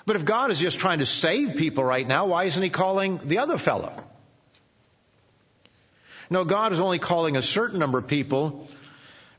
But 0.07 0.17
if 0.17 0.25
God 0.25 0.51
is 0.51 0.59
just 0.59 0.81
trying 0.81 1.01
to 1.01 1.07
save 1.07 1.57
people 1.57 1.85
right 1.85 2.09
now, 2.09 2.27
why 2.27 2.45
isn't 2.45 2.63
He 2.63 2.71
calling 2.71 3.19
the 3.19 3.39
other 3.39 3.59
fellow? 3.59 3.95
No, 6.31 6.45
God 6.45 6.73
is 6.73 6.81
only 6.81 6.99
calling 6.99 7.37
a 7.37 7.43
certain 7.43 7.79
number 7.79 7.99
of 7.99 8.07
people 8.07 8.69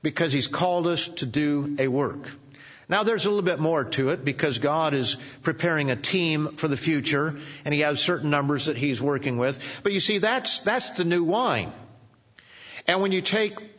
because 0.04 0.32
He's 0.32 0.48
called 0.48 0.86
us 0.86 1.08
to 1.08 1.26
do 1.26 1.76
a 1.80 1.88
work. 1.88 2.30
Now 2.88 3.02
there's 3.02 3.26
a 3.26 3.30
little 3.30 3.44
bit 3.44 3.60
more 3.60 3.84
to 3.84 4.10
it 4.10 4.24
because 4.24 4.60
God 4.60 4.94
is 4.94 5.16
preparing 5.42 5.90
a 5.90 5.96
team 5.96 6.58
for 6.58 6.68
the 6.68 6.78
future 6.78 7.40
and 7.66 7.74
he 7.74 7.80
has 7.80 8.00
certain 8.00 8.30
numbers 8.30 8.68
that 8.68 8.78
he's 8.78 9.02
working 9.02 9.38
with. 9.38 9.82
But 9.82 9.94
you 9.94 10.00
see, 10.00 10.20
that's, 10.20 10.60
that's 10.60 10.92
the 10.92 11.06
new 11.06 11.24
wine. 11.24 11.72
And 12.86 13.02
when 13.02 13.12
you 13.12 13.22
take 13.22 13.73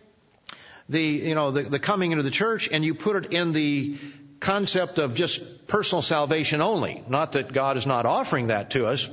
the, 0.88 1.02
you 1.02 1.34
know, 1.34 1.50
the, 1.50 1.62
the 1.62 1.78
coming 1.78 2.12
into 2.12 2.22
the 2.22 2.30
church 2.30 2.68
and 2.70 2.84
you 2.84 2.94
put 2.94 3.16
it 3.16 3.32
in 3.32 3.52
the 3.52 3.96
concept 4.40 4.98
of 4.98 5.14
just 5.14 5.66
personal 5.66 6.02
salvation 6.02 6.60
only, 6.60 7.02
not 7.08 7.32
that 7.32 7.52
God 7.52 7.76
is 7.76 7.86
not 7.86 8.06
offering 8.06 8.48
that 8.48 8.70
to 8.70 8.86
us, 8.86 9.08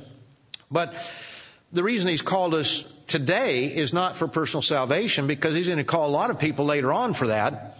but 0.70 0.94
the 1.72 1.82
reason 1.82 2.08
He's 2.08 2.22
called 2.22 2.54
us 2.54 2.84
today 3.06 3.66
is 3.66 3.92
not 3.92 4.16
for 4.16 4.28
personal 4.28 4.62
salvation 4.62 5.26
because 5.26 5.54
He's 5.54 5.66
going 5.66 5.78
to 5.78 5.84
call 5.84 6.08
a 6.08 6.10
lot 6.10 6.30
of 6.30 6.38
people 6.38 6.66
later 6.66 6.92
on 6.92 7.14
for 7.14 7.28
that. 7.28 7.78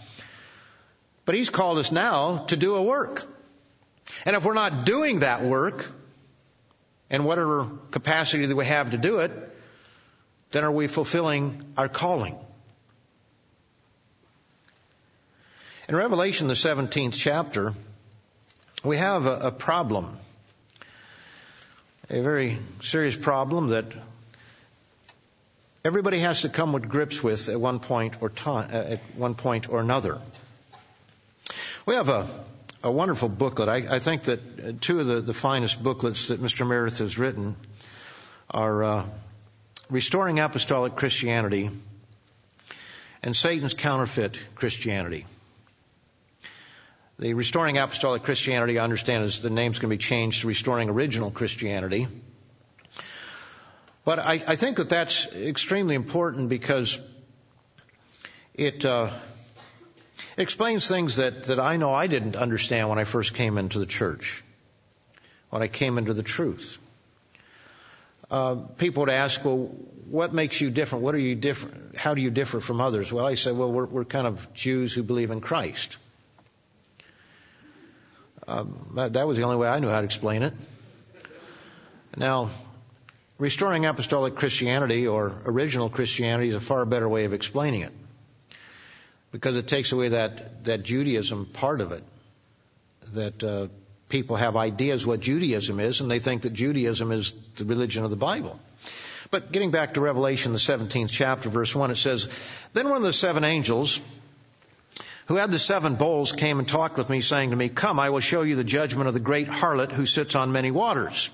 But 1.24 1.34
He's 1.34 1.50
called 1.50 1.78
us 1.78 1.92
now 1.92 2.38
to 2.46 2.56
do 2.56 2.76
a 2.76 2.82
work. 2.82 3.28
And 4.24 4.34
if 4.34 4.44
we're 4.44 4.54
not 4.54 4.84
doing 4.84 5.20
that 5.20 5.42
work, 5.42 5.86
and 7.12 7.26
whatever 7.26 7.68
capacity 7.90 8.46
that 8.46 8.56
we 8.56 8.64
have 8.64 8.90
to 8.90 8.96
do 8.96 9.18
it, 9.18 9.30
then 10.50 10.64
are 10.64 10.72
we 10.72 10.86
fulfilling 10.86 11.62
our 11.76 11.88
calling? 11.88 12.38
In 15.92 15.98
Revelation, 15.98 16.48
the 16.48 16.54
17th 16.54 17.12
chapter, 17.12 17.74
we 18.82 18.96
have 18.96 19.26
a, 19.26 19.48
a 19.48 19.50
problem. 19.50 20.16
A 22.08 22.22
very 22.22 22.58
serious 22.80 23.14
problem 23.14 23.68
that 23.68 23.84
everybody 25.84 26.20
has 26.20 26.40
to 26.40 26.48
come 26.48 26.72
with 26.72 26.88
grips 26.88 27.22
with 27.22 27.50
at 27.50 27.60
one 27.60 27.78
point 27.78 28.22
or 28.22 28.30
time, 28.30 28.70
at 28.72 29.00
one 29.16 29.34
point 29.34 29.68
or 29.68 29.80
another. 29.80 30.18
We 31.84 31.96
have 31.96 32.08
a, 32.08 32.26
a 32.82 32.90
wonderful 32.90 33.28
booklet. 33.28 33.68
I, 33.68 33.96
I 33.96 33.98
think 33.98 34.22
that 34.22 34.80
two 34.80 34.98
of 34.98 35.06
the, 35.06 35.20
the, 35.20 35.34
finest 35.34 35.82
booklets 35.82 36.28
that 36.28 36.40
Mr. 36.40 36.66
Meredith 36.66 37.00
has 37.00 37.18
written 37.18 37.54
are 38.48 38.82
uh, 38.82 39.04
Restoring 39.90 40.40
Apostolic 40.40 40.96
Christianity 40.96 41.68
and 43.22 43.36
Satan's 43.36 43.74
Counterfeit 43.74 44.38
Christianity. 44.54 45.26
The 47.22 47.34
Restoring 47.34 47.78
Apostolic 47.78 48.24
Christianity, 48.24 48.80
I 48.80 48.82
understand, 48.82 49.22
is 49.22 49.40
the 49.42 49.48
name's 49.48 49.78
going 49.78 49.90
to 49.90 49.96
be 49.96 50.02
changed 50.02 50.40
to 50.40 50.48
Restoring 50.48 50.90
Original 50.90 51.30
Christianity. 51.30 52.08
But 54.04 54.18
I, 54.18 54.42
I 54.44 54.56
think 54.56 54.78
that 54.78 54.88
that's 54.88 55.28
extremely 55.32 55.94
important 55.94 56.48
because 56.48 56.98
it, 58.54 58.84
uh, 58.84 59.10
explains 60.36 60.88
things 60.88 61.14
that, 61.18 61.44
that 61.44 61.60
I 61.60 61.76
know 61.76 61.94
I 61.94 62.08
didn't 62.08 62.34
understand 62.34 62.88
when 62.88 62.98
I 62.98 63.04
first 63.04 63.34
came 63.34 63.56
into 63.56 63.78
the 63.78 63.86
church, 63.86 64.42
when 65.50 65.62
I 65.62 65.68
came 65.68 65.98
into 65.98 66.14
the 66.14 66.24
truth. 66.24 66.76
Uh, 68.32 68.56
people 68.78 69.02
would 69.02 69.10
ask, 69.10 69.44
well, 69.44 69.70
what 70.10 70.34
makes 70.34 70.60
you 70.60 70.70
different? 70.70 71.04
What 71.04 71.14
are 71.14 71.20
you 71.20 71.36
different? 71.36 71.94
How 71.94 72.14
do 72.14 72.20
you 72.20 72.30
differ 72.30 72.58
from 72.58 72.80
others? 72.80 73.12
Well, 73.12 73.26
I 73.26 73.36
said, 73.36 73.56
well, 73.56 73.70
we're, 73.70 73.86
we're 73.86 74.04
kind 74.04 74.26
of 74.26 74.52
Jews 74.54 74.92
who 74.92 75.04
believe 75.04 75.30
in 75.30 75.40
Christ. 75.40 75.98
Um, 78.52 78.86
that, 78.96 79.14
that 79.14 79.26
was 79.26 79.38
the 79.38 79.44
only 79.44 79.56
way 79.56 79.66
I 79.66 79.78
knew 79.78 79.88
how 79.88 80.00
to 80.00 80.04
explain 80.04 80.42
it. 80.42 80.52
Now, 82.16 82.50
restoring 83.38 83.86
apostolic 83.86 84.34
Christianity 84.34 85.06
or 85.06 85.32
original 85.46 85.88
Christianity 85.88 86.50
is 86.50 86.54
a 86.54 86.60
far 86.60 86.84
better 86.84 87.08
way 87.08 87.24
of 87.24 87.32
explaining 87.32 87.80
it 87.80 87.92
because 89.30 89.56
it 89.56 89.68
takes 89.68 89.92
away 89.92 90.08
that, 90.08 90.64
that 90.64 90.82
Judaism 90.82 91.46
part 91.46 91.80
of 91.80 91.92
it. 91.92 92.04
That 93.14 93.42
uh, 93.42 93.68
people 94.10 94.36
have 94.36 94.54
ideas 94.54 95.06
what 95.06 95.20
Judaism 95.20 95.80
is, 95.80 96.02
and 96.02 96.10
they 96.10 96.18
think 96.18 96.42
that 96.42 96.52
Judaism 96.52 97.10
is 97.10 97.32
the 97.56 97.64
religion 97.64 98.04
of 98.04 98.10
the 98.10 98.16
Bible. 98.16 98.60
But 99.30 99.50
getting 99.50 99.70
back 99.70 99.94
to 99.94 100.02
Revelation, 100.02 100.52
the 100.52 100.58
17th 100.58 101.08
chapter, 101.08 101.48
verse 101.48 101.74
1, 101.74 101.90
it 101.90 101.96
says, 101.96 102.28
Then 102.74 102.90
one 102.90 102.98
of 102.98 103.02
the 103.02 103.14
seven 103.14 103.44
angels 103.44 103.98
who 105.26 105.36
had 105.36 105.50
the 105.50 105.58
seven 105.58 105.94
bowls 105.94 106.32
came 106.32 106.58
and 106.58 106.68
talked 106.68 106.98
with 106.98 107.08
me, 107.08 107.20
saying 107.20 107.50
to 107.50 107.56
me, 107.56 107.68
Come, 107.68 108.00
I 108.00 108.10
will 108.10 108.20
show 108.20 108.42
you 108.42 108.56
the 108.56 108.64
judgment 108.64 109.08
of 109.08 109.14
the 109.14 109.20
great 109.20 109.48
harlot 109.48 109.92
who 109.92 110.06
sits 110.06 110.34
on 110.34 110.52
many 110.52 110.70
waters, 110.70 111.30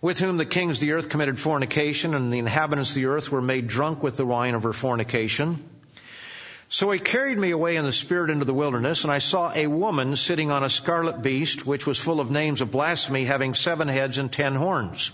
with 0.00 0.18
whom 0.18 0.36
the 0.36 0.46
kings 0.46 0.76
of 0.76 0.80
the 0.80 0.92
earth 0.92 1.08
committed 1.08 1.38
fornication, 1.38 2.14
and 2.14 2.32
the 2.32 2.38
inhabitants 2.38 2.90
of 2.90 2.96
the 2.96 3.06
earth 3.06 3.32
were 3.32 3.42
made 3.42 3.66
drunk 3.66 4.02
with 4.02 4.16
the 4.16 4.26
wine 4.26 4.54
of 4.54 4.62
her 4.62 4.72
fornication. 4.72 5.62
So 6.68 6.88
he 6.92 7.00
carried 7.00 7.36
me 7.36 7.50
away 7.50 7.74
in 7.74 7.84
the 7.84 7.92
spirit 7.92 8.30
into 8.30 8.44
the 8.44 8.54
wilderness, 8.54 9.02
and 9.02 9.12
I 9.12 9.18
saw 9.18 9.52
a 9.52 9.66
woman 9.66 10.14
sitting 10.14 10.52
on 10.52 10.62
a 10.62 10.70
scarlet 10.70 11.20
beast, 11.20 11.66
which 11.66 11.84
was 11.84 11.98
full 11.98 12.20
of 12.20 12.30
names 12.30 12.60
of 12.60 12.70
blasphemy, 12.70 13.24
having 13.24 13.54
seven 13.54 13.88
heads 13.88 14.18
and 14.18 14.32
ten 14.32 14.54
horns. 14.54 15.10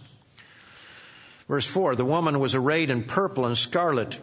Verse 1.49 1.67
4 1.67 1.97
The 1.97 2.05
woman 2.05 2.41
was 2.41 2.55
arrayed 2.55 2.91
in 2.91 3.05
purple 3.05 3.47
and 3.47 3.57
scarlet 3.57 4.21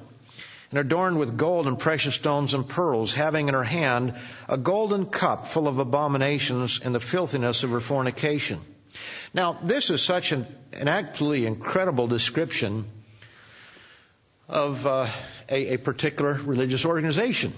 and 0.73 0.79
adorned 0.79 1.19
with 1.19 1.37
gold 1.37 1.67
and 1.67 1.77
precious 1.77 2.15
stones 2.15 2.55
and 2.55 2.67
pearls, 2.67 3.13
having 3.13 3.47
in 3.47 3.53
her 3.53 3.63
hand 3.63 4.15
a 4.49 4.57
golden 4.57 5.05
cup 5.05 5.45
full 5.45 5.67
of 5.67 5.77
abominations 5.77 6.81
and 6.83 6.95
the 6.95 6.99
filthiness 6.99 7.63
of 7.63 7.69
her 7.69 7.79
fornication. 7.79 8.59
Now, 9.35 9.59
this 9.61 9.91
is 9.91 10.01
such 10.01 10.31
an, 10.31 10.47
an 10.71 10.87
absolutely 10.87 11.45
incredible 11.45 12.07
description 12.07 12.85
of 14.49 14.87
uh, 14.87 15.05
a, 15.47 15.75
a, 15.75 15.77
particular 15.77 16.39
religious 16.43 16.85
organization. 16.85 17.53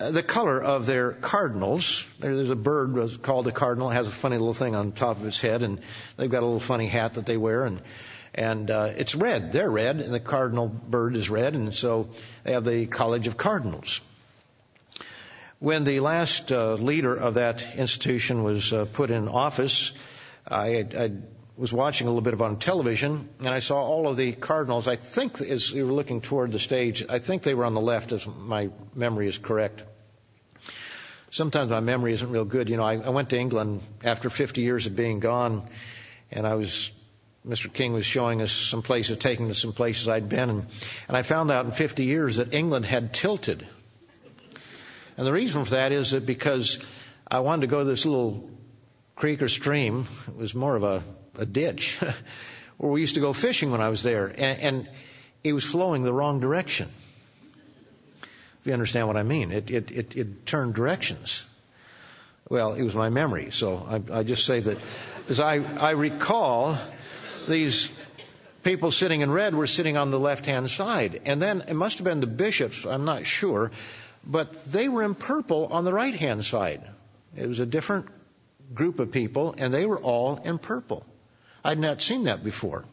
Uh, 0.00 0.12
the 0.12 0.22
color 0.22 0.62
of 0.62 0.86
their 0.86 1.12
cardinals, 1.12 2.08
there's 2.20 2.48
a 2.48 2.56
bird 2.56 3.22
called 3.22 3.46
a 3.48 3.52
cardinal, 3.52 3.90
has 3.90 4.08
a 4.08 4.10
funny 4.10 4.38
little 4.38 4.54
thing 4.54 4.74
on 4.74 4.92
top 4.92 5.18
of 5.18 5.26
its 5.26 5.42
head, 5.42 5.60
and 5.60 5.78
they've 6.16 6.30
got 6.30 6.42
a 6.42 6.46
little 6.46 6.58
funny 6.58 6.86
hat 6.86 7.14
that 7.14 7.26
they 7.26 7.36
wear, 7.36 7.66
and 7.66 7.82
and 8.34 8.70
uh, 8.70 8.90
it's 8.96 9.14
red. 9.14 9.52
They're 9.52 9.70
red, 9.70 10.00
and 10.00 10.12
the 10.12 10.20
cardinal 10.20 10.68
bird 10.68 11.16
is 11.16 11.30
red, 11.30 11.54
and 11.54 11.72
so 11.72 12.10
they 12.42 12.52
have 12.52 12.64
the 12.64 12.86
College 12.86 13.28
of 13.28 13.36
Cardinals. 13.36 14.00
When 15.60 15.84
the 15.84 16.00
last 16.00 16.50
uh, 16.50 16.74
leader 16.74 17.14
of 17.14 17.34
that 17.34 17.64
institution 17.76 18.42
was 18.42 18.72
uh, 18.72 18.86
put 18.86 19.10
in 19.10 19.28
office, 19.28 19.92
I, 20.46 20.84
I 20.96 21.12
was 21.56 21.72
watching 21.72 22.08
a 22.08 22.10
little 22.10 22.22
bit 22.22 22.34
of 22.34 22.42
on 22.42 22.58
television, 22.58 23.28
and 23.38 23.48
I 23.48 23.60
saw 23.60 23.80
all 23.80 24.08
of 24.08 24.16
the 24.16 24.32
cardinals. 24.32 24.88
I 24.88 24.96
think 24.96 25.40
as 25.40 25.72
we 25.72 25.84
were 25.84 25.92
looking 25.92 26.20
toward 26.20 26.50
the 26.50 26.58
stage, 26.58 27.04
I 27.08 27.20
think 27.20 27.44
they 27.44 27.54
were 27.54 27.64
on 27.64 27.74
the 27.74 27.80
left, 27.80 28.10
if 28.10 28.26
my 28.26 28.70
memory 28.94 29.28
is 29.28 29.38
correct. 29.38 29.84
Sometimes 31.30 31.70
my 31.70 31.80
memory 31.80 32.12
isn't 32.12 32.30
real 32.30 32.44
good. 32.44 32.68
You 32.68 32.76
know, 32.76 32.84
I, 32.84 32.94
I 32.94 33.08
went 33.10 33.30
to 33.30 33.38
England 33.38 33.80
after 34.02 34.28
50 34.28 34.60
years 34.60 34.86
of 34.86 34.96
being 34.96 35.20
gone, 35.20 35.68
and 36.30 36.46
I 36.46 36.54
was 36.54 36.92
Mr. 37.46 37.70
King 37.70 37.92
was 37.92 38.06
showing 38.06 38.40
us 38.40 38.50
some 38.50 38.80
places, 38.80 39.18
taking 39.18 39.50
us 39.50 39.58
some 39.58 39.74
places 39.74 40.08
I'd 40.08 40.30
been, 40.30 40.48
and, 40.48 40.66
and 41.08 41.16
I 41.16 41.22
found 41.22 41.50
out 41.50 41.66
in 41.66 41.72
50 41.72 42.04
years 42.04 42.36
that 42.36 42.54
England 42.54 42.86
had 42.86 43.12
tilted. 43.12 43.66
And 45.18 45.26
the 45.26 45.32
reason 45.32 45.64
for 45.64 45.72
that 45.72 45.92
is 45.92 46.12
that 46.12 46.24
because 46.24 46.78
I 47.30 47.40
wanted 47.40 47.62
to 47.62 47.66
go 47.66 47.80
to 47.80 47.84
this 47.84 48.06
little 48.06 48.48
creek 49.14 49.42
or 49.42 49.48
stream, 49.48 50.06
it 50.28 50.36
was 50.36 50.54
more 50.54 50.74
of 50.74 50.84
a, 50.84 51.02
a 51.36 51.44
ditch, 51.44 52.00
where 52.78 52.90
we 52.90 53.02
used 53.02 53.16
to 53.16 53.20
go 53.20 53.34
fishing 53.34 53.70
when 53.70 53.82
I 53.82 53.90
was 53.90 54.02
there, 54.02 54.26
and, 54.26 54.60
and 54.60 54.88
it 55.42 55.52
was 55.52 55.64
flowing 55.64 56.02
the 56.02 56.14
wrong 56.14 56.40
direction. 56.40 56.88
If 58.22 58.68
you 58.68 58.72
understand 58.72 59.06
what 59.06 59.18
I 59.18 59.22
mean, 59.22 59.52
it, 59.52 59.70
it, 59.70 59.90
it, 59.90 60.16
it 60.16 60.46
turned 60.46 60.74
directions. 60.74 61.44
Well, 62.48 62.72
it 62.72 62.82
was 62.82 62.94
my 62.94 63.10
memory, 63.10 63.50
so 63.50 63.86
I, 63.86 64.20
I 64.20 64.22
just 64.22 64.46
say 64.46 64.60
that 64.60 64.78
as 65.28 65.40
I, 65.40 65.56
I 65.56 65.90
recall 65.90 66.78
these 67.46 67.90
people 68.62 68.90
sitting 68.90 69.20
in 69.20 69.30
red 69.30 69.54
were 69.54 69.66
sitting 69.66 69.96
on 69.96 70.10
the 70.10 70.18
left 70.18 70.46
hand 70.46 70.70
side. 70.70 71.22
And 71.24 71.40
then 71.40 71.62
it 71.68 71.74
must 71.74 71.98
have 71.98 72.04
been 72.04 72.20
the 72.20 72.26
bishops, 72.26 72.84
I'm 72.84 73.04
not 73.04 73.26
sure, 73.26 73.70
but 74.26 74.64
they 74.64 74.88
were 74.88 75.02
in 75.02 75.14
purple 75.14 75.66
on 75.66 75.84
the 75.84 75.92
right 75.92 76.14
hand 76.14 76.44
side. 76.44 76.82
It 77.36 77.46
was 77.46 77.60
a 77.60 77.66
different 77.66 78.06
group 78.72 78.98
of 78.98 79.12
people, 79.12 79.54
and 79.58 79.72
they 79.72 79.86
were 79.86 79.98
all 79.98 80.36
in 80.36 80.58
purple. 80.58 81.04
I'd 81.64 81.78
not 81.78 82.02
seen 82.02 82.24
that 82.24 82.42
before. 82.42 82.84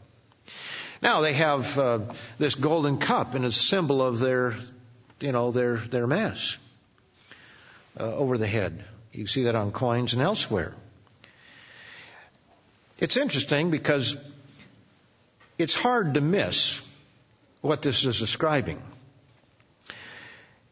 Now 1.02 1.22
they 1.22 1.34
have 1.34 1.78
uh, 1.78 2.00
this 2.38 2.56
golden 2.56 2.98
cup, 2.98 3.34
and 3.34 3.46
it's 3.46 3.58
a 3.58 3.64
symbol 3.64 4.02
of 4.02 4.20
their, 4.20 4.56
you 5.20 5.32
know, 5.32 5.52
their 5.52 5.78
their 5.78 6.06
mass 6.06 6.58
uh, 8.00 8.04
over 8.04 8.38
the 8.38 8.48
head. 8.48 8.84
You 9.12 9.28
see 9.28 9.44
that 9.44 9.56
on 9.56 9.72
coins 9.72 10.14
and 10.14 10.22
elsewhere. 10.22 10.76
It's 13.00 13.18
interesting 13.18 13.72
because 13.72 14.16
it's 15.62 15.76
hard 15.76 16.16
to 16.16 16.22
miss 16.22 16.82
what 17.62 17.82
this 17.82 18.04
is 18.06 18.20
describing. 18.20 18.82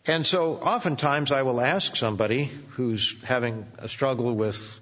And 0.06 0.26
so 0.26 0.56
oftentimes 0.56 1.32
I 1.32 1.44
will 1.44 1.62
ask 1.62 1.96
somebody 1.96 2.46
who's 2.70 3.22
having 3.24 3.68
a 3.78 3.88
struggle 3.88 4.34
with 4.34 4.80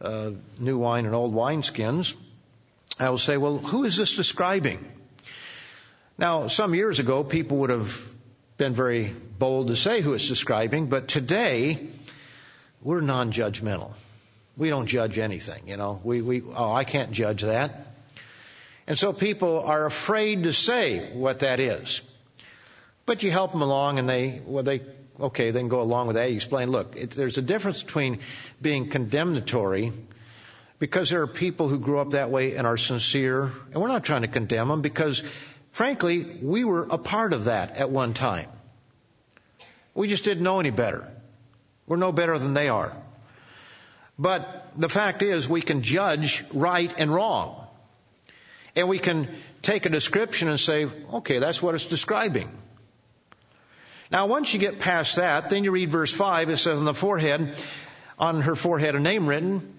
uh, 0.00 0.30
new 0.58 0.78
wine 0.78 1.04
and 1.04 1.14
old 1.14 1.34
wineskins, 1.34 2.16
I 2.98 3.10
will 3.10 3.18
say, 3.18 3.36
well, 3.36 3.58
who 3.58 3.84
is 3.84 3.96
this 3.96 4.16
describing? 4.16 4.90
Now, 6.16 6.46
some 6.46 6.74
years 6.74 6.98
ago, 6.98 7.24
people 7.24 7.58
would 7.58 7.70
have 7.70 8.06
been 8.56 8.74
very 8.74 9.14
bold 9.38 9.68
to 9.68 9.76
say 9.76 10.00
who 10.00 10.14
it's 10.14 10.28
describing, 10.28 10.88
but 10.88 11.08
today, 11.08 11.88
we're 12.82 13.00
non-judgmental. 13.00 13.92
We 14.56 14.68
don't 14.68 14.86
judge 14.86 15.18
anything, 15.18 15.68
you 15.68 15.76
know. 15.76 16.00
We, 16.04 16.22
we, 16.22 16.42
oh, 16.42 16.72
I 16.72 16.84
can't 16.84 17.12
judge 17.12 17.42
that. 17.42 17.89
And 18.90 18.98
so 18.98 19.12
people 19.12 19.60
are 19.60 19.86
afraid 19.86 20.42
to 20.42 20.52
say 20.52 21.12
what 21.12 21.38
that 21.38 21.60
is. 21.60 22.02
But 23.06 23.22
you 23.22 23.30
help 23.30 23.52
them 23.52 23.62
along 23.62 24.00
and 24.00 24.08
they, 24.08 24.42
well, 24.44 24.64
they, 24.64 24.80
okay, 25.20 25.52
they 25.52 25.62
go 25.62 25.80
along 25.80 26.08
with 26.08 26.16
that. 26.16 26.28
You 26.28 26.34
explain, 26.34 26.72
look, 26.72 26.96
it, 26.96 27.12
there's 27.12 27.38
a 27.38 27.42
difference 27.42 27.84
between 27.84 28.18
being 28.60 28.88
condemnatory 28.88 29.92
because 30.80 31.08
there 31.08 31.22
are 31.22 31.28
people 31.28 31.68
who 31.68 31.78
grew 31.78 32.00
up 32.00 32.10
that 32.10 32.32
way 32.32 32.56
and 32.56 32.66
are 32.66 32.76
sincere, 32.76 33.52
and 33.72 33.80
we're 33.80 33.86
not 33.86 34.02
trying 34.02 34.22
to 34.22 34.28
condemn 34.28 34.66
them 34.66 34.82
because, 34.82 35.20
frankly, 35.70 36.24
we 36.24 36.64
were 36.64 36.82
a 36.90 36.98
part 36.98 37.32
of 37.32 37.44
that 37.44 37.76
at 37.76 37.90
one 37.90 38.12
time. 38.12 38.48
We 39.94 40.08
just 40.08 40.24
didn't 40.24 40.42
know 40.42 40.58
any 40.58 40.70
better. 40.70 41.06
We're 41.86 41.96
no 41.96 42.10
better 42.10 42.36
than 42.40 42.54
they 42.54 42.68
are. 42.68 42.92
But 44.18 44.72
the 44.76 44.88
fact 44.88 45.22
is, 45.22 45.48
we 45.48 45.60
can 45.60 45.82
judge 45.82 46.42
right 46.52 46.92
and 46.98 47.14
wrong. 47.14 47.59
And 48.76 48.88
we 48.88 48.98
can 48.98 49.28
take 49.62 49.86
a 49.86 49.88
description 49.88 50.48
and 50.48 50.58
say, 50.58 50.88
okay, 51.14 51.38
that's 51.38 51.60
what 51.60 51.74
it's 51.74 51.86
describing. 51.86 52.50
Now, 54.10 54.26
once 54.26 54.52
you 54.52 54.60
get 54.60 54.80
past 54.80 55.16
that, 55.16 55.50
then 55.50 55.64
you 55.64 55.70
read 55.70 55.90
verse 55.90 56.12
5. 56.12 56.50
It 56.50 56.56
says 56.56 56.78
on 56.78 56.84
the 56.84 56.94
forehead, 56.94 57.54
on 58.18 58.40
her 58.42 58.56
forehead, 58.56 58.94
a 58.94 59.00
name 59.00 59.26
written, 59.26 59.78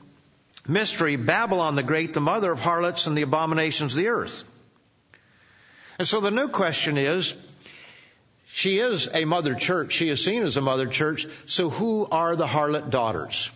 Mystery, 0.67 1.15
Babylon 1.15 1.75
the 1.75 1.83
Great, 1.83 2.13
the 2.13 2.21
mother 2.21 2.51
of 2.51 2.59
harlots 2.59 3.07
and 3.07 3.17
the 3.17 3.23
abominations 3.23 3.93
of 3.93 3.97
the 3.97 4.07
earth. 4.07 4.43
And 5.99 6.07
so 6.07 6.21
the 6.21 6.31
new 6.31 6.47
question 6.47 6.97
is, 6.97 7.35
she 8.47 8.79
is 8.79 9.09
a 9.13 9.25
mother 9.25 9.55
church. 9.55 9.93
She 9.93 10.09
is 10.09 10.23
seen 10.23 10.43
as 10.43 10.57
a 10.57 10.61
mother 10.61 10.87
church. 10.87 11.25
So 11.45 11.69
who 11.69 12.07
are 12.11 12.35
the 12.35 12.47
harlot 12.47 12.89
daughters? 12.89 13.49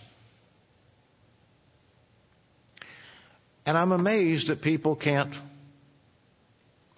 And 3.65 3.77
I'm 3.77 3.91
amazed 3.91 4.47
that 4.47 4.61
people 4.61 4.95
can't, 4.95 5.33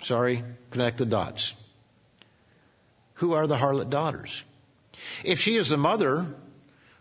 sorry, 0.01 0.43
connect 0.71 0.97
the 0.97 1.05
dots. 1.05 1.53
Who 3.15 3.33
are 3.33 3.47
the 3.47 3.55
harlot 3.55 3.89
daughters? 3.89 4.43
If 5.23 5.39
she 5.39 5.55
is 5.55 5.69
the 5.69 5.77
mother, 5.77 6.27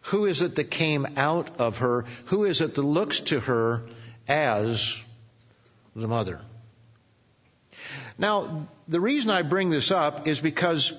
who 0.02 0.26
is 0.26 0.40
it 0.40 0.54
that 0.56 0.70
came 0.70 1.06
out 1.16 1.58
of 1.58 1.78
her? 1.78 2.04
Who 2.26 2.44
is 2.44 2.60
it 2.60 2.74
that 2.74 2.82
looks 2.82 3.20
to 3.20 3.40
her 3.40 3.82
as 4.28 4.96
the 5.96 6.06
mother? 6.06 6.40
Now, 8.18 8.68
the 8.88 9.00
reason 9.00 9.30
I 9.30 9.42
bring 9.42 9.70
this 9.70 9.90
up 9.90 10.28
is 10.28 10.40
because 10.40 10.92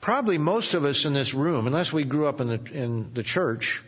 probably 0.00 0.38
most 0.38 0.74
of 0.74 0.84
us 0.84 1.04
in 1.04 1.12
this 1.12 1.34
room, 1.34 1.66
unless 1.66 1.92
we 1.92 2.04
grew 2.04 2.26
up 2.26 2.40
in 2.40 2.48
the, 2.48 2.60
in 2.72 3.12
the 3.12 3.22
church, 3.22 3.82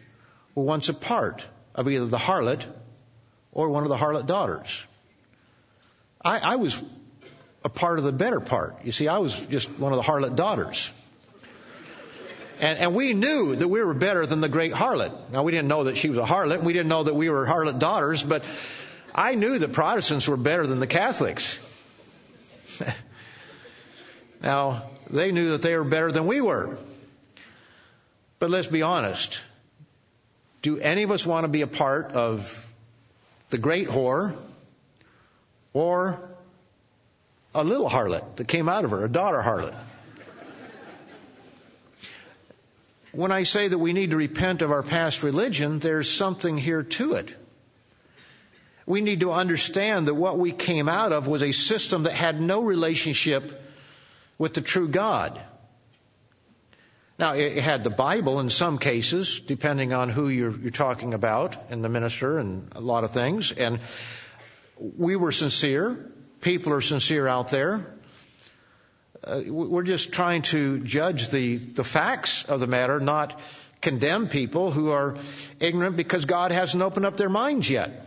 were 0.55 0.65
once 0.65 0.89
a 0.89 0.95
part 0.95 1.47
of 1.75 1.89
either 1.89 2.07
the 2.07 2.19
harlot 2.19 2.65
or 3.53 3.69
one 3.69 3.83
of 3.83 3.89
the 3.89 3.97
harlot 3.97 4.27
daughters. 4.27 4.87
I, 6.25 6.39
I 6.39 6.57
was 6.57 6.83
a 7.65 7.69
part 7.69 7.99
of 7.99 8.05
the 8.05 8.13
better 8.13 8.41
part. 8.41 8.85
You 8.85 8.93
see, 8.93 9.09
I 9.09 9.19
was 9.19 9.39
just 9.39 9.71
one 9.79 9.93
of 9.93 9.97
the 9.97 10.03
harlot 10.03 10.37
daughters. 10.37 10.91
And, 12.61 12.79
and, 12.79 12.95
we 12.95 13.15
knew 13.15 13.55
that 13.55 13.69
we 13.69 13.81
were 13.85 13.95
better 13.95 14.27
than 14.27 14.41
the 14.41 14.49
great 14.49 14.73
harlot. 14.73 15.31
Now, 15.31 15.45
we 15.45 15.53
didn't 15.53 15.69
know 15.69 15.85
that 15.85 15.97
she 15.97 16.09
was 16.09 16.19
a 16.19 16.25
harlot. 16.25 16.61
We 16.65 16.73
didn't 16.73 16.89
know 16.89 17.05
that 17.05 17.15
we 17.15 17.31
were 17.31 17.47
harlot 17.47 17.79
daughters, 17.79 18.25
but 18.25 18.45
I 19.15 19.37
knew 19.37 19.61
the 19.61 19.69
Protestants 19.69 20.27
were 20.27 20.37
better 20.37 20.67
than 20.67 20.81
the 20.81 20.89
Catholics. 20.89 21.61
now, 24.43 24.91
they 25.09 25.31
knew 25.31 25.51
that 25.53 25.63
they 25.63 25.77
were 25.77 25.85
better 25.85 26.11
than 26.11 26.27
we 26.27 26.41
were. 26.41 26.77
But 28.41 28.51
let's 28.51 28.67
be 28.67 28.83
honest. 28.83 29.41
Do 30.63 30.79
any 30.79 31.05
of 31.05 31.13
us 31.13 31.25
want 31.25 31.45
to 31.45 31.49
be 31.49 31.63
a 31.63 31.69
part 31.69 32.13
of 32.13 32.68
the 33.51 33.59
great 33.59 33.89
whore 33.89 34.37
or 35.73 36.21
a 37.55 37.65
little 37.65 37.89
harlot 37.89 38.37
that 38.37 38.49
came 38.49 38.69
out 38.69 38.85
of 38.85 38.91
her, 38.91 39.05
a 39.05 39.09
daughter 39.09 39.43
harlot? 39.43 39.75
When 43.13 43.33
I 43.33 43.45
say 43.45 43.69
that 43.69 43.79
we 43.79 43.93
need 43.93 44.11
to 44.11 44.17
repent 44.17 44.63
of 44.63 44.71
our 44.71 44.83
past 44.83 45.23
religion, 45.23 45.79
there's 45.79 46.11
something 46.11 46.59
here 46.59 46.83
to 46.83 47.15
it 47.15 47.35
we 48.89 49.03
need 49.03 49.21
to 49.21 49.33
understand 49.33 50.09
that 50.09 50.15
what 50.15 50.39
we 50.39 50.51
came 50.51 50.89
out 50.89 51.13
of 51.13 51.29
was 51.29 51.43
a 51.43 51.53
system 51.53 52.05
that 52.05 52.15
had 52.15 52.41
no 52.41 52.63
relationship 52.63 53.63
with 54.39 54.55
the 54.55 54.63
true 54.63 54.89
God. 54.89 55.39
Now, 57.19 57.33
it 57.35 57.59
had 57.59 57.83
the 57.83 57.91
Bible 57.91 58.39
in 58.39 58.49
some 58.49 58.79
cases, 58.79 59.41
depending 59.41 59.93
on 59.93 60.09
who 60.09 60.29
you're, 60.29 60.57
you're, 60.57 60.71
talking 60.71 61.15
about 61.15 61.57
and 61.69 61.83
the 61.83 61.89
minister 61.89 62.39
and 62.39 62.71
a 62.77 62.81
lot 62.81 63.03
of 63.03 63.11
things. 63.11 63.51
And 63.51 63.81
we 64.79 65.17
were 65.17 65.33
sincere. 65.33 66.13
People 66.41 66.73
are 66.73 66.81
sincere 66.81 67.27
out 67.27 67.49
there. 67.49 67.93
Uh, 69.25 69.43
we're 69.49 69.83
just 69.83 70.13
trying 70.13 70.43
to 70.43 70.79
judge 70.79 71.31
the, 71.31 71.57
the 71.57 71.83
facts 71.83 72.45
of 72.45 72.61
the 72.61 72.69
matter, 72.69 73.01
not 73.01 73.41
condemn 73.81 74.29
people 74.29 74.71
who 74.71 74.93
are 74.93 75.17
ignorant 75.59 75.97
because 75.97 76.25
God 76.25 76.53
hasn't 76.53 76.85
opened 76.85 77.05
up 77.05 77.17
their 77.17 77.29
minds 77.29 77.69
yet 77.69 78.05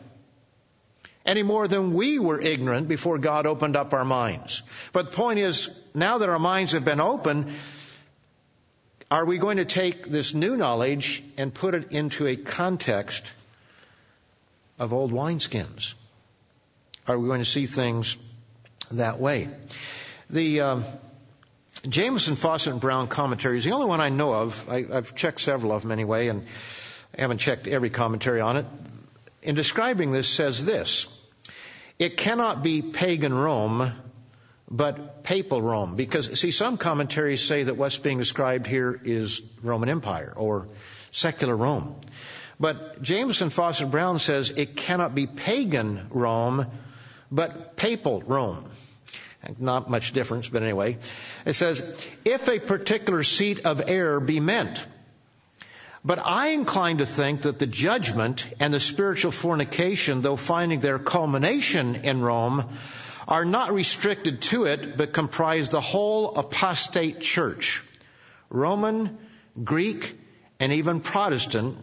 any 1.25 1.43
more 1.43 1.67
than 1.67 1.93
we 1.93 2.17
were 2.17 2.41
ignorant 2.41 2.87
before 2.87 3.17
God 3.17 3.45
opened 3.45 3.75
up 3.75 3.93
our 3.93 4.05
minds. 4.05 4.63
But 4.91 5.11
the 5.11 5.17
point 5.17 5.39
is, 5.39 5.69
now 5.93 6.17
that 6.17 6.29
our 6.29 6.39
minds 6.39 6.71
have 6.71 6.83
been 6.83 6.99
opened, 6.99 7.51
are 9.11 9.25
we 9.25 9.37
going 9.37 9.57
to 9.57 9.65
take 9.65 10.07
this 10.07 10.33
new 10.33 10.55
knowledge 10.55 11.21
and 11.37 11.53
put 11.53 11.75
it 11.75 11.91
into 11.91 12.25
a 12.25 12.37
context 12.37 13.29
of 14.79 14.93
old 14.93 15.11
wineskins? 15.11 15.93
Are 17.07 17.19
we 17.19 17.27
going 17.27 17.41
to 17.41 17.45
see 17.45 17.65
things 17.65 18.17
that 18.91 19.19
way? 19.19 19.49
The 20.29 20.61
uh, 20.61 20.81
Jamieson, 21.87 22.35
Fausset, 22.37 22.71
and 22.71 22.79
Brown 22.79 23.09
commentary 23.09 23.57
is 23.57 23.65
the 23.65 23.73
only 23.73 23.87
one 23.87 23.99
I 23.99 24.07
know 24.07 24.33
of. 24.33 24.65
I, 24.69 24.85
I've 24.89 25.13
checked 25.13 25.41
several 25.41 25.73
of 25.73 25.81
them 25.81 25.91
anyway, 25.91 26.27
and 26.29 26.45
I 27.17 27.21
haven't 27.21 27.39
checked 27.39 27.67
every 27.67 27.89
commentary 27.89 28.39
on 28.39 28.55
it 28.55 28.65
in 29.41 29.55
describing 29.55 30.11
this 30.11 30.29
says 30.29 30.65
this. 30.65 31.07
It 31.99 32.15
cannot 32.15 32.63
be 32.63 32.81
pagan 32.81 33.33
Rome, 33.33 33.91
but 34.71 35.23
papal 35.23 35.61
Rome. 35.61 35.95
Because, 35.95 36.39
see, 36.39 36.51
some 36.51 36.77
commentaries 36.77 37.43
say 37.43 37.63
that 37.63 37.75
what's 37.75 37.97
being 37.97 38.17
described 38.17 38.65
here 38.65 38.99
is 39.03 39.41
Roman 39.61 39.89
Empire 39.89 40.33
or 40.35 40.69
secular 41.11 41.55
Rome. 41.55 41.95
But 42.59 43.01
Jamieson 43.01 43.49
Fausset 43.49 43.91
Brown 43.91 44.17
says 44.19 44.51
it 44.55 44.77
cannot 44.77 45.13
be 45.13 45.27
pagan 45.27 46.07
Rome, 46.09 46.67
but 47.29 47.75
papal 47.75 48.21
Rome. 48.21 48.69
Not 49.57 49.89
much 49.89 50.13
difference, 50.13 50.47
but 50.47 50.61
anyway. 50.61 50.99
It 51.45 51.53
says, 51.53 51.81
if 52.23 52.47
a 52.47 52.59
particular 52.59 53.23
seat 53.23 53.65
of 53.65 53.81
error 53.87 54.19
be 54.19 54.39
meant, 54.39 54.85
but 56.05 56.19
I 56.23 56.49
incline 56.49 56.99
to 56.99 57.05
think 57.05 57.41
that 57.41 57.59
the 57.59 57.67
judgment 57.67 58.45
and 58.59 58.73
the 58.73 58.79
spiritual 58.79 59.31
fornication, 59.31 60.21
though 60.21 60.35
finding 60.35 60.79
their 60.79 60.99
culmination 60.99 61.95
in 61.95 62.21
Rome, 62.21 62.69
are 63.27 63.45
not 63.45 63.73
restricted 63.73 64.41
to 64.41 64.65
it, 64.65 64.97
but 64.97 65.13
comprise 65.13 65.69
the 65.69 65.81
whole 65.81 66.35
apostate 66.35 67.21
church. 67.21 67.83
Roman, 68.49 69.17
Greek, 69.63 70.17
and 70.59 70.73
even 70.73 70.99
Protestant, 70.99 71.77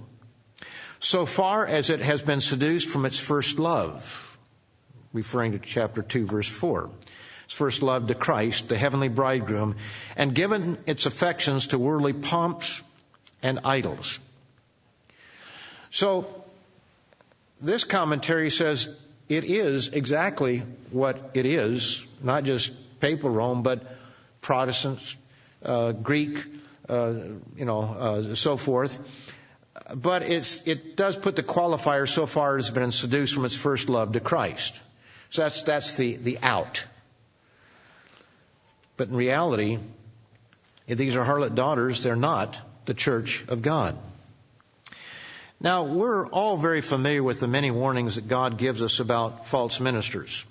so 1.01 1.27
far 1.27 1.67
as 1.67 1.91
it 1.91 2.01
has 2.01 2.23
been 2.23 2.41
seduced 2.41 2.89
from 2.89 3.07
its 3.07 3.19
first 3.19 3.59
love. 3.59 4.39
Referring 5.13 5.53
to 5.53 5.59
chapter 5.59 6.03
2 6.03 6.27
verse 6.27 6.49
4. 6.49 6.91
Its 7.45 7.55
first 7.55 7.83
love 7.83 8.09
to 8.09 8.15
Christ, 8.15 8.69
the 8.69 8.77
heavenly 8.77 9.09
bridegroom, 9.09 9.77
and 10.17 10.35
given 10.35 10.77
its 10.87 11.07
affections 11.07 11.69
to 11.69 11.79
worldly 11.79 12.13
pomps, 12.13 12.83
and 13.43 13.61
idols. 13.65 14.19
So, 15.91 16.45
this 17.61 17.85
commentary 17.85 18.51
says 18.51 18.89
it 19.29 19.45
is 19.45 19.89
exactly 19.89 20.63
what 20.91 21.33
it 21.35 21.47
is, 21.47 22.05
not 22.23 22.45
just 22.45 22.73
papal 23.01 23.31
Rome, 23.31 23.63
but 23.63 23.83
Protestants, 24.41 25.17
uh, 25.63 25.93
Greek, 25.93 26.45
uh, 26.89 27.15
you 27.57 27.65
know, 27.65 27.83
uh, 27.83 28.35
so 28.35 28.57
forth. 28.57 28.99
But 29.95 30.23
it 30.23 30.97
does 30.97 31.17
put 31.17 31.37
the 31.37 31.43
qualifier 31.43 32.09
so 32.09 32.27
far 32.27 32.59
as 32.59 32.71
been 32.71 32.91
seduced 32.91 33.35
from 33.35 33.45
its 33.45 33.57
first 33.57 33.89
love 33.89 34.13
to 34.13 34.21
Christ. 34.21 34.79
So 35.31 35.43
that's, 35.43 35.63
that's 35.63 35.97
the, 35.97 36.17
the 36.17 36.39
out. 36.43 36.85
But 38.97 39.09
in 39.09 39.15
reality, 39.15 39.79
if 40.87 40.99
these 40.99 41.17
are 41.17 41.25
harlot 41.25 41.55
daughters, 41.55 42.03
they're 42.03 42.17
not 42.17 42.59
the 42.87 42.95
church 42.95 43.45
of 43.49 43.63
God. 43.63 43.97
Now, 45.61 45.83
we're 45.83 46.29
all 46.29 46.57
very 46.57 46.81
familiar 46.81 47.23
with 47.23 47.41
the 47.41 47.49
many 47.49 47.73
warnings 47.73 48.15
that 48.15 48.29
God 48.29 48.59
gives 48.59 48.81
us 48.81 49.01
about 49.01 49.49
false 49.49 49.81
ministers. 49.81 50.45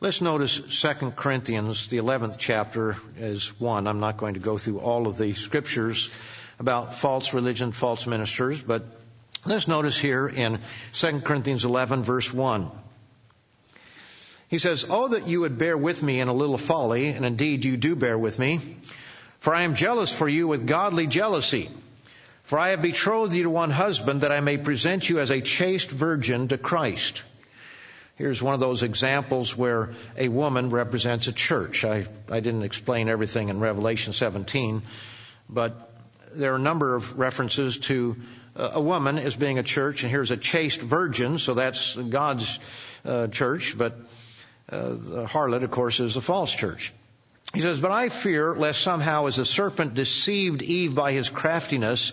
Let's 0.00 0.20
notice 0.20 0.58
2 0.58 1.12
Corinthians, 1.12 1.86
the 1.86 1.98
11th 1.98 2.36
chapter, 2.36 2.96
as 3.20 3.48
one. 3.60 3.86
I'm 3.86 4.00
not 4.00 4.16
going 4.16 4.34
to 4.34 4.40
go 4.40 4.58
through 4.58 4.80
all 4.80 5.06
of 5.06 5.16
the 5.16 5.34
scriptures 5.34 6.10
about 6.58 6.94
false 6.94 7.32
religion, 7.32 7.70
false 7.70 8.08
ministers, 8.08 8.60
but 8.60 8.84
let's 9.46 9.68
notice 9.68 9.96
here 9.96 10.26
in 10.26 10.58
2 10.94 11.20
Corinthians 11.20 11.64
11, 11.64 12.02
verse 12.02 12.34
1. 12.34 12.72
He 14.48 14.58
says, 14.58 14.86
Oh, 14.90 15.06
that 15.08 15.28
you 15.28 15.42
would 15.42 15.56
bear 15.56 15.78
with 15.78 16.02
me 16.02 16.20
in 16.20 16.26
a 16.26 16.34
little 16.34 16.58
folly, 16.58 17.10
and 17.10 17.24
indeed 17.24 17.64
you 17.64 17.76
do 17.76 17.94
bear 17.94 18.18
with 18.18 18.40
me. 18.40 18.76
For 19.38 19.54
I 19.54 19.62
am 19.62 19.76
jealous 19.76 20.12
for 20.12 20.28
you 20.28 20.48
with 20.48 20.66
godly 20.66 21.06
jealousy. 21.06 21.70
For 22.44 22.58
I 22.58 22.70
have 22.70 22.82
betrothed 22.82 23.32
you 23.34 23.44
to 23.44 23.50
one 23.50 23.70
husband 23.70 24.20
that 24.20 24.30
I 24.30 24.40
may 24.40 24.58
present 24.58 25.08
you 25.08 25.18
as 25.18 25.30
a 25.30 25.40
chaste 25.40 25.90
virgin 25.90 26.48
to 26.48 26.58
Christ. 26.58 27.22
Here's 28.16 28.42
one 28.42 28.54
of 28.54 28.60
those 28.60 28.82
examples 28.82 29.56
where 29.56 29.94
a 30.16 30.28
woman 30.28 30.68
represents 30.68 31.26
a 31.26 31.32
church. 31.32 31.84
I, 31.84 32.06
I 32.30 32.40
didn't 32.40 32.62
explain 32.62 33.08
everything 33.08 33.48
in 33.48 33.60
Revelation 33.60 34.12
17, 34.12 34.82
but 35.48 35.90
there 36.34 36.52
are 36.52 36.56
a 36.56 36.60
number 36.60 36.94
of 36.94 37.18
references 37.18 37.78
to 37.78 38.16
a 38.54 38.80
woman 38.80 39.18
as 39.18 39.34
being 39.34 39.58
a 39.58 39.62
church, 39.62 40.02
and 40.02 40.10
here's 40.10 40.30
a 40.30 40.36
chaste 40.36 40.80
virgin, 40.80 41.38
so 41.38 41.54
that's 41.54 41.96
God's 41.96 42.58
uh, 43.04 43.26
church, 43.28 43.76
but 43.76 43.98
uh, 44.70 44.90
the 44.90 45.26
harlot, 45.26 45.64
of 45.64 45.70
course, 45.70 45.98
is 45.98 46.14
the 46.14 46.20
false 46.20 46.52
church. 46.52 46.92
He 47.54 47.60
says, 47.60 47.78
But 47.78 47.92
I 47.92 48.08
fear 48.08 48.54
lest 48.54 48.82
somehow 48.82 49.26
as 49.26 49.36
the 49.36 49.44
serpent 49.44 49.94
deceived 49.94 50.60
Eve 50.60 50.94
by 50.94 51.12
his 51.12 51.30
craftiness, 51.30 52.12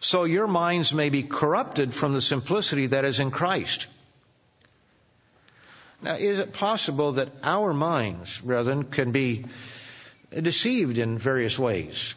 so 0.00 0.24
your 0.24 0.48
minds 0.48 0.92
may 0.92 1.10
be 1.10 1.22
corrupted 1.22 1.94
from 1.94 2.12
the 2.12 2.20
simplicity 2.20 2.86
that 2.86 3.04
is 3.04 3.20
in 3.20 3.30
Christ. 3.30 3.86
Now, 6.02 6.14
is 6.14 6.40
it 6.40 6.52
possible 6.52 7.12
that 7.12 7.28
our 7.42 7.72
minds, 7.72 8.38
brethren, 8.40 8.84
can 8.84 9.12
be 9.12 9.44
deceived 10.32 10.98
in 10.98 11.18
various 11.18 11.58
ways? 11.58 12.14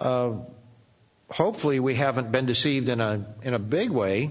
Uh, 0.00 0.32
hopefully 1.30 1.78
we 1.78 1.94
haven't 1.94 2.32
been 2.32 2.46
deceived 2.46 2.88
in 2.88 3.00
a, 3.00 3.24
in 3.42 3.54
a 3.54 3.58
big 3.60 3.90
way, 3.90 4.30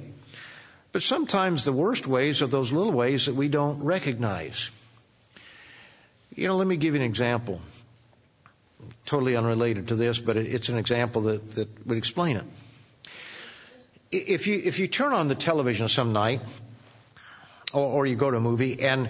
but 0.92 1.04
sometimes 1.04 1.64
the 1.64 1.72
worst 1.72 2.06
ways 2.06 2.42
are 2.42 2.48
those 2.48 2.74
little 2.74 2.92
ways 2.92 3.28
that 3.28 3.36
we 3.36 3.48
don't 3.48 3.84
recognize. 3.84 4.72
You 6.36 6.48
know, 6.48 6.58
let 6.58 6.68
me 6.68 6.78
give 6.78 6.94
you 6.94 7.02
an 7.02 7.06
example. 7.06 7.62
Totally 9.06 9.36
unrelated 9.36 9.90
to 9.90 9.96
this, 9.96 10.20
but 10.20 10.38
it's 10.38 10.70
an 10.70 10.78
example 10.78 11.24
that, 11.24 11.56
that 11.56 11.88
would 11.88 11.98
explain 11.98 12.38
it. 12.38 12.46
If 14.12 14.48
you, 14.48 14.62
if 14.64 14.80
you 14.80 14.88
turn 14.88 15.14
on 15.14 15.28
the 15.28 15.36
television 15.36 15.88
some 15.88 16.14
night, 16.14 16.42
or, 17.74 17.86
or 17.86 18.06
you 18.06 18.16
go 18.16 18.32
to 18.32 18.38
a 18.38 18.42
movie 18.42 18.82
and 18.82 19.10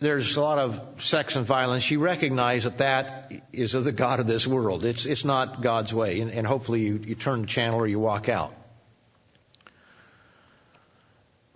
there's 0.00 0.36
a 0.36 0.40
lot 0.40 0.58
of 0.58 0.80
sex 1.02 1.36
and 1.36 1.46
violence, 1.46 1.88
you 1.90 2.00
recognize 2.00 2.64
that 2.64 2.78
that 2.78 3.32
is 3.52 3.74
of 3.74 3.84
the 3.84 3.92
God 3.92 4.18
of 4.18 4.26
this 4.26 4.46
world. 4.46 4.84
It's, 4.84 5.06
it's 5.06 5.24
not 5.24 5.62
God's 5.62 5.94
way. 5.94 6.20
And, 6.20 6.30
and 6.30 6.46
hopefully 6.46 6.82
you, 6.82 7.00
you 7.06 7.14
turn 7.14 7.42
the 7.42 7.46
channel 7.46 7.78
or 7.78 7.86
you 7.86 8.00
walk 8.00 8.28
out. 8.28 8.52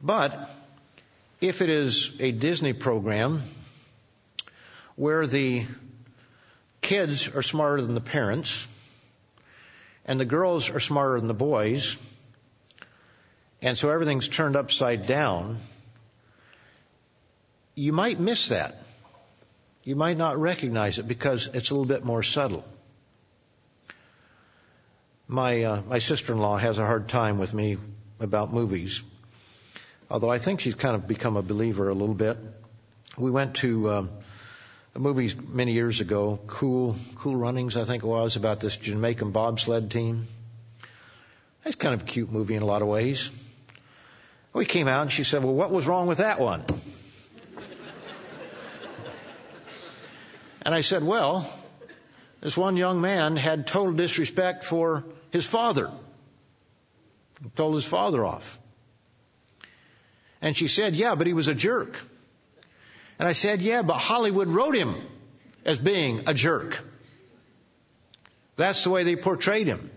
But 0.01 0.49
if 1.41 1.63
it 1.63 1.71
is 1.71 2.13
a 2.21 2.31
Disney 2.31 2.73
program 2.73 3.43
where 4.97 5.26
the 5.26 5.64
kids 6.80 7.28
are 7.28 7.42
smarter 7.42 7.82
than 7.82 7.94
the 7.94 8.01
parents 8.01 8.66
and 10.07 10.18
the 10.18 10.24
girls 10.24 10.70
are 10.70 10.80
smarter 10.80 11.18
than 11.18 11.28
the 11.28 11.34
boys, 11.34 11.97
and 13.61 13.76
so 13.76 13.90
everything's 13.90 14.28
turned 14.28 14.57
upside 14.57 15.07
down, 15.07 15.59
you 17.74 17.92
might 17.92 18.20
miss 18.20 18.49
that. 18.49 18.82
You 19.82 19.97
might 19.97 20.16
not 20.16 20.38
recognize 20.38 20.99
it 20.99 21.07
because 21.07 21.49
it's 21.53 21.70
a 21.70 21.74
little 21.74 21.86
bit 21.86 22.05
more 22.05 22.22
subtle. 22.22 22.64
My 25.28 25.64
uh, 25.64 25.82
my 25.88 25.99
sister-in-law 25.99 26.57
has 26.59 26.78
a 26.78 26.86
hard 26.86 27.09
time 27.09 27.38
with 27.38 27.53
me 27.53 27.76
about 28.20 28.53
movies, 28.53 29.03
although 30.09 30.30
I 30.30 30.38
think 30.38 30.61
she's 30.61 30.74
kind 30.74 30.94
of 30.94 31.09
become 31.09 31.36
a 31.36 31.42
believer 31.42 31.88
a 31.88 31.94
little 31.94 32.14
bit. 32.14 32.38
We 33.18 33.30
went 33.30 33.57
to 33.57 33.90
um, 33.90 34.11
a 34.97 34.99
movie 34.99 35.30
many 35.49 35.72
years 35.72 36.01
ago, 36.01 36.38
Cool 36.47 36.97
Cool 37.16 37.36
Runnings, 37.36 37.76
I 37.76 37.84
think 37.84 38.03
it 38.03 38.07
was, 38.07 38.36
about 38.36 38.61
this 38.61 38.76
Jamaican 38.76 39.30
bobsled 39.30 39.90
team. 39.90 40.26
That's 41.62 41.76
kind 41.76 41.94
of 41.94 42.03
a 42.03 42.05
cute 42.05 42.32
movie 42.32 42.55
in 42.55 42.62
a 42.62 42.66
lot 42.66 42.80
of 42.80 42.88
ways. 42.88 43.30
We 44.55 44.64
came 44.64 44.88
out 44.88 45.03
and 45.03 45.12
she 45.12 45.22
said, 45.22 45.44
"Well, 45.44 45.53
what 45.53 45.70
was 45.70 45.86
wrong 45.86 46.07
with 46.07 46.18
that 46.18 46.40
one?" 46.40 46.64
And 50.62 50.74
I 50.74 50.80
said, 50.80 51.05
well, 51.05 51.49
this 52.40 52.57
one 52.57 52.76
young 52.76 53.01
man 53.01 53.36
had 53.36 53.68
total 53.68 53.92
disrespect 53.92 54.64
for 54.64 55.05
his 55.30 55.47
father. 55.47 55.92
He 57.40 57.51
told 57.51 57.76
his 57.76 57.84
father 57.84 58.24
off. 58.24 58.59
And 60.42 60.57
she 60.57 60.66
said, 60.66 60.97
yeah, 60.97 61.14
but 61.14 61.28
he 61.28 61.34
was 61.34 61.47
a 61.47 61.55
jerk. 61.55 61.97
And 63.19 63.27
I 63.27 63.33
said, 63.33 63.62
yeah, 63.62 63.83
but 63.83 63.95
Hollywood 63.95 64.49
wrote 64.49 64.75
him 64.75 64.95
as 65.64 65.79
being 65.79 66.25
a 66.29 66.35
jerk. 66.35 66.83
That's 68.57 68.85
the 68.85 68.91
way 68.91 69.05
they 69.05 69.17
portrayed 69.17 69.67
him. 69.67 69.91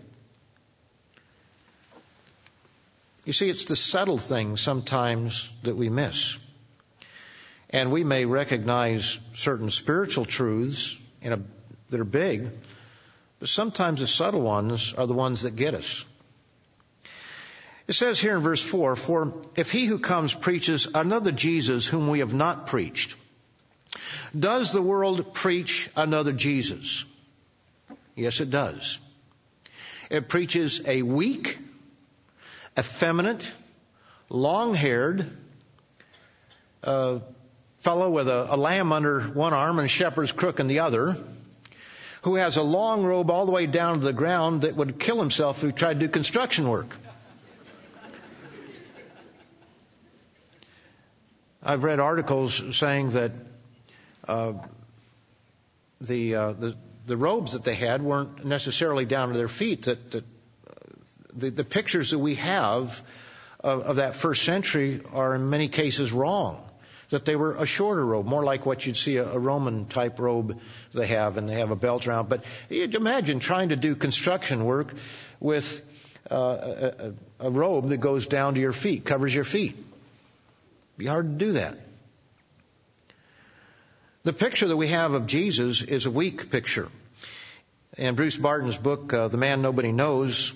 You 3.24 3.32
see, 3.32 3.50
it's 3.50 3.66
the 3.66 3.76
subtle 3.76 4.18
things 4.18 4.60
sometimes 4.60 5.50
that 5.62 5.76
we 5.76 5.88
miss. 5.88 6.38
And 7.68 7.92
we 7.92 8.02
may 8.02 8.24
recognize 8.24 9.18
certain 9.34 9.70
spiritual 9.70 10.24
truths 10.24 10.96
a, 11.22 11.38
that 11.90 12.00
are 12.00 12.04
big, 12.04 12.50
but 13.38 13.48
sometimes 13.48 14.00
the 14.00 14.06
subtle 14.06 14.40
ones 14.40 14.94
are 14.94 15.06
the 15.06 15.14
ones 15.14 15.42
that 15.42 15.54
get 15.54 15.74
us. 15.74 16.04
It 17.90 17.94
says 17.94 18.20
here 18.20 18.36
in 18.36 18.42
verse 18.42 18.62
4, 18.62 18.94
For 18.94 19.34
if 19.56 19.72
he 19.72 19.86
who 19.86 19.98
comes 19.98 20.32
preaches 20.32 20.86
another 20.94 21.32
Jesus 21.32 21.88
whom 21.88 22.06
we 22.06 22.20
have 22.20 22.32
not 22.32 22.68
preached, 22.68 23.16
does 24.38 24.70
the 24.70 24.80
world 24.80 25.34
preach 25.34 25.90
another 25.96 26.30
Jesus? 26.30 27.04
Yes, 28.14 28.38
it 28.38 28.48
does. 28.48 29.00
It 30.08 30.28
preaches 30.28 30.86
a 30.86 31.02
weak, 31.02 31.58
effeminate, 32.78 33.50
long 34.28 34.72
haired, 34.74 35.28
uh, 36.84 37.18
fellow 37.80 38.08
with 38.08 38.28
a, 38.28 38.54
a 38.54 38.56
lamb 38.56 38.92
under 38.92 39.20
one 39.20 39.52
arm 39.52 39.80
and 39.80 39.86
a 39.86 39.88
shepherd's 39.88 40.30
crook 40.30 40.60
in 40.60 40.68
the 40.68 40.78
other, 40.78 41.16
who 42.22 42.36
has 42.36 42.56
a 42.56 42.62
long 42.62 43.02
robe 43.02 43.32
all 43.32 43.46
the 43.46 43.52
way 43.52 43.66
down 43.66 43.98
to 43.98 44.04
the 44.04 44.12
ground 44.12 44.62
that 44.62 44.76
would 44.76 45.00
kill 45.00 45.18
himself 45.18 45.64
if 45.64 45.70
he 45.70 45.72
tried 45.72 45.94
to 45.94 46.06
do 46.06 46.08
construction 46.08 46.68
work. 46.68 46.96
I've 51.62 51.84
read 51.84 52.00
articles 52.00 52.62
saying 52.76 53.10
that 53.10 53.32
uh, 54.26 54.54
the, 56.00 56.34
uh, 56.34 56.52
the 56.52 56.76
the 57.10 57.16
robes 57.16 57.52
that 57.52 57.64
they 57.64 57.74
had 57.74 58.02
weren't 58.02 58.44
necessarily 58.44 59.04
down 59.04 59.30
to 59.30 59.36
their 59.36 59.48
feet. 59.48 59.82
That, 59.82 60.14
uh, 60.14 60.20
the, 61.32 61.50
the 61.50 61.64
pictures 61.64 62.12
that 62.12 62.20
we 62.20 62.36
have 62.36 63.02
of, 63.58 63.82
of 63.82 63.96
that 63.96 64.14
first 64.14 64.44
century 64.44 65.00
are 65.12 65.34
in 65.34 65.50
many 65.50 65.68
cases 65.68 66.12
wrong 66.12 66.62
that 67.08 67.24
they 67.24 67.34
were 67.34 67.56
a 67.56 67.66
shorter 67.66 68.06
robe, 68.06 68.26
more 68.26 68.44
like 68.44 68.64
what 68.64 68.86
you'd 68.86 68.96
see 68.96 69.16
a, 69.16 69.28
a 69.28 69.38
Roman 69.38 69.86
type 69.86 70.20
robe 70.20 70.60
they 70.94 71.08
have, 71.08 71.36
and 71.36 71.48
they 71.48 71.54
have 71.54 71.72
a 71.72 71.76
belt 71.76 72.06
around. 72.06 72.28
But 72.28 72.44
imagine 72.70 73.40
trying 73.40 73.70
to 73.70 73.76
do 73.76 73.96
construction 73.96 74.64
work 74.64 74.94
with 75.40 75.82
a 76.30 77.12
robe 77.40 77.88
that 77.88 77.96
goes 77.96 78.28
down 78.28 78.54
to 78.54 78.60
your 78.60 78.72
feet, 78.72 79.04
covers 79.04 79.34
your 79.34 79.42
feet. 79.42 79.76
Be 81.00 81.06
hard 81.06 81.38
to 81.38 81.46
do 81.46 81.52
that. 81.52 81.78
The 84.24 84.34
picture 84.34 84.68
that 84.68 84.76
we 84.76 84.88
have 84.88 85.14
of 85.14 85.26
Jesus 85.26 85.80
is 85.80 86.04
a 86.04 86.10
weak 86.10 86.50
picture. 86.50 86.90
In 87.96 88.16
Bruce 88.16 88.36
Barton's 88.36 88.76
book, 88.76 89.10
uh, 89.14 89.28
The 89.28 89.38
Man 89.38 89.62
Nobody 89.62 89.92
Knows, 89.92 90.52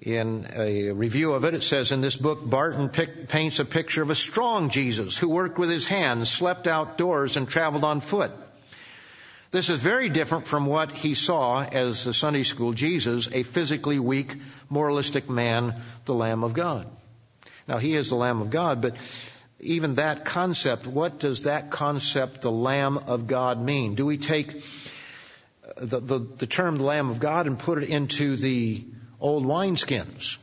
in 0.00 0.46
a 0.54 0.92
review 0.92 1.32
of 1.32 1.44
it, 1.44 1.54
it 1.54 1.64
says 1.64 1.90
in 1.90 2.00
this 2.00 2.14
book, 2.14 2.48
Barton 2.48 2.88
pic- 2.88 3.26
paints 3.26 3.58
a 3.58 3.64
picture 3.64 4.00
of 4.00 4.10
a 4.10 4.14
strong 4.14 4.70
Jesus 4.70 5.18
who 5.18 5.28
worked 5.28 5.58
with 5.58 5.70
his 5.70 5.88
hands, 5.88 6.30
slept 6.30 6.68
outdoors, 6.68 7.36
and 7.36 7.48
traveled 7.48 7.82
on 7.82 8.00
foot. 8.00 8.30
This 9.50 9.70
is 9.70 9.80
very 9.80 10.08
different 10.08 10.46
from 10.46 10.66
what 10.66 10.92
he 10.92 11.14
saw 11.14 11.64
as 11.64 12.04
the 12.04 12.14
Sunday 12.14 12.44
school 12.44 12.74
Jesus, 12.74 13.28
a 13.32 13.42
physically 13.42 13.98
weak, 13.98 14.36
moralistic 14.70 15.28
man, 15.28 15.82
the 16.04 16.14
Lamb 16.14 16.44
of 16.44 16.54
God. 16.54 16.86
Now, 17.66 17.78
he 17.78 17.96
is 17.96 18.08
the 18.08 18.14
Lamb 18.14 18.40
of 18.40 18.50
God, 18.50 18.80
but 18.80 18.96
even 19.60 19.94
that 19.94 20.24
concept, 20.24 20.86
what 20.86 21.18
does 21.18 21.44
that 21.44 21.70
concept, 21.70 22.42
the 22.42 22.50
Lamb 22.50 22.98
of 22.98 23.26
God, 23.26 23.60
mean? 23.60 23.94
Do 23.94 24.06
we 24.06 24.16
take 24.16 24.56
uh, 24.56 25.84
the, 25.84 26.00
the, 26.00 26.18
the 26.18 26.46
term 26.46 26.78
the 26.78 26.84
Lamb 26.84 27.10
of 27.10 27.18
God 27.18 27.46
and 27.46 27.58
put 27.58 27.82
it 27.82 27.88
into 27.88 28.36
the 28.36 28.84
old 29.20 29.44
wineskins. 29.44 30.38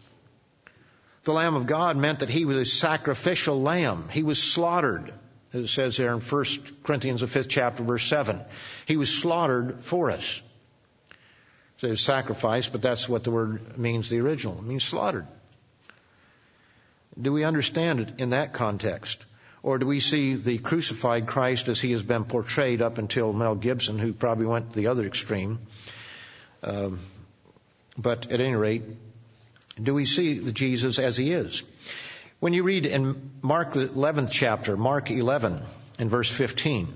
The 1.24 1.34
Lamb 1.34 1.55
of 1.55 1.66
God 1.66 1.97
meant 1.97 2.20
that 2.20 2.30
he 2.30 2.45
was 2.45 2.57
a 2.57 2.66
sacrificial 2.66 3.61
lamb. 3.61 4.09
He 4.09 4.22
was 4.22 4.41
slaughtered, 4.41 5.13
as 5.53 5.63
it 5.63 5.68
says 5.70 5.97
there 5.97 6.13
in 6.13 6.20
1 6.20 6.45
Corinthians, 6.84 7.22
the 7.22 7.28
fifth 7.28 7.49
chapter, 7.49 7.84
verse 7.84 8.05
7. 8.05 8.41
He 8.86 8.97
was 8.97 9.13
slaughtered 9.13 9.84
for 9.84 10.11
us. 10.11 10.41
So 11.78 11.88
it 11.88 11.91
was 11.91 12.01
sacrifice, 12.01 12.70
but 12.70 12.82
that's 12.82 13.09
what 13.09 13.24
the 13.24 13.32
word 13.32 13.78
means, 13.78 14.09
the 14.09 14.20
original. 14.20 14.57
It 14.57 14.63
means 14.63 14.84
slaughtered. 14.84 15.28
Do 17.20 17.32
we 17.32 17.43
understand 17.43 17.99
it 18.01 18.13
in 18.20 18.30
that 18.30 18.53
context? 18.53 19.24
Or 19.63 19.80
do 19.80 19.88
we 19.88 19.99
see 19.99 20.36
the 20.36 20.57
crucified 20.57 21.26
Christ 21.26 21.70
as 21.70 21.82
he 21.82 21.91
has 21.91 22.03
been 22.03 22.26
portrayed 22.26 22.82
up 22.82 22.97
until 22.97 23.34
Mel 23.34 23.55
Gibson, 23.55 23.97
who 23.97 24.13
probably 24.13 24.45
went 24.45 24.72
to 24.72 24.76
the 24.76 24.88
other 24.88 25.05
extreme? 25.05 25.59
Um, 26.61 26.99
but 27.97 28.32
at 28.32 28.41
any 28.41 28.55
rate, 28.55 28.84
do 29.82 29.93
we 29.93 30.05
see 30.05 30.39
the 30.39 30.51
Jesus 30.51 30.99
as 30.99 31.18
he 31.18 31.32
is? 31.32 31.63
When 32.39 32.53
you 32.53 32.63
read 32.63 32.86
in 32.86 33.32
Mark 33.41 33.72
the 33.72 33.88
11th 33.88 34.30
chapter, 34.32 34.78
Mark 34.78 35.09
11 35.09 35.61
and 35.97 36.09
verse 36.09 36.30
15, 36.30 36.93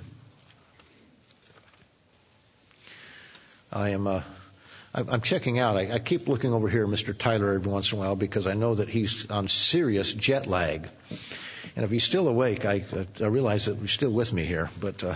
I 3.72 3.90
am, 3.90 4.08
uh, 4.08 4.22
I'm 4.94 5.22
checking 5.22 5.60
out. 5.60 5.78
I, 5.78 5.94
I 5.94 6.00
keep 6.00 6.28
looking 6.28 6.52
over 6.52 6.68
here, 6.68 6.88
Mr. 6.88 7.16
Tyler, 7.16 7.54
every 7.54 7.72
once 7.72 7.92
in 7.92 8.00
a 8.00 8.02
while 8.02 8.16
because 8.16 8.48
I 8.48 8.56
know 8.56 8.74
that 8.74 8.90
he's 8.90 9.30
on 9.30 9.48
serious 9.48 10.12
jet 10.14 10.48
lag. 10.48 10.90
And 11.76 11.86
if 11.86 11.92
he's 11.92 12.04
still 12.04 12.28
awake, 12.28 12.66
I, 12.66 12.86
I 13.22 13.26
realize 13.26 13.66
that 13.66 13.78
he's 13.78 13.92
still 13.92 14.10
with 14.10 14.34
me 14.34 14.46
here. 14.46 14.72
But 14.80 15.04
uh, 15.04 15.14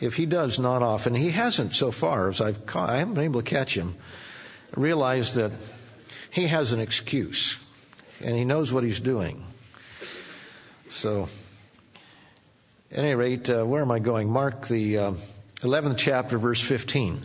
if 0.00 0.14
he 0.14 0.26
does 0.26 0.60
not 0.60 0.82
off, 0.82 1.06
and 1.06 1.16
he 1.16 1.30
hasn't 1.30 1.74
so 1.74 1.90
far, 1.90 2.28
as 2.28 2.40
I've 2.40 2.66
caught, 2.66 2.88
I 2.88 2.98
haven't 2.98 3.14
been 3.14 3.24
able 3.24 3.42
to 3.42 3.50
catch 3.50 3.76
him, 3.76 3.96
realize 4.76 5.34
that 5.34 5.50
he 6.30 6.46
has 6.46 6.72
an 6.72 6.78
excuse, 6.78 7.58
and 8.20 8.36
he 8.36 8.44
knows 8.44 8.72
what 8.72 8.84
he's 8.84 9.00
doing. 9.00 9.44
So, 10.90 11.28
at 12.92 12.98
any 13.00 13.14
rate, 13.14 13.50
uh, 13.50 13.64
where 13.64 13.82
am 13.82 13.90
I 13.90 13.98
going? 13.98 14.30
Mark 14.30 14.68
the 14.68 14.98
uh, 14.98 15.12
11th 15.62 15.98
chapter, 15.98 16.38
verse 16.38 16.60
15. 16.60 17.20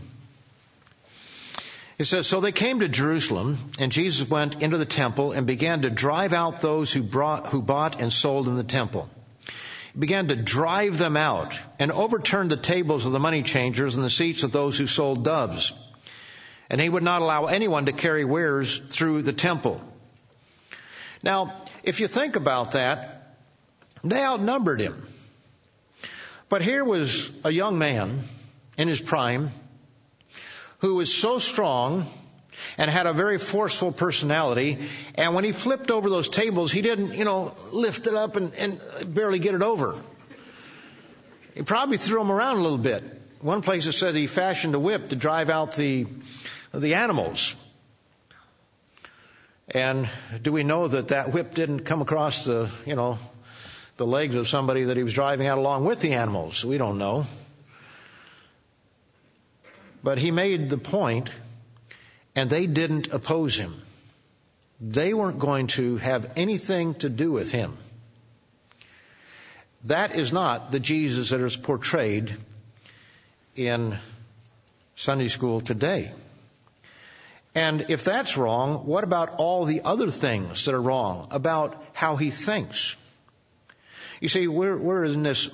It 1.98 2.06
says, 2.06 2.26
So 2.26 2.42
they 2.42 2.52
came 2.52 2.80
to 2.80 2.88
Jerusalem, 2.88 3.58
and 3.78 3.92
Jesus 3.92 4.28
went 4.28 4.62
into 4.62 4.78
the 4.78 4.86
temple 4.86 5.32
and 5.32 5.46
began 5.46 5.84
to 5.84 5.90
drive 5.90 6.34
out 6.34 6.62
those 6.62 6.92
who, 6.92 7.04
brought, 7.04 7.48
who 7.48 7.62
bought 7.62 8.02
and 8.02 8.12
sold 8.12 8.48
in 8.48 8.56
the 8.56 8.64
temple. 8.64 9.10
He 9.94 10.00
began 10.00 10.28
to 10.30 10.36
drive 10.36 10.98
them 10.98 11.16
out 11.16 11.60
and 11.78 11.92
overturned 11.92 12.50
the 12.50 12.58
tables 12.58 13.06
of 13.06 13.12
the 13.12 13.20
money 13.20 13.44
changers 13.44 13.96
and 13.96 14.04
the 14.04 14.10
seats 14.10 14.44
of 14.44 14.52
those 14.52 14.78
who 14.78 14.88
sold 14.88 15.24
doves. 15.24 15.72
And 16.70 16.82
he 16.82 16.90
would 16.90 17.04
not 17.04 17.22
allow 17.22 17.46
anyone 17.46 17.86
to 17.86 17.92
carry 17.92 18.26
wares 18.26 18.80
through 18.80 19.22
the 19.22 19.34
temple. 19.34 19.80
Now, 21.22 21.54
if 21.84 22.00
you 22.00 22.08
think 22.08 22.36
about 22.36 22.72
that, 22.72 23.36
they 24.04 24.24
outnumbered 24.24 24.82
him. 24.82 25.06
But 26.50 26.64
here 26.64 26.84
was 26.84 27.32
a 27.44 27.52
young 27.52 27.78
man 27.78 28.22
in 28.78 28.88
his 28.88 29.00
prime 29.00 29.52
who 30.84 30.96
was 30.96 31.16
so 31.16 31.40
strong 31.40 32.06
and 32.78 32.92
had 32.92 33.08
a 33.08 33.14
very 33.14 33.38
forceful 33.38 33.94
personality. 33.94 34.78
And 35.16 35.34
when 35.34 35.46
he 35.46 35.54
flipped 35.54 35.90
over 35.90 36.10
those 36.10 36.28
tables, 36.28 36.74
he 36.74 36.82
didn't, 36.82 37.14
you 37.14 37.24
know, 37.24 37.56
lift 37.72 38.06
it 38.06 38.14
up 38.14 38.36
and, 38.36 38.54
and 38.56 38.82
barely 39.16 39.40
get 39.40 39.56
it 39.56 39.62
over. 39.62 39.96
He 41.56 41.62
probably 41.62 41.96
threw 41.96 42.20
them 42.20 42.30
around 42.30 42.58
a 42.58 42.62
little 42.62 42.78
bit. 42.78 43.02
One 43.40 43.62
place 43.62 43.88
it 43.88 43.94
said 43.94 44.14
he 44.14 44.28
fashioned 44.28 44.76
a 44.76 44.80
whip 44.80 45.08
to 45.10 45.16
drive 45.16 45.50
out 45.50 45.78
the, 45.78 46.06
the 46.74 46.96
animals. 46.96 47.56
And 49.70 50.10
do 50.42 50.52
we 50.52 50.66
know 50.66 50.90
that 50.90 51.08
that 51.08 51.32
whip 51.32 51.56
didn't 51.56 51.86
come 51.86 52.02
across 52.02 52.44
the, 52.44 52.70
you 52.86 52.98
know, 52.98 53.20
the 53.96 54.06
legs 54.06 54.36
of 54.36 54.50
somebody 54.50 54.84
that 54.84 54.98
he 54.98 55.04
was 55.04 55.14
driving 55.14 55.48
out 55.48 55.60
along 55.60 55.86
with 55.86 56.02
the 56.02 56.16
animals? 56.16 56.66
We 56.66 56.78
don't 56.78 56.98
know. 56.98 57.26
But 60.04 60.18
he 60.18 60.32
made 60.32 60.70
the 60.70 60.78
point, 60.78 61.30
and 62.36 62.50
they 62.50 62.68
didn't 62.68 63.08
oppose 63.14 63.56
him. 63.56 63.82
They 64.82 65.14
weren't 65.14 65.40
going 65.40 65.68
to 65.68 65.98
have 65.98 66.34
anything 66.36 66.96
to 66.96 67.10
do 67.10 67.32
with 67.32 67.52
him. 67.52 67.78
That 69.86 70.16
is 70.16 70.34
not 70.34 70.72
the 70.72 70.80
Jesus 70.80 71.30
that 71.30 71.40
is 71.40 71.56
portrayed 71.56 72.36
in 73.56 73.98
Sunday 74.96 75.30
school 75.30 75.62
today. 75.62 76.12
And 77.56 77.86
if 77.90 78.04
that's 78.04 78.36
wrong, 78.36 78.86
what 78.86 79.04
about 79.04 79.36
all 79.38 79.66
the 79.66 79.82
other 79.82 80.10
things 80.10 80.66
that 80.66 80.74
are 80.74 80.82
wrong 80.82 81.28
about 81.32 81.82
how 81.94 82.16
he 82.16 82.30
thinks? 82.30 82.96
You 84.20 84.28
see, 84.28 84.48
we're, 84.48 84.78
we're 84.78 85.06
in 85.06 85.24
this 85.24 85.50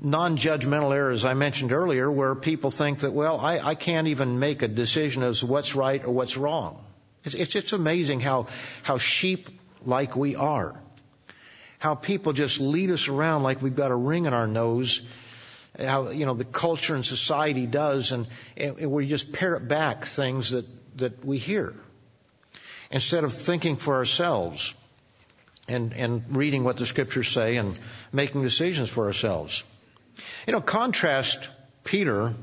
non-judgmental 0.00 0.94
era, 0.94 1.12
as 1.12 1.24
I 1.24 1.34
mentioned 1.34 1.72
earlier, 1.72 2.10
where 2.10 2.34
people 2.34 2.70
think 2.70 3.00
that, 3.00 3.12
well, 3.12 3.40
I, 3.40 3.58
I 3.58 3.74
can't 3.74 4.08
even 4.08 4.38
make 4.38 4.62
a 4.62 4.68
decision 4.68 5.22
as 5.22 5.40
to 5.40 5.46
what's 5.46 5.74
right 5.74 6.04
or 6.04 6.12
what's 6.12 6.36
wrong. 6.36 6.84
It's, 7.24 7.34
it's, 7.34 7.56
it's 7.56 7.72
amazing 7.72 8.20
how, 8.20 8.46
how 8.82 8.98
sheep-like 8.98 10.14
we 10.14 10.36
are. 10.36 10.80
How 11.78 11.94
people 11.94 12.32
just 12.32 12.60
lead 12.60 12.90
us 12.90 13.08
around 13.08 13.42
like 13.42 13.60
we've 13.60 13.74
got 13.74 13.90
a 13.90 13.96
ring 13.96 14.26
in 14.26 14.34
our 14.34 14.46
nose. 14.46 15.02
How, 15.78 16.10
you 16.10 16.26
know, 16.26 16.34
the 16.34 16.44
culture 16.44 16.94
and 16.94 17.04
society 17.04 17.66
does, 17.66 18.12
and, 18.12 18.26
and 18.56 18.90
we 18.90 19.06
just 19.06 19.32
parrot 19.32 19.68
back 19.68 20.04
things 20.04 20.50
that, 20.50 20.64
that 20.98 21.24
we 21.24 21.38
hear. 21.38 21.74
Instead 22.90 23.24
of 23.24 23.32
thinking 23.32 23.76
for 23.76 23.96
ourselves 23.96 24.74
and, 25.68 25.92
and 25.92 26.36
reading 26.36 26.64
what 26.64 26.76
the 26.78 26.86
scriptures 26.86 27.28
say 27.28 27.56
and 27.56 27.78
making 28.12 28.42
decisions 28.42 28.88
for 28.88 29.06
ourselves. 29.06 29.64
You 30.46 30.52
know, 30.52 30.60
contrast 30.60 31.48
Peter 31.84 32.34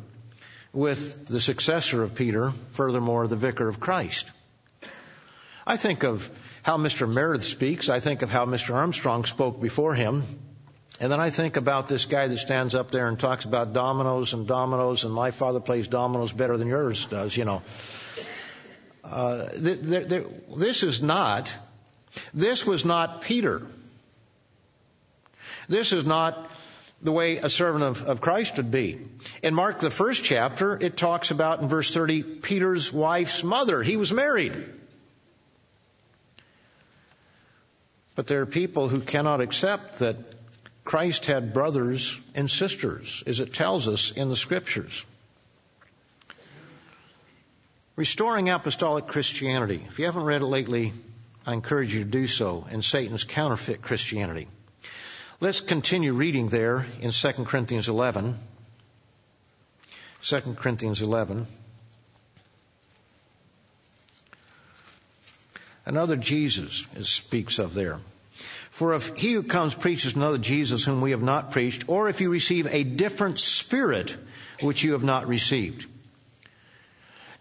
with 0.73 1.25
the 1.25 1.39
successor 1.39 2.03
of 2.03 2.15
Peter, 2.15 2.51
furthermore, 2.71 3.27
the 3.27 3.35
vicar 3.35 3.67
of 3.67 3.79
Christ. 3.79 4.29
I 5.65 5.77
think 5.77 6.03
of 6.03 6.29
how 6.63 6.77
Mr. 6.77 7.11
Meredith 7.11 7.45
speaks. 7.45 7.89
I 7.89 7.99
think 7.99 8.21
of 8.21 8.29
how 8.29 8.45
Mr. 8.45 8.75
Armstrong 8.75 9.23
spoke 9.25 9.61
before 9.61 9.95
him. 9.95 10.23
And 10.99 11.11
then 11.11 11.19
I 11.19 11.29
think 11.29 11.57
about 11.57 11.87
this 11.87 12.05
guy 12.05 12.27
that 12.27 12.37
stands 12.37 12.73
up 12.73 12.91
there 12.91 13.07
and 13.07 13.19
talks 13.19 13.45
about 13.45 13.73
dominoes 13.73 14.33
and 14.33 14.47
dominoes, 14.47 15.03
and 15.03 15.13
my 15.13 15.31
father 15.31 15.59
plays 15.59 15.87
dominoes 15.87 16.31
better 16.31 16.57
than 16.57 16.67
yours 16.67 17.05
does, 17.05 17.35
you 17.35 17.45
know. 17.45 17.61
Uh, 19.03 19.49
th- 19.49 19.81
th- 19.81 20.09
th- 20.09 20.27
this 20.57 20.83
is 20.83 21.01
not, 21.01 21.55
this 22.33 22.65
was 22.65 22.85
not 22.85 23.21
Peter. 23.21 23.61
This 25.67 25.91
is 25.91 26.05
not 26.05 26.49
the 27.05 27.11
way 27.11 27.37
a 27.37 27.49
servant 27.49 27.83
of, 27.83 28.03
of 28.03 28.19
Christ 28.19 28.57
would 28.57 28.71
be. 28.71 28.99
In 29.43 29.53
Mark, 29.53 29.79
the 29.79 29.89
first 29.89 30.23
chapter, 30.23 30.77
it 30.79 30.97
talks 30.97 31.31
about 31.31 31.61
in 31.61 31.67
verse 31.67 31.93
30, 31.93 32.23
Peter's 32.23 32.91
wife's 32.91 33.43
mother. 33.43 33.81
He 33.83 33.95
was 33.95 34.11
married. 34.11 34.53
But 38.15 38.27
there 38.27 38.41
are 38.41 38.45
people 38.45 38.87
who 38.87 38.99
cannot 38.99 39.41
accept 39.41 39.99
that 39.99 40.17
Christ 40.83 41.25
had 41.25 41.53
brothers 41.53 42.19
and 42.33 42.49
sisters, 42.49 43.23
as 43.27 43.39
it 43.39 43.53
tells 43.53 43.87
us 43.87 44.11
in 44.11 44.29
the 44.29 44.35
scriptures. 44.35 45.05
Restoring 47.95 48.49
Apostolic 48.49 49.07
Christianity. 49.07 49.83
If 49.87 49.99
you 49.99 50.05
haven't 50.05 50.23
read 50.23 50.41
it 50.41 50.45
lately, 50.45 50.93
I 51.45 51.53
encourage 51.53 51.93
you 51.93 52.03
to 52.03 52.09
do 52.09 52.27
so 52.27 52.65
in 52.69 52.81
Satan's 52.81 53.23
counterfeit 53.23 53.81
Christianity. 53.81 54.47
Let's 55.41 55.59
continue 55.59 56.13
reading 56.13 56.47
there 56.47 56.85
in 57.01 57.11
2 57.11 57.31
Corinthians 57.43 57.89
11. 57.89 58.39
2 60.21 60.41
Corinthians 60.57 61.01
11. 61.01 61.45
Another 65.85 66.15
Jesus 66.15 66.87
is, 66.95 67.09
speaks 67.09 67.59
of 67.59 67.73
there. 67.73 67.99
For 68.71 68.93
if 68.93 69.17
he 69.17 69.33
who 69.33 69.43
comes 69.43 69.73
preaches 69.73 70.15
another 70.15 70.37
Jesus 70.37 70.85
whom 70.85 71.01
we 71.01 71.11
have 71.11 71.21
not 71.21 71.51
preached, 71.51 71.89
or 71.89 72.07
if 72.07 72.21
you 72.21 72.29
receive 72.29 72.67
a 72.67 72.83
different 72.83 73.37
spirit 73.37 74.15
which 74.61 74.85
you 74.85 74.93
have 74.93 75.03
not 75.03 75.27
received, 75.27 75.85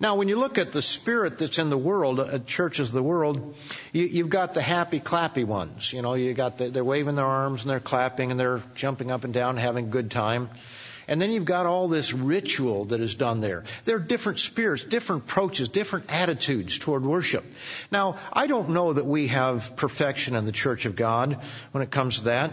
now, 0.05 0.17
when 0.17 0.29
you 0.29 0.37
look 0.37 0.59
at 0.59 0.71
the 0.71 0.83
spirit 0.83 1.39
that's 1.39 1.57
in 1.57 1.71
the 1.71 1.79
world, 1.79 2.21
uh, 2.21 2.27
at 2.35 2.47
churches 2.47 2.89
of 2.89 2.93
the 2.93 3.03
world, 3.03 3.57
you, 3.91 4.23
have 4.25 4.29
got 4.29 4.53
the 4.53 4.61
happy, 4.61 5.01
clappy 5.01 5.47
ones. 5.47 5.95
You 5.95 6.03
know, 6.03 6.13
you 6.13 6.35
got 6.35 6.59
the, 6.59 6.69
they're 6.69 6.85
waving 6.85 7.15
their 7.15 7.25
arms 7.25 7.63
and 7.63 7.71
they're 7.71 7.81
clapping 7.81 8.31
and 8.31 8.39
they're 8.39 8.61
jumping 8.75 9.11
up 9.11 9.25
and 9.25 9.33
down, 9.33 9.57
having 9.57 9.87
a 9.87 9.89
good 9.89 10.11
time. 10.11 10.51
And 11.09 11.23
then 11.23 11.31
you've 11.31 11.47
got 11.47 11.65
all 11.65 11.89
this 11.89 12.13
ritual 12.13 12.85
that 12.87 13.01
is 13.01 13.15
done 13.15 13.41
there. 13.41 13.65
There 13.87 13.97
are 13.97 13.99
different 13.99 14.41
spirits, 14.41 14.85
different 14.85 15.23
approaches, 15.23 15.71
different 15.71 16.13
attitudes 16.13 16.79
toward 16.79 17.03
worship. 17.03 17.47
Now, 17.91 18.19
I 18.31 18.47
don't 18.47 18.71
know 18.71 18.93
that 18.93 19.07
we 19.07 19.29
have 19.29 19.75
perfection 19.75 20.37
in 20.37 20.45
the 20.45 20.53
Church 20.53 20.85
of 20.85 20.97
God 20.97 21.43
when 21.73 21.83
it 21.83 21.91
comes 21.91 22.19
to 22.19 22.25
that. 22.25 22.53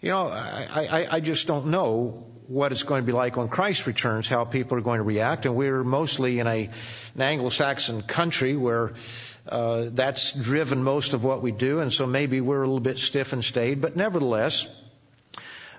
You 0.00 0.10
know, 0.10 0.28
I, 0.28 0.68
I, 0.72 1.08
I 1.16 1.20
just 1.20 1.48
don't 1.48 1.66
know 1.66 2.29
what 2.50 2.72
it's 2.72 2.82
going 2.82 3.00
to 3.00 3.06
be 3.06 3.12
like 3.12 3.36
when 3.36 3.46
Christ 3.46 3.86
returns, 3.86 4.26
how 4.26 4.44
people 4.44 4.76
are 4.76 4.80
going 4.80 4.98
to 4.98 5.04
react. 5.04 5.46
And 5.46 5.54
we're 5.54 5.84
mostly 5.84 6.40
in 6.40 6.48
a, 6.48 6.68
an 7.14 7.22
Anglo-Saxon 7.22 8.02
country 8.02 8.56
where 8.56 8.94
uh, 9.48 9.84
that's 9.90 10.32
driven 10.32 10.82
most 10.82 11.14
of 11.14 11.22
what 11.22 11.42
we 11.42 11.52
do, 11.52 11.78
and 11.78 11.92
so 11.92 12.06
maybe 12.06 12.40
we're 12.40 12.62
a 12.62 12.66
little 12.66 12.80
bit 12.80 12.98
stiff 12.98 13.32
and 13.32 13.44
staid. 13.44 13.80
But 13.80 13.94
nevertheless, 13.94 14.66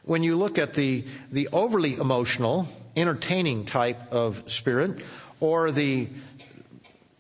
when 0.04 0.24
you 0.24 0.38
look 0.38 0.58
at 0.60 0.74
the 0.74 1.04
the 1.30 1.50
overly 1.52 1.96
emotional, 1.96 2.70
entertaining 2.96 3.66
type 3.66 4.14
of 4.14 4.50
spirit, 4.50 5.04
or 5.42 5.72
the 5.72 6.08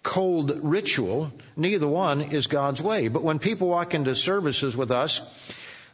cold 0.03 0.59
ritual. 0.63 1.31
Neither 1.55 1.87
one 1.87 2.21
is 2.21 2.47
God's 2.47 2.81
way. 2.81 3.07
But 3.07 3.21
when 3.21 3.37
people 3.37 3.67
walk 3.67 3.93
into 3.93 4.15
services 4.15 4.75
with 4.75 4.91
us, 4.91 5.21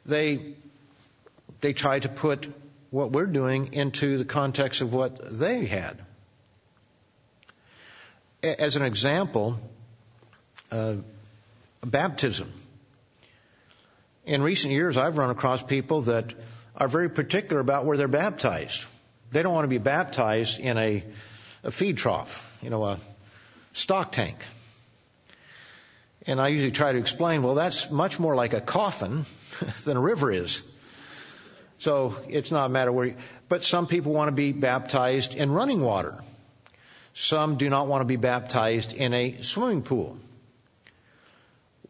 they, 0.06 0.54
they 1.60 1.74
try 1.74 2.00
to 2.00 2.08
put 2.08 2.48
what 2.90 3.12
we're 3.12 3.26
doing 3.26 3.74
into 3.74 4.18
the 4.18 4.26
context 4.26 4.82
of 4.82 4.94
what 4.94 5.40
they 5.40 5.66
had. 5.66 6.00
As 8.44 8.76
an 8.76 8.84
example, 8.84 9.60
uh, 10.72 10.96
baptism. 11.86 12.52
In 14.26 14.42
recent 14.42 14.74
years, 14.74 14.98
I've 14.98 15.18
run 15.18 15.30
across 15.30 15.64
people 15.64 16.02
that 16.04 16.34
are 16.76 16.88
very 16.88 17.10
particular 17.10 17.60
about 17.60 17.86
where 17.86 17.98
they're 17.98 18.08
baptized. 18.08 18.86
They 19.32 19.44
don't 19.44 19.54
want 19.54 19.66
to 19.66 19.70
be 19.70 19.80
baptized 19.80 20.60
in 20.60 20.78
a, 20.78 21.04
a 21.64 21.72
feed 21.72 21.98
trough, 21.98 22.58
you 22.62 22.70
know, 22.70 22.84
a 22.84 23.00
stock 23.74 24.12
tank. 24.12 24.38
And 26.26 26.42
I 26.42 26.50
usually 26.50 26.72
try 26.72 26.92
to 26.92 26.98
explain, 26.98 27.42
well, 27.42 27.56
that's 27.56 27.90
much 27.90 28.20
more 28.20 28.36
like 28.36 28.54
a 28.54 28.62
coffin 28.62 29.26
than 29.86 29.98
a 29.98 30.02
river 30.02 30.32
is. 30.32 30.62
So 31.80 32.18
it's 32.28 32.52
not 32.52 32.66
a 32.66 32.70
matter 32.70 32.92
where, 32.92 33.08
you, 33.08 33.16
but 33.50 33.64
some 33.64 33.88
people 33.88 34.12
want 34.14 34.30
to 34.30 34.36
be 34.36 34.52
baptized 34.52 35.36
in 35.36 35.52
running 35.52 35.82
water. 35.82 36.16
Some 37.14 37.58
do 37.58 37.70
not 37.70 37.88
want 37.88 38.02
to 38.02 38.06
be 38.06 38.16
baptized 38.16 38.94
in 38.94 39.14
a 39.14 39.42
swimming 39.42 39.84
pool. 39.84 40.18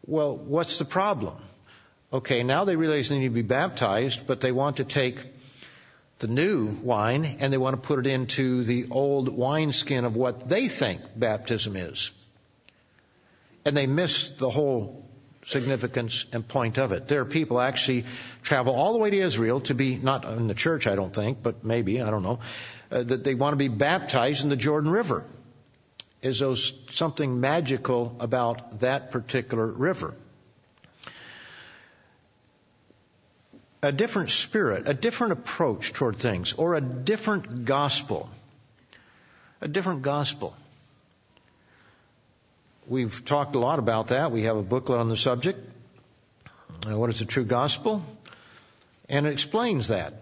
Well, 0.06 0.36
what's 0.36 0.78
the 0.78 0.84
problem? 0.84 1.36
Okay, 2.12 2.42
now 2.42 2.64
they 2.64 2.76
realize 2.76 3.10
they 3.10 3.18
need 3.18 3.28
to 3.28 3.34
be 3.34 3.42
baptized, 3.42 4.26
but 4.26 4.40
they 4.40 4.52
want 4.52 4.78
to 4.78 4.84
take 4.84 5.18
the 6.18 6.28
new 6.28 6.68
wine 6.82 7.36
and 7.40 7.52
they 7.52 7.58
want 7.58 7.80
to 7.80 7.86
put 7.86 7.98
it 7.98 8.06
into 8.06 8.64
the 8.64 8.86
old 8.90 9.28
wineskin 9.28 10.04
of 10.04 10.16
what 10.16 10.48
they 10.48 10.68
think 10.68 11.02
baptism 11.14 11.76
is. 11.76 12.10
And 13.64 13.76
they 13.76 13.86
miss 13.86 14.30
the 14.30 14.50
whole 14.50 15.07
significance 15.48 16.26
and 16.32 16.46
point 16.46 16.78
of 16.78 16.92
it. 16.92 17.08
There 17.08 17.20
are 17.20 17.24
people 17.24 17.60
actually 17.60 18.04
travel 18.42 18.74
all 18.74 18.92
the 18.92 18.98
way 18.98 19.10
to 19.10 19.18
Israel 19.18 19.60
to 19.62 19.74
be, 19.74 19.96
not 19.96 20.24
in 20.24 20.46
the 20.46 20.54
church, 20.54 20.86
I 20.86 20.94
don't 20.94 21.12
think, 21.12 21.42
but 21.42 21.64
maybe, 21.64 22.00
I 22.02 22.10
don't 22.10 22.22
know, 22.22 22.40
uh, 22.90 23.02
that 23.02 23.24
they 23.24 23.34
want 23.34 23.52
to 23.52 23.56
be 23.56 23.68
baptized 23.68 24.44
in 24.44 24.50
the 24.50 24.56
Jordan 24.56 24.90
River. 24.90 25.24
Is 26.20 26.40
there 26.40 26.54
something 26.54 27.40
magical 27.40 28.16
about 28.20 28.80
that 28.80 29.10
particular 29.10 29.66
river? 29.66 30.14
a 33.82 33.92
different 33.92 34.30
spirit, 34.30 34.88
a 34.88 34.94
different 34.94 35.32
approach 35.32 35.92
toward 35.92 36.16
things, 36.16 36.52
or 36.52 36.74
a 36.74 36.80
different 36.80 37.64
gospel. 37.64 38.28
A 39.60 39.68
different 39.68 40.02
gospel. 40.02 40.54
We've 42.88 43.22
talked 43.22 43.54
a 43.54 43.58
lot 43.58 43.78
about 43.78 44.08
that. 44.08 44.32
We 44.32 44.44
have 44.44 44.56
a 44.56 44.62
booklet 44.62 44.98
on 44.98 45.10
the 45.10 45.16
subject. 45.16 45.60
Uh, 46.88 46.96
what 46.96 47.10
is 47.10 47.18
the 47.18 47.26
true 47.26 47.44
gospel? 47.44 48.02
And 49.10 49.26
it 49.26 49.34
explains 49.34 49.88
that. 49.88 50.14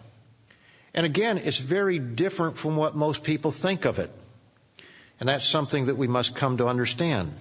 And 0.92 1.06
again, 1.06 1.38
it's 1.38 1.58
very 1.58 2.00
different 2.00 2.58
from 2.58 2.74
what 2.74 2.96
most 2.96 3.22
people 3.22 3.52
think 3.52 3.84
of 3.84 4.00
it. 4.00 4.10
And 5.20 5.28
that's 5.28 5.46
something 5.46 5.86
that 5.86 5.96
we 5.96 6.08
must 6.08 6.34
come 6.34 6.56
to 6.56 6.66
understand. 6.66 7.32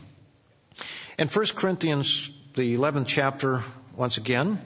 In 1.18 1.28
1 1.28 1.46
Corinthians, 1.56 2.30
the 2.54 2.78
11th 2.78 3.08
chapter, 3.08 3.64
once 3.96 4.18
again, 4.18 4.60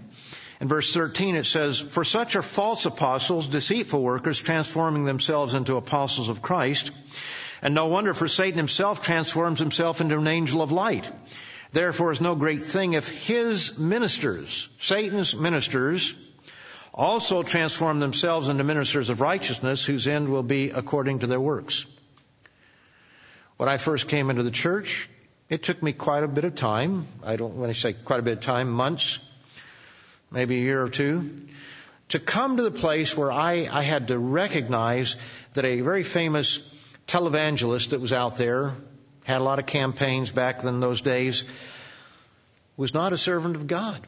in 0.60 0.68
verse 0.68 0.94
13 0.94 1.38
it 1.38 1.46
says, 1.46 1.80
For 1.80 2.04
such 2.04 2.36
are 2.36 2.42
false 2.42 2.86
apostles, 2.86 3.48
deceitful 3.48 4.02
workers, 4.02 4.42
transforming 4.42 5.06
themselves 5.06 5.54
into 5.54 5.78
apostles 5.78 6.28
of 6.28 6.42
Christ. 6.42 6.92
And 7.62 7.76
no 7.76 7.88
wonder, 7.88 8.14
for 8.14 8.28
Satan 8.28 8.58
himself 8.58 9.04
transforms 9.04 9.60
himself 9.60 10.02
into 10.02 10.18
an 10.18 10.28
angel 10.28 10.62
of 10.62 10.72
light. 10.72 11.10
Therefore 11.72 12.12
is 12.12 12.22
no 12.22 12.36
great 12.36 12.64
thing 12.64 12.94
if 12.94 13.08
his 13.26 13.78
ministers, 13.78 14.70
Satan's 14.80 15.36
ministers, 15.36 16.16
also 16.94 17.44
transform 17.44 18.00
themselves 18.00 18.50
into 18.50 18.64
ministers 18.64 19.10
of 19.10 19.22
righteousness, 19.22 19.86
whose 19.86 20.08
end 20.08 20.30
will 20.30 20.44
be 20.44 20.72
according 20.72 21.20
to 21.20 21.28
their 21.28 21.40
works. 21.40 21.86
When 23.58 23.70
I 23.70 23.78
first 23.78 24.08
came 24.08 24.30
into 24.30 24.44
the 24.44 24.52
church, 24.52 25.10
it 25.50 25.64
took 25.64 25.84
me 25.84 25.94
quite 25.94 26.24
a 26.24 26.28
bit 26.28 26.46
of 26.46 26.56
time. 26.56 27.08
I 27.24 27.36
don't, 27.36 27.56
when 27.56 27.70
I 27.70 27.74
say 27.74 27.94
quite 27.94 28.20
a 28.20 28.24
bit 28.24 28.38
of 28.38 28.44
time, 28.44 28.72
months, 28.72 29.20
maybe 30.32 30.56
a 30.56 30.64
year 30.64 30.84
or 30.84 30.90
two, 30.90 31.48
to 32.10 32.20
come 32.20 32.58
to 32.58 32.64
the 32.64 32.72
place 32.72 33.16
where 33.16 33.32
I, 33.32 33.70
I 33.72 33.82
had 33.82 34.08
to 34.08 34.18
recognize 34.18 35.16
that 35.54 35.66
a 35.66 35.82
very 35.82 36.04
famous 36.04 36.60
televangelist 37.10 37.90
that 37.90 38.00
was 38.00 38.14
out 38.14 38.38
there, 38.38 38.76
had 39.24 39.42
a 39.42 39.44
lot 39.44 39.60
of 39.60 39.66
campaigns 39.66 40.32
back 40.32 40.64
in 40.64 40.80
those 40.80 41.02
days, 41.02 41.44
was 42.78 42.94
not 42.94 43.14
a 43.14 43.18
servant 43.18 43.56
of 43.56 43.68
God. 43.68 44.00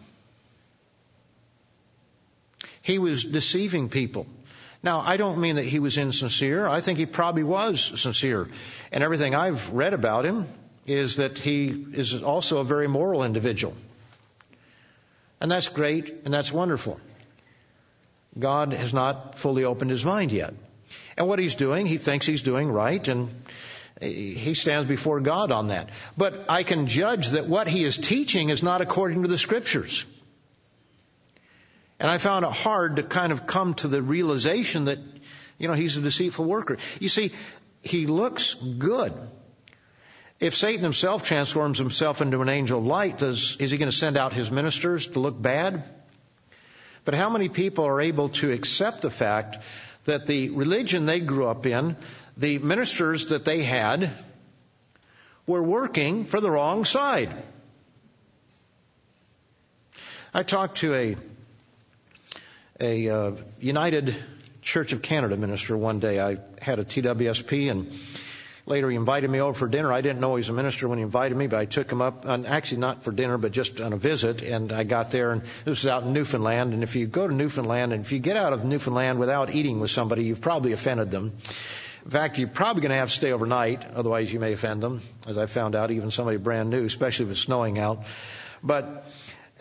He 2.83 2.99
was 2.99 3.23
deceiving 3.23 3.89
people. 3.89 4.27
Now, 4.83 5.01
I 5.01 5.17
don't 5.17 5.39
mean 5.39 5.57
that 5.57 5.65
he 5.65 5.79
was 5.79 5.97
insincere. 5.97 6.67
I 6.67 6.81
think 6.81 6.97
he 6.97 7.05
probably 7.05 7.43
was 7.43 7.99
sincere. 8.01 8.47
And 8.91 9.03
everything 9.03 9.35
I've 9.35 9.71
read 9.71 9.93
about 9.93 10.25
him 10.25 10.47
is 10.87 11.17
that 11.17 11.37
he 11.37 11.85
is 11.93 12.23
also 12.23 12.59
a 12.59 12.63
very 12.63 12.87
moral 12.87 13.23
individual. 13.23 13.75
And 15.39 15.51
that's 15.51 15.69
great 15.69 16.21
and 16.25 16.33
that's 16.33 16.51
wonderful. 16.51 16.99
God 18.37 18.73
has 18.73 18.93
not 18.93 19.37
fully 19.37 19.65
opened 19.65 19.91
his 19.91 20.05
mind 20.05 20.31
yet. 20.31 20.53
And 21.17 21.27
what 21.27 21.39
he's 21.39 21.55
doing, 21.55 21.85
he 21.85 21.97
thinks 21.97 22.25
he's 22.25 22.41
doing 22.41 22.69
right 22.69 23.05
and 23.07 23.29
he 24.01 24.53
stands 24.55 24.87
before 24.87 25.19
God 25.19 25.51
on 25.51 25.67
that. 25.67 25.89
But 26.17 26.45
I 26.49 26.63
can 26.63 26.87
judge 26.87 27.31
that 27.31 27.47
what 27.47 27.67
he 27.67 27.83
is 27.83 27.97
teaching 27.97 28.49
is 28.49 28.63
not 28.63 28.81
according 28.81 29.21
to 29.21 29.27
the 29.27 29.37
scriptures. 29.37 30.05
And 31.99 32.09
I 32.09 32.17
found 32.17 32.45
it 32.45 32.51
hard 32.51 32.95
to 32.95 33.03
kind 33.03 33.31
of 33.31 33.45
come 33.45 33.75
to 33.75 33.87
the 33.87 34.01
realization 34.01 34.85
that, 34.85 34.97
you 35.59 35.67
know, 35.67 35.75
he's 35.75 35.97
a 35.97 36.01
deceitful 36.01 36.45
worker. 36.45 36.77
You 36.99 37.09
see, 37.09 37.31
he 37.83 38.07
looks 38.07 38.55
good. 38.55 39.13
If 40.39 40.55
Satan 40.55 40.81
himself 40.81 41.23
transforms 41.23 41.77
himself 41.77 42.19
into 42.19 42.41
an 42.41 42.49
angel 42.49 42.79
of 42.79 42.85
light, 42.85 43.19
does, 43.19 43.55
is 43.59 43.69
he 43.69 43.77
going 43.77 43.91
to 43.91 43.95
send 43.95 44.17
out 44.17 44.33
his 44.33 44.49
ministers 44.49 45.05
to 45.07 45.19
look 45.19 45.39
bad? 45.39 45.83
But 47.05 47.13
how 47.13 47.29
many 47.29 47.49
people 47.49 47.85
are 47.85 48.01
able 48.01 48.29
to 48.29 48.51
accept 48.51 49.03
the 49.03 49.11
fact 49.11 49.59
that 50.05 50.25
the 50.25 50.49
religion 50.49 51.05
they 51.05 51.19
grew 51.19 51.47
up 51.47 51.65
in, 51.65 51.95
the 52.37 52.59
ministers 52.59 53.27
that 53.27 53.45
they 53.45 53.63
had, 53.63 54.09
were 55.45 55.63
working 55.63 56.25
for 56.25 56.39
the 56.39 56.49
wrong 56.49 56.85
side? 56.85 57.29
I 60.33 60.43
talked 60.43 60.77
to 60.77 60.93
a 60.93 61.17
a 62.79 63.09
uh, 63.09 63.31
United 63.59 64.15
Church 64.61 64.91
of 64.91 65.01
Canada 65.01 65.37
minister 65.37 65.77
one 65.77 65.99
day. 65.99 66.19
I 66.19 66.37
had 66.61 66.79
a 66.79 66.85
TWSP 66.85 67.69
and 67.69 67.91
Later, 68.65 68.89
he 68.89 68.95
invited 68.95 69.29
me 69.29 69.41
over 69.41 69.53
for 69.53 69.67
dinner. 69.67 69.91
I 69.91 70.01
didn't 70.01 70.19
know 70.19 70.35
he 70.35 70.39
was 70.39 70.49
a 70.49 70.53
minister 70.53 70.87
when 70.87 70.99
he 70.99 71.03
invited 71.03 71.35
me, 71.35 71.47
but 71.47 71.59
I 71.59 71.65
took 71.65 71.91
him 71.91 72.01
up, 72.01 72.25
on, 72.27 72.45
actually 72.45 72.79
not 72.79 73.03
for 73.03 73.11
dinner, 73.11 73.37
but 73.37 73.51
just 73.51 73.81
on 73.81 73.93
a 73.93 73.97
visit. 73.97 74.41
And 74.41 74.71
I 74.71 74.83
got 74.83 75.11
there, 75.11 75.31
and 75.31 75.41
this 75.41 75.83
was 75.83 75.87
out 75.87 76.03
in 76.03 76.13
Newfoundland. 76.13 76.73
And 76.73 76.83
if 76.83 76.95
you 76.95 77.07
go 77.07 77.27
to 77.27 77.33
Newfoundland, 77.33 77.93
and 77.93 78.05
if 78.05 78.11
you 78.11 78.19
get 78.19 78.37
out 78.37 78.53
of 78.53 78.63
Newfoundland 78.63 79.19
without 79.19 79.53
eating 79.53 79.79
with 79.79 79.89
somebody, 79.89 80.25
you've 80.25 80.41
probably 80.41 80.73
offended 80.73 81.11
them. 81.11 81.33
In 82.05 82.11
fact, 82.11 82.37
you're 82.37 82.47
probably 82.47 82.81
going 82.81 82.91
to 82.91 82.97
have 82.97 83.09
to 83.09 83.15
stay 83.15 83.31
overnight, 83.31 83.85
otherwise 83.93 84.33
you 84.33 84.39
may 84.39 84.53
offend 84.53 84.81
them, 84.81 85.01
as 85.27 85.37
I 85.37 85.45
found 85.45 85.75
out, 85.75 85.91
even 85.91 86.09
somebody 86.09 86.37
brand 86.37 86.69
new, 86.69 86.85
especially 86.85 87.25
if 87.25 87.31
it's 87.31 87.41
snowing 87.41 87.77
out. 87.77 88.05
But 88.63 89.05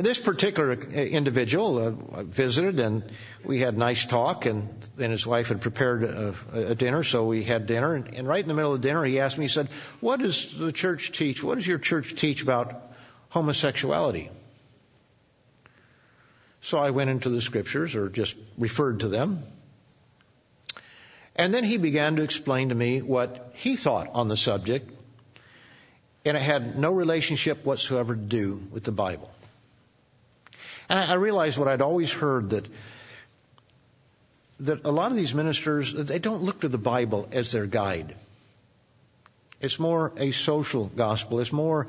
this 0.03 0.19
particular 0.19 0.73
individual 0.73 1.79
uh, 1.79 2.23
visited 2.23 2.79
and 2.81 3.03
we 3.45 3.61
had 3.61 3.75
a 3.75 3.79
nice 3.79 4.07
talk 4.07 4.47
and 4.47 4.69
then 4.97 5.11
his 5.11 5.27
wife 5.27 5.49
had 5.49 5.61
prepared 5.61 6.05
a, 6.05 6.35
a 6.55 6.75
dinner 6.75 7.03
so 7.03 7.27
we 7.27 7.45
had 7.45 7.67
dinner. 7.67 7.95
And, 7.95 8.15
and, 8.15 8.29
right 8.29 8.43
in 8.43 8.49
the 8.49 8.55
middle 8.55 8.73
of 8.75 8.81
dinner 8.81 9.05
he 9.05 9.21
asked 9.21 9.37
me 9.37 9.45
he 9.45 9.49
said 9.49 9.69
what 10.01 10.21
does 10.21 10.57
the 10.57 10.73
church 10.73 11.13
teach? 11.13 11.43
What 11.43 11.57
does 11.57 11.67
your 11.67 11.79
church 11.79 12.15
teach 12.15 12.43
about 12.43 12.83
homosexuality? 13.31 14.31
So 16.63 16.79
i 16.79 16.91
went 16.91 17.11
into 17.11 17.29
the 17.29 17.41
scriptures 17.41 17.95
or 17.95 18.09
just 18.09 18.37
referred 18.59 19.01
to 19.01 19.09
them. 19.09 19.43
And 21.37 21.55
then 21.55 21.65
he 21.65 21.79
began 21.79 22.17
to 22.17 22.23
explain 22.23 22.71
to 22.71 22.75
me 22.75 23.03
what 23.03 23.53
he 23.55 23.77
thought 23.77 24.09
on 24.15 24.29
the 24.29 24.37
subject 24.37 24.91
and 26.25 26.37
it 26.37 26.43
had 26.43 26.79
no 26.79 26.93
relationship 26.93 27.65
whatsoever 27.65 28.15
to 28.15 28.21
do 28.21 28.63
with 28.71 28.85
the 28.85 28.93
bible 28.93 29.31
and 30.91 31.13
I, 31.13 31.15
realized 31.15 31.57
what 31.57 31.69
I'd 31.69 31.83
always 31.83 32.13
heard 32.13 32.51
that 32.51 32.67
that 34.61 34.85
a 34.85 34.91
lot 34.91 35.11
of 35.11 35.17
these 35.17 35.33
ministers 35.35 35.93
they 35.95 36.19
don't 36.19 36.43
look 36.43 36.61
to 36.63 36.69
the 36.69 36.79
Bible 36.79 37.29
as 37.33 37.53
their 37.53 37.67
guide. 37.67 38.15
It's 39.61 39.79
more 39.79 40.13
a 40.17 40.33
social 40.33 40.87
gospel. 40.87 41.41
It's 41.41 41.53
more 41.53 41.87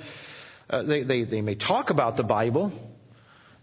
uh, 0.69 0.84
they, 0.84 1.02
they 1.03 1.23
they 1.23 1.41
may 1.41 1.56
talk 1.56 1.90
about 1.90 2.15
the 2.15 2.23
Bible, 2.23 2.72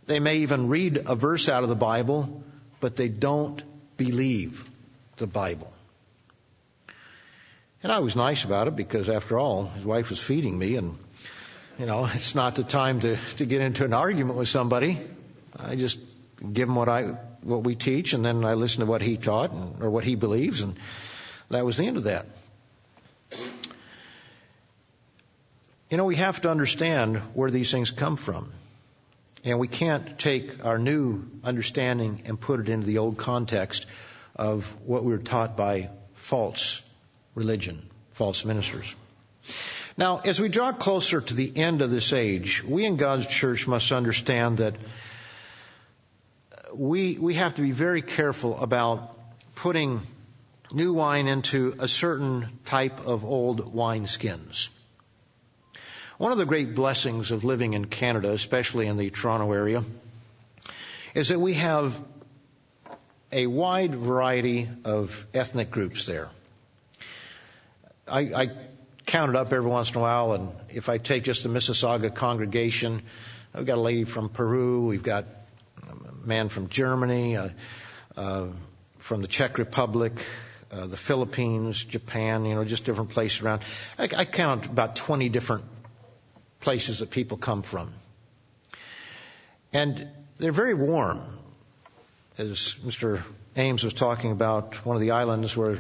they 0.07 0.21
may 0.21 0.39
even 0.39 0.69
read 0.69 1.03
a 1.07 1.15
verse 1.15 1.49
out 1.49 1.63
of 1.63 1.69
the 1.69 1.77
Bible, 1.77 2.43
but 2.81 2.97
they 2.97 3.09
don't 3.09 3.63
believe 3.97 4.69
the 5.17 5.27
Bible. 5.27 5.73
And 7.83 7.93
I 7.93 8.01
was 8.01 8.17
nice 8.17 8.45
about 8.45 8.67
it 8.67 8.75
because 8.75 9.09
after 9.09 9.39
all, 9.39 9.67
his 9.67 9.85
wife 9.85 10.11
was 10.11 10.19
feeding 10.19 10.59
me 10.59 10.75
and, 10.75 10.99
you 11.79 11.87
know, 11.87 12.09
it's 12.13 12.35
not 12.35 12.57
the 12.57 12.65
time 12.65 13.01
to, 13.01 13.17
to 13.37 13.47
get 13.47 13.61
into 13.61 13.85
an 13.85 13.95
argument 13.95 14.37
with 14.37 14.49
somebody. 14.49 14.99
I 15.59 15.77
just 15.77 15.99
give 16.53 16.69
him 16.69 16.75
what 16.75 16.89
I, 16.89 17.03
what 17.43 17.65
we 17.65 17.75
teach 17.75 18.13
and 18.13 18.25
then 18.25 18.45
I 18.45 18.55
listen 18.55 18.81
to 18.81 18.87
what 18.87 19.03
he 19.03 19.17
taught 19.17 19.51
and, 19.51 19.83
or 19.83 19.91
what 19.91 20.05
he 20.05 20.15
believes 20.15 20.61
and 20.61 20.77
that 21.51 21.65
was 21.65 21.77
the 21.79 21.87
end 21.87 21.97
of 21.97 22.05
that. 22.05 22.27
You 25.91 25.97
know, 25.97 26.05
we 26.05 26.17
have 26.17 26.43
to 26.43 26.51
understand 26.51 27.17
where 27.35 27.51
these 27.51 27.71
things 27.71 27.91
come 27.91 28.17
from. 28.17 28.53
And 29.45 29.59
we 29.59 29.69
can't 29.69 30.19
take 30.19 30.65
our 30.65 30.79
new 30.79 31.25
understanding 31.43 32.23
and 32.27 32.39
put 32.39 32.61
it 32.61 32.69
into 32.69 32.87
the 32.87 32.99
old 32.99 33.17
context 33.17 33.87
of 34.37 34.71
what 34.85 35.05
we 35.05 35.13
were 35.13 35.19
taught 35.19 35.57
by 35.57 35.91
false 36.15 36.83
religion, 37.35 37.89
false 38.13 38.45
ministers. 38.45 38.95
Now, 39.97 40.19
as 40.19 40.39
we 40.39 40.49
draw 40.49 40.73
closer 40.73 41.21
to 41.21 41.35
the 41.35 41.57
end 41.57 41.81
of 41.81 41.91
this 41.91 42.13
age, 42.13 42.63
we 42.63 42.85
in 42.85 42.97
God's 42.97 43.27
church 43.27 43.67
must 43.67 43.91
understand 43.91 44.59
that 44.59 44.77
we, 46.75 47.19
we 47.19 47.35
have 47.35 47.55
to 47.55 47.63
be 47.63 47.73
very 47.73 48.03
careful 48.03 48.59
about 48.61 49.17
putting 49.55 50.01
new 50.73 50.93
wine 50.93 51.29
into 51.29 51.75
a 51.79 51.89
certain 51.89 52.49
type 52.65 53.07
of 53.07 53.25
old 53.25 53.73
wine 53.73 54.07
skins. 54.07 54.69
One 56.19 56.33
of 56.33 56.39
the 56.39 56.47
great 56.47 56.75
blessings 56.75 57.31
of 57.31 57.45
living 57.45 57.75
in 57.75 57.87
Canada, 57.87 58.33
especially 58.33 58.87
in 58.87 58.97
the 58.97 59.11
Toronto 59.11 59.53
area, 59.53 59.85
is 61.15 61.29
that 61.29 61.41
we 61.41 61.55
have 61.55 62.01
a 63.31 63.47
wide 63.47 63.95
variety 63.95 64.69
of 64.85 65.27
ethnic 65.33 65.71
groups 65.71 66.07
there. 66.07 66.31
I, 68.07 68.21
I 68.21 68.51
count 69.07 69.31
it 69.31 69.37
up 69.37 69.53
every 69.53 69.71
once 69.71 69.91
in 69.91 69.97
a 69.97 70.01
while, 70.01 70.33
and 70.33 70.53
if 70.71 70.89
I 70.89 70.99
take 70.99 71.25
just 71.25 71.43
the 71.43 71.49
Mississauga 71.49 72.15
congregation, 72.15 73.03
I've 73.55 73.67
got 73.67 73.79
a 73.79 73.81
lady 73.81 74.05
from 74.05 74.29
Peru, 74.29 74.87
we've 74.87 75.03
got 75.03 75.25
man 76.25 76.49
from 76.49 76.69
Germany, 76.69 77.39
from 78.15 79.23
the 79.23 79.29
Czech 79.29 79.59
Republic, 79.59 80.13
uh, 80.71 80.87
the 80.87 80.97
Philippines, 80.97 81.83
Japan, 81.85 82.45
you 82.45 82.55
know, 82.55 82.65
just 82.65 82.85
different 82.85 83.11
places 83.11 83.43
around. 83.43 83.63
I, 83.99 84.09
I 84.17 84.25
count 84.25 84.67
about 84.67 84.97
20 84.97 85.29
different 85.31 85.65
places 86.61 86.99
that 86.99 87.11
people 87.11 87.39
come 87.39 87.63
from. 87.63 87.93
And 89.73 90.09
they're 90.39 90.53
very 90.53 90.75
warm. 90.75 91.23
As 92.37 92.77
Mr. 92.85 93.23
Ames 93.57 93.83
was 93.83 93.95
talking 93.95 94.31
about, 94.31 94.85
one 94.85 94.97
of 94.97 95.01
the 95.01 95.13
islands 95.13 95.57
where 95.57 95.79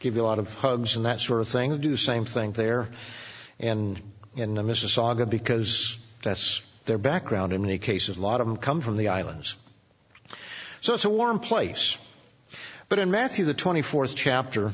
give 0.00 0.16
you 0.16 0.22
a 0.22 0.24
lot 0.24 0.38
of 0.38 0.52
hugs 0.54 0.96
and 0.96 1.06
that 1.06 1.20
sort 1.20 1.40
of 1.40 1.48
thing. 1.48 1.70
They 1.70 1.78
do 1.78 1.90
the 1.90 1.96
same 1.96 2.24
thing 2.24 2.52
there 2.52 2.88
in 3.58 3.96
in 4.36 4.54
Mississauga 4.54 5.28
because 5.28 5.98
that's 6.22 6.62
their 6.86 6.98
background 6.98 7.52
in 7.52 7.62
many 7.62 7.78
cases. 7.78 8.16
A 8.16 8.20
lot 8.20 8.40
of 8.40 8.46
them 8.46 8.56
come 8.56 8.80
from 8.80 8.96
the 8.96 9.08
islands. 9.08 9.56
So 10.80 10.94
it's 10.94 11.04
a 11.04 11.10
warm 11.10 11.40
place. 11.40 11.98
But 12.88 12.98
in 12.98 13.10
Matthew 13.10 13.44
the 13.44 13.54
24th 13.54 14.14
chapter, 14.16 14.72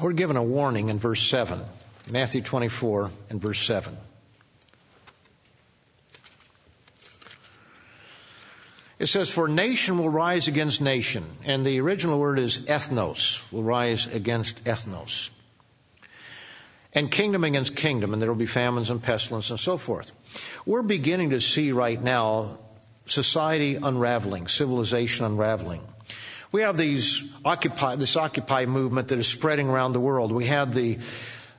we're 0.00 0.12
given 0.12 0.36
a 0.36 0.42
warning 0.42 0.88
in 0.88 0.98
verse 0.98 1.22
7. 1.22 1.60
Matthew 2.10 2.42
24 2.42 3.10
and 3.30 3.40
verse 3.40 3.60
7. 3.60 3.96
It 8.98 9.06
says, 9.06 9.30
For 9.30 9.48
nation 9.48 9.98
will 9.98 10.08
rise 10.08 10.48
against 10.48 10.80
nation. 10.80 11.24
And 11.44 11.64
the 11.64 11.80
original 11.80 12.18
word 12.18 12.38
is 12.38 12.66
ethnos, 12.66 13.42
will 13.52 13.64
rise 13.64 14.06
against 14.06 14.64
ethnos. 14.64 15.30
And 16.94 17.10
kingdom 17.10 17.44
against 17.44 17.74
kingdom, 17.74 18.12
and 18.12 18.20
there 18.20 18.28
will 18.28 18.38
be 18.38 18.46
famines 18.46 18.90
and 18.90 19.02
pestilence 19.02 19.50
and 19.50 19.58
so 19.58 19.78
forth. 19.78 20.12
We're 20.66 20.82
beginning 20.82 21.30
to 21.30 21.40
see 21.40 21.72
right 21.72 22.00
now 22.00 22.58
society 23.06 23.76
unraveling, 23.76 24.46
civilization 24.48 25.24
unraveling. 25.24 25.82
We 26.52 26.62
have 26.62 26.76
these 26.76 27.24
occupy, 27.44 27.96
this 27.96 28.16
occupy 28.16 28.66
movement 28.66 29.08
that 29.08 29.18
is 29.18 29.26
spreading 29.26 29.68
around 29.68 29.94
the 29.94 30.00
world. 30.00 30.32
We 30.32 30.44
had 30.44 30.74
the, 30.74 30.98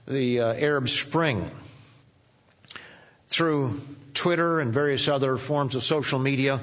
the 0.07 0.39
uh, 0.39 0.53
Arab 0.53 0.87
Spring 0.87 1.49
through 3.27 3.81
Twitter 4.13 4.59
and 4.59 4.71
various 4.71 5.07
other 5.07 5.37
forms 5.37 5.73
of 5.73 5.83
social 5.83 6.19
media 6.19 6.61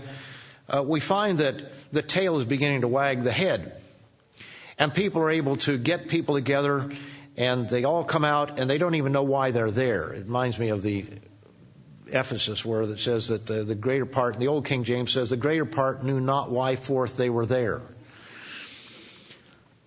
uh, 0.71 0.83
we 0.83 1.01
find 1.01 1.39
that 1.39 1.93
the 1.93 2.03
tail 2.03 2.39
is 2.39 2.45
beginning 2.45 2.83
to 2.83 2.89
wag 2.89 3.25
the 3.25 3.33
head. 3.33 3.73
And 4.79 4.95
people 4.95 5.21
are 5.23 5.31
able 5.31 5.57
to 5.57 5.77
get 5.77 6.09
people 6.09 6.37
together 6.37 6.91
and 7.41 7.71
they 7.71 7.85
all 7.85 8.05
come 8.05 8.27
out 8.27 8.59
and 8.59 8.69
they 8.69 8.77
don't 8.77 8.97
even 8.97 9.13
know 9.13 9.23
why 9.23 9.51
they're 9.51 9.71
there. 9.71 10.13
It 10.13 10.27
reminds 10.27 10.59
me 10.59 10.69
of 10.69 10.83
the 10.83 11.07
Ephesus 12.07 12.67
where 12.67 12.83
it 12.83 12.99
says 12.99 13.29
that 13.29 13.47
the, 13.47 13.65
the 13.65 13.75
greater 13.75 14.05
part, 14.05 14.39
the 14.39 14.49
old 14.49 14.67
King 14.67 14.85
James 14.85 15.13
says, 15.13 15.31
the 15.31 15.39
greater 15.39 15.65
part 15.65 16.05
knew 16.05 16.21
not 16.21 16.51
why 16.51 16.77
forth 16.77 17.17
they 17.17 17.31
were 17.31 17.47
there. 17.47 17.81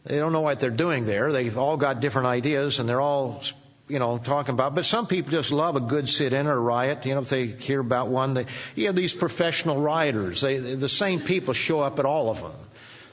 They 0.04 0.18
don't 0.18 0.34
know 0.34 0.42
what 0.42 0.60
they're 0.60 0.72
doing 0.72 1.06
there. 1.06 1.32
They've 1.32 1.56
all 1.56 1.78
got 1.78 2.00
different 2.00 2.28
ideas 2.28 2.80
and 2.80 2.90
they're 2.90 3.00
all 3.00 3.44
you 3.88 4.00
know, 4.00 4.18
talking 4.18 4.56
about. 4.56 4.74
But 4.74 4.86
some 4.86 5.06
people 5.06 5.30
just 5.30 5.52
love 5.52 5.76
a 5.76 5.82
good 5.82 6.10
sit-in 6.10 6.48
or 6.48 6.60
riot. 6.60 7.06
You 7.06 7.14
know, 7.14 7.22
if 7.22 7.30
they 7.30 7.46
hear 7.46 7.82
about 7.82 8.08
one, 8.08 8.34
they, 8.34 8.48
you 8.76 8.88
have 8.88 8.96
these 8.96 9.14
professional 9.14 9.80
rioters. 9.80 10.42
They, 10.42 10.58
the 10.58 10.90
same 10.90 11.20
people 11.20 11.54
show 11.54 11.82
up 11.82 12.00
at 12.00 12.06
all 12.06 12.32
of 12.32 12.42
them. 12.42 12.54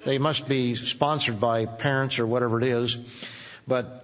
They 0.07 0.17
must 0.17 0.49
be 0.49 0.77
sponsored 0.77 1.41
by 1.41 1.67
parents 1.67 2.19
or 2.19 2.27
whatever 2.27 2.57
it 2.57 2.65
is. 2.65 2.97
But, 3.69 4.00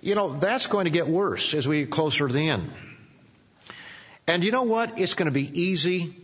you 0.00 0.14
know, 0.14 0.30
that's 0.30 0.66
going 0.66 0.84
to 0.84 0.90
get 0.90 1.08
worse 1.08 1.54
as 1.54 1.66
we 1.66 1.80
get 1.80 1.90
closer 1.90 2.26
to 2.26 2.32
the 2.32 2.48
end. 2.48 2.72
And 4.26 4.44
you 4.44 4.52
know 4.52 4.64
what? 4.64 4.98
It's 4.98 5.14
going 5.14 5.26
to 5.26 5.32
be 5.32 5.60
easy 5.62 6.14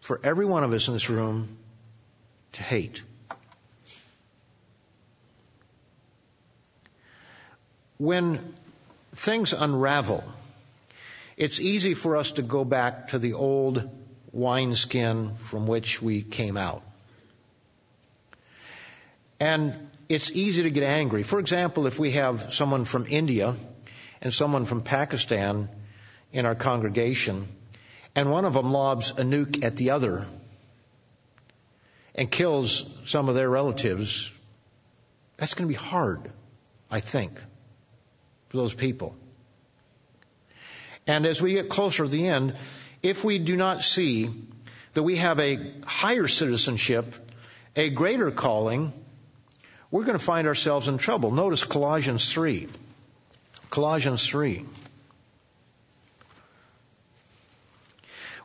for 0.00 0.20
every 0.22 0.44
one 0.44 0.64
of 0.64 0.72
us 0.72 0.88
in 0.88 0.94
this 0.94 1.08
room 1.08 1.56
to 2.52 2.62
hate. 2.62 3.02
when 7.98 8.54
things 9.14 9.52
unravel, 9.52 10.24
it's 11.36 11.60
easy 11.60 11.94
for 11.94 12.16
us 12.16 12.32
to 12.32 12.42
go 12.42 12.64
back 12.64 13.08
to 13.08 13.18
the 13.18 13.34
old 13.34 13.88
wineskin 14.32 15.34
from 15.34 15.66
which 15.66 16.02
we 16.02 16.22
came 16.22 16.56
out. 16.56 16.82
And 19.38 19.85
it's 20.08 20.30
easy 20.30 20.62
to 20.62 20.70
get 20.70 20.84
angry. 20.84 21.22
For 21.22 21.40
example, 21.40 21.86
if 21.86 21.98
we 21.98 22.12
have 22.12 22.52
someone 22.52 22.84
from 22.84 23.06
India 23.08 23.54
and 24.20 24.32
someone 24.32 24.64
from 24.64 24.82
Pakistan 24.82 25.68
in 26.32 26.46
our 26.46 26.54
congregation, 26.54 27.48
and 28.14 28.30
one 28.30 28.44
of 28.44 28.54
them 28.54 28.70
lobs 28.70 29.10
a 29.10 29.22
nuke 29.22 29.62
at 29.64 29.76
the 29.76 29.90
other 29.90 30.26
and 32.14 32.30
kills 32.30 32.86
some 33.04 33.28
of 33.28 33.34
their 33.34 33.48
relatives, 33.50 34.30
that's 35.36 35.54
going 35.54 35.68
to 35.68 35.72
be 35.72 35.78
hard, 35.78 36.30
I 36.90 37.00
think 37.00 37.38
for 38.48 38.56
those 38.56 38.74
people. 38.74 39.16
And 41.06 41.26
as 41.26 41.42
we 41.42 41.52
get 41.52 41.68
closer 41.68 42.04
to 42.04 42.08
the 42.08 42.26
end, 42.28 42.54
if 43.02 43.22
we 43.22 43.38
do 43.38 43.56
not 43.56 43.82
see 43.82 44.30
that 44.94 45.02
we 45.02 45.16
have 45.16 45.38
a 45.38 45.72
higher 45.84 46.26
citizenship, 46.26 47.14
a 47.76 47.90
greater 47.90 48.30
calling, 48.30 48.92
we're 49.96 50.04
going 50.04 50.18
to 50.18 50.22
find 50.22 50.46
ourselves 50.46 50.88
in 50.88 50.98
trouble. 50.98 51.30
Notice 51.30 51.64
Colossians 51.64 52.30
3. 52.30 52.68
Colossians 53.70 54.26
3. 54.26 54.62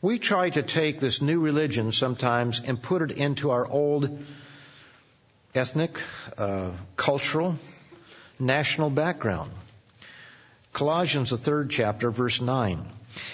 We 0.01 0.17
try 0.17 0.49
to 0.49 0.61
take 0.61 1.01
this 1.01 1.21
new 1.21 1.41
religion 1.41 1.91
sometimes 1.91 2.61
and 2.61 2.81
put 2.81 3.01
it 3.01 3.11
into 3.11 3.51
our 3.51 3.67
old 3.67 4.23
ethnic, 5.53 5.99
uh, 6.37 6.71
cultural, 6.95 7.57
national 8.39 8.89
background. 8.89 9.51
Colossians, 10.71 11.31
the 11.31 11.37
third 11.37 11.69
chapter, 11.69 12.11
verse 12.11 12.39
9. 12.39 12.85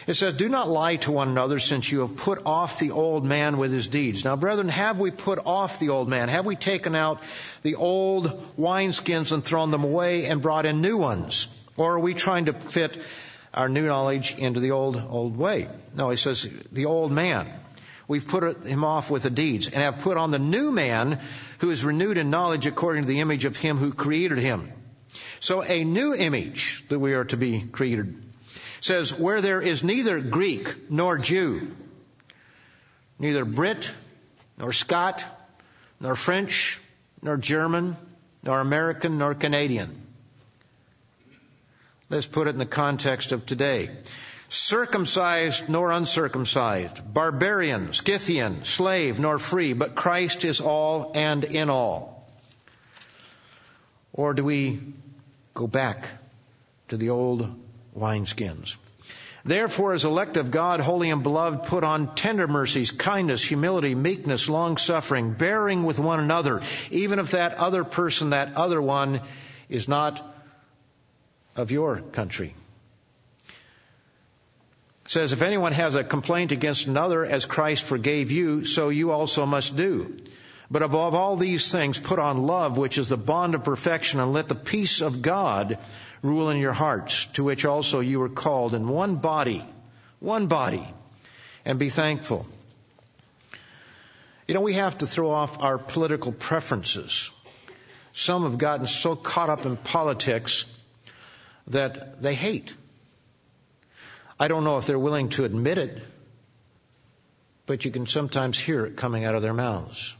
It 0.07 0.15
says, 0.15 0.33
Do 0.33 0.49
not 0.49 0.67
lie 0.67 0.95
to 0.97 1.11
one 1.11 1.29
another 1.29 1.59
since 1.59 1.91
you 1.91 1.99
have 2.01 2.15
put 2.15 2.45
off 2.45 2.79
the 2.79 2.91
old 2.91 3.25
man 3.25 3.57
with 3.57 3.71
his 3.71 3.87
deeds. 3.87 4.23
Now, 4.23 4.35
brethren, 4.35 4.69
have 4.69 4.99
we 4.99 5.11
put 5.11 5.39
off 5.45 5.79
the 5.79 5.89
old 5.89 6.07
man? 6.07 6.29
Have 6.29 6.45
we 6.45 6.55
taken 6.55 6.95
out 6.95 7.21
the 7.63 7.75
old 7.75 8.55
wineskins 8.57 9.31
and 9.31 9.43
thrown 9.43 9.71
them 9.71 9.83
away 9.83 10.25
and 10.25 10.41
brought 10.41 10.65
in 10.65 10.81
new 10.81 10.97
ones? 10.97 11.47
Or 11.75 11.93
are 11.93 11.99
we 11.99 12.13
trying 12.13 12.45
to 12.45 12.53
fit 12.53 13.01
our 13.53 13.69
new 13.69 13.85
knowledge 13.85 14.35
into 14.37 14.59
the 14.59 14.71
old, 14.71 14.95
old 15.09 15.37
way? 15.37 15.67
No, 15.93 16.09
he 16.09 16.17
says, 16.17 16.49
the 16.71 16.85
old 16.85 17.11
man. 17.11 17.47
We've 18.07 18.27
put 18.27 18.63
him 18.63 18.85
off 18.85 19.11
with 19.11 19.23
the 19.23 19.29
deeds 19.29 19.67
and 19.67 19.83
have 19.83 20.01
put 20.01 20.15
on 20.15 20.31
the 20.31 20.39
new 20.39 20.71
man 20.71 21.19
who 21.59 21.69
is 21.71 21.83
renewed 21.83 22.17
in 22.17 22.29
knowledge 22.29 22.65
according 22.65 23.03
to 23.03 23.07
the 23.07 23.19
image 23.19 23.43
of 23.43 23.57
him 23.57 23.77
who 23.77 23.91
created 23.91 24.37
him. 24.37 24.71
So 25.39 25.61
a 25.61 25.83
new 25.83 26.15
image 26.15 26.85
that 26.87 26.99
we 26.99 27.13
are 27.13 27.25
to 27.25 27.37
be 27.37 27.61
created 27.61 28.26
says, 28.79 29.17
where 29.17 29.41
there 29.41 29.61
is 29.61 29.83
neither 29.83 30.19
Greek 30.19 30.89
nor 30.89 31.17
Jew, 31.17 31.75
neither 33.19 33.45
Brit 33.45 33.89
nor 34.57 34.71
Scot, 34.71 35.23
nor 35.99 36.15
French, 36.15 36.79
nor 37.21 37.37
German, 37.37 37.97
nor 38.43 38.59
American, 38.59 39.17
nor 39.17 39.33
Canadian. 39.33 40.03
Let's 42.09 42.25
put 42.25 42.47
it 42.47 42.51
in 42.51 42.57
the 42.57 42.65
context 42.65 43.31
of 43.31 43.45
today. 43.45 43.89
Circumcised 44.49 45.67
nor 45.67 45.91
uncircumcised, 45.91 47.13
barbarian, 47.13 47.91
Scythian, 47.91 48.63
slave 48.63 49.19
nor 49.19 49.39
free, 49.39 49.73
but 49.73 49.95
Christ 49.95 50.45
is 50.45 50.61
all 50.61 51.11
and 51.15 51.43
in 51.43 51.69
all. 51.69 52.25
Or 54.13 54.33
do 54.33 54.45
we 54.45 54.79
go 55.53 55.67
back 55.67 56.07
to 56.87 56.95
the 56.97 57.09
old 57.09 57.66
wineskins? 57.97 58.75
Therefore, 59.45 59.93
as 59.93 60.03
elect 60.03 60.35
of 60.35 60.51
God, 60.51 60.81
holy 60.81 61.09
and 61.09 61.23
beloved, 61.23 61.63
put 61.63 61.85
on 61.85 62.15
tender 62.15 62.47
mercies, 62.47 62.91
kindness, 62.91 63.41
humility, 63.41 63.95
meekness, 63.95 64.49
long 64.49 64.75
suffering, 64.75 65.31
bearing 65.31 65.83
with 65.85 65.99
one 65.99 66.19
another, 66.19 66.61
even 66.91 67.19
if 67.19 67.31
that 67.31 67.55
other 67.55 67.85
person, 67.85 68.31
that 68.31 68.55
other 68.55 68.81
one, 68.81 69.21
is 69.69 69.87
not 69.87 70.21
of 71.55 71.71
your 71.71 72.01
country. 72.11 72.53
It 75.05 75.11
says, 75.11 75.31
if 75.31 75.41
anyone 75.41 75.71
has 75.71 75.95
a 75.95 76.03
complaint 76.03 76.51
against 76.51 76.87
another, 76.87 77.25
as 77.25 77.45
Christ 77.45 77.83
forgave 77.83 78.31
you, 78.31 78.65
so 78.65 78.89
you 78.89 79.11
also 79.11 79.45
must 79.45 79.77
do. 79.77 80.17
But 80.69 80.83
above 80.83 81.15
all 81.15 81.37
these 81.37 81.71
things, 81.71 81.97
put 81.97 82.19
on 82.19 82.45
love, 82.45 82.77
which 82.77 82.97
is 82.97 83.07
the 83.07 83.15
bond 83.15 83.55
of 83.55 83.63
perfection, 83.63 84.19
and 84.19 84.33
let 84.33 84.49
the 84.49 84.55
peace 84.55 84.99
of 84.99 85.21
God 85.21 85.77
rule 86.21 86.49
in 86.49 86.57
your 86.57 86.73
hearts, 86.73 87.25
to 87.33 87.43
which 87.43 87.65
also 87.65 87.99
you 87.99 88.19
were 88.19 88.29
called 88.29 88.73
in 88.73 88.87
one 88.87 89.15
body, 89.17 89.65
one 90.19 90.47
body, 90.47 90.87
and 91.65 91.79
be 91.79 91.89
thankful. 91.89 92.45
You 94.47 94.53
know, 94.53 94.61
we 94.61 94.73
have 94.73 94.97
to 94.99 95.07
throw 95.07 95.31
off 95.31 95.59
our 95.59 95.77
political 95.77 96.31
preferences. 96.31 97.31
Some 98.13 98.43
have 98.43 98.57
gotten 98.57 98.87
so 98.87 99.15
caught 99.15 99.49
up 99.49 99.65
in 99.65 99.77
politics 99.77 100.65
that 101.67 102.21
they 102.21 102.33
hate. 102.33 102.73
I 104.39 104.47
don't 104.47 104.63
know 104.63 104.77
if 104.77 104.87
they're 104.87 104.97
willing 104.97 105.29
to 105.29 105.43
admit 105.43 105.77
it, 105.77 106.01
but 107.65 107.83
you 107.85 107.91
can 107.91 108.07
sometimes 108.07 108.57
hear 108.57 108.85
it 108.85 108.95
coming 108.95 109.25
out 109.25 109.35
of 109.35 109.41
their 109.41 109.53
mouths. 109.53 110.15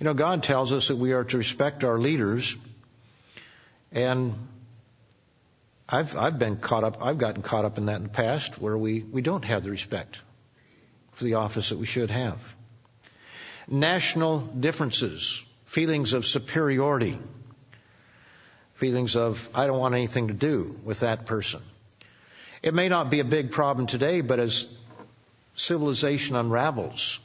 You 0.00 0.04
know, 0.04 0.14
God 0.14 0.42
tells 0.42 0.72
us 0.72 0.88
that 0.88 0.96
we 0.96 1.12
are 1.12 1.24
to 1.24 1.38
respect 1.38 1.84
our 1.84 1.98
leaders, 1.98 2.56
and 3.92 4.34
I've, 5.88 6.16
I've 6.16 6.38
been 6.38 6.58
caught 6.58 6.84
up, 6.84 6.98
I've 7.00 7.16
gotten 7.16 7.42
caught 7.42 7.64
up 7.64 7.78
in 7.78 7.86
that 7.86 7.96
in 7.96 8.02
the 8.02 8.08
past 8.10 8.60
where 8.60 8.76
we, 8.76 9.00
we 9.00 9.22
don't 9.22 9.44
have 9.44 9.62
the 9.62 9.70
respect 9.70 10.20
for 11.12 11.24
the 11.24 11.34
office 11.34 11.70
that 11.70 11.78
we 11.78 11.86
should 11.86 12.10
have. 12.10 12.54
National 13.66 14.40
differences, 14.40 15.42
feelings 15.64 16.12
of 16.12 16.26
superiority, 16.26 17.18
feelings 18.74 19.16
of, 19.16 19.48
I 19.54 19.66
don't 19.66 19.78
want 19.78 19.94
anything 19.94 20.28
to 20.28 20.34
do 20.34 20.78
with 20.84 21.00
that 21.00 21.24
person. 21.24 21.62
It 22.62 22.74
may 22.74 22.88
not 22.88 23.10
be 23.10 23.20
a 23.20 23.24
big 23.24 23.50
problem 23.50 23.86
today, 23.86 24.20
but 24.20 24.40
as 24.40 24.68
civilization 25.54 26.36
unravels, 26.36 27.18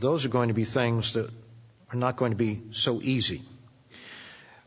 those 0.00 0.24
are 0.24 0.30
going 0.30 0.48
to 0.48 0.54
be 0.54 0.64
things 0.64 1.12
that 1.12 1.30
are 1.92 1.96
not 1.96 2.16
going 2.16 2.32
to 2.32 2.36
be 2.36 2.60
so 2.72 3.00
easy. 3.00 3.42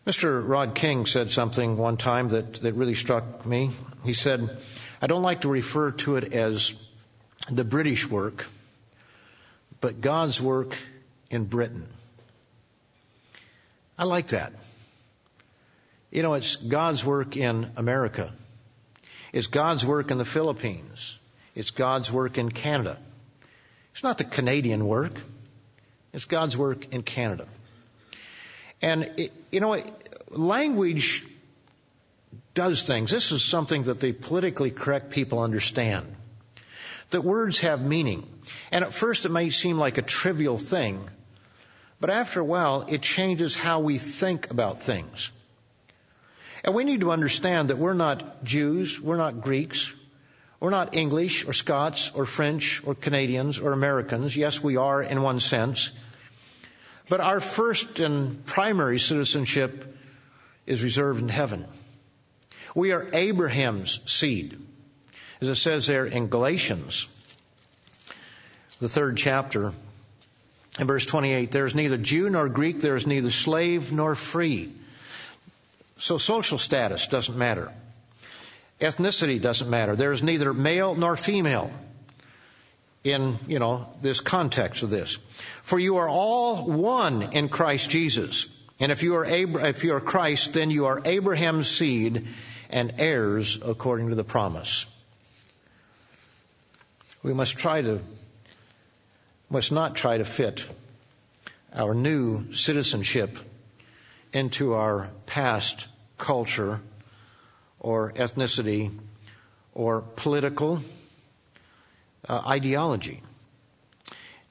Mr. 0.05 0.47
Rod 0.47 0.75
King 0.75 1.07
said 1.07 1.31
something 1.31 1.77
one 1.77 1.97
time 1.97 2.29
that, 2.29 2.55
that 2.61 2.73
really 2.73 2.93
struck 2.93 3.43
me. 3.43 3.71
He 4.03 4.13
said, 4.13 4.55
I 5.01 5.07
don't 5.07 5.23
like 5.23 5.41
to 5.41 5.49
refer 5.49 5.91
to 5.91 6.17
it 6.17 6.31
as 6.33 6.75
the 7.49 7.63
British 7.63 8.07
work, 8.07 8.45
but 9.81 10.01
God's 10.01 10.39
work 10.39 10.77
in 11.31 11.45
Britain. 11.45 11.87
I 13.97 14.03
like 14.03 14.27
that. 14.27 14.53
You 16.11 16.21
know, 16.21 16.35
it's 16.35 16.55
God's 16.55 17.03
work 17.03 17.35
in 17.35 17.71
America. 17.75 18.31
It's 19.33 19.47
God's 19.47 19.83
work 19.83 20.11
in 20.11 20.19
the 20.19 20.25
Philippines. 20.25 21.17
It's 21.55 21.71
God's 21.71 22.11
work 22.11 22.37
in 22.37 22.51
Canada. 22.51 22.97
It's 23.93 24.03
not 24.03 24.19
the 24.19 24.23
Canadian 24.23 24.85
work. 24.85 25.13
It's 26.13 26.25
God's 26.25 26.55
work 26.55 26.93
in 26.93 27.01
Canada. 27.01 27.47
And, 28.85 29.31
you 29.51 29.61
know, 29.61 29.81
language 30.29 31.25
does 32.53 32.83
things. 32.83 33.09
This 33.09 33.31
is 33.31 33.43
something 33.43 33.83
that 33.83 33.99
the 33.99 34.11
politically 34.11 34.69
correct 34.69 35.09
people 35.09 35.39
understand. 35.39 36.05
That 37.09 37.21
words 37.21 37.61
have 37.61 37.81
meaning. 37.81 38.29
And 38.71 38.85
at 38.85 38.93
first 38.93 39.25
it 39.25 39.29
may 39.29 39.49
seem 39.49 39.79
like 39.79 39.97
a 39.97 40.03
trivial 40.03 40.59
thing, 40.59 41.01
but 41.99 42.11
after 42.11 42.41
a 42.41 42.45
while 42.45 42.85
it 42.87 43.01
changes 43.01 43.55
how 43.55 43.79
we 43.79 43.97
think 43.97 44.51
about 44.51 44.83
things. 44.83 45.31
And 46.63 46.75
we 46.75 46.83
need 46.83 46.99
to 46.99 47.09
understand 47.09 47.71
that 47.71 47.79
we're 47.79 47.93
not 47.93 48.43
Jews, 48.43 49.01
we're 49.01 49.17
not 49.17 49.41
Greeks, 49.41 49.91
we're 50.59 50.69
not 50.69 50.93
English 50.93 51.47
or 51.47 51.53
Scots 51.53 52.11
or 52.13 52.27
French 52.27 52.83
or 52.85 52.93
Canadians 52.93 53.57
or 53.57 53.71
Americans. 53.71 54.37
Yes, 54.37 54.61
we 54.61 54.77
are 54.77 55.01
in 55.01 55.23
one 55.23 55.39
sense. 55.39 55.89
But 57.07 57.19
our 57.19 57.39
first 57.39 57.99
and 57.99 58.45
primary 58.45 58.99
citizenship 58.99 59.95
is 60.65 60.83
reserved 60.83 61.21
in 61.21 61.29
heaven. 61.29 61.65
We 62.73 62.91
are 62.91 63.07
Abraham's 63.13 63.99
seed. 64.05 64.59
As 65.41 65.47
it 65.47 65.55
says 65.55 65.85
there 65.85 66.05
in 66.05 66.27
Galatians, 66.27 67.07
the 68.79 68.89
third 68.89 69.17
chapter, 69.17 69.73
in 70.79 70.87
verse 70.87 71.05
28, 71.05 71.51
there 71.51 71.65
is 71.65 71.75
neither 71.75 71.97
Jew 71.97 72.29
nor 72.29 72.49
Greek, 72.49 72.81
there 72.81 72.95
is 72.95 73.05
neither 73.05 73.29
slave 73.29 73.91
nor 73.91 74.15
free. 74.15 74.73
So 75.97 76.17
social 76.17 76.57
status 76.57 77.07
doesn't 77.07 77.37
matter. 77.37 77.71
Ethnicity 78.81 79.41
doesn't 79.41 79.69
matter. 79.69 79.95
There 79.95 80.11
is 80.11 80.23
neither 80.23 80.53
male 80.53 80.95
nor 80.95 81.15
female 81.15 81.71
in, 83.05 83.37
you 83.47 83.59
know, 83.59 83.87
this 84.01 84.19
context 84.19 84.81
of 84.83 84.89
this. 84.89 85.17
For 85.61 85.77
you 85.79 85.97
are 85.97 86.09
all 86.09 86.63
one 86.65 87.21
in 87.33 87.49
Christ 87.49 87.89
Jesus. 87.89 88.47
And 88.79 88.91
if 88.91 89.03
you 89.03 89.15
are 89.15 89.25
if 89.25 89.83
you 89.83 89.93
are 89.93 90.01
Christ, 90.01 90.53
then 90.53 90.71
you 90.71 90.87
are 90.87 91.01
Abraham's 91.05 91.69
seed 91.69 92.27
and 92.69 92.95
heirs 92.97 93.59
according 93.63 94.09
to 94.09 94.15
the 94.15 94.23
promise. 94.23 94.85
We 97.23 97.33
must 97.33 97.57
try 97.57 97.81
to 97.83 98.01
must 99.49 99.71
not 99.71 99.95
try 99.95 100.17
to 100.17 100.25
fit 100.25 100.65
our 101.73 101.93
new 101.93 102.53
citizenship 102.53 103.37
into 104.33 104.73
our 104.73 105.09
past 105.27 105.87
culture 106.17 106.81
or 107.79 108.11
ethnicity 108.13 108.91
or 109.73 110.01
political 110.01 110.81
uh, 112.27 112.41
ideology. 112.47 113.21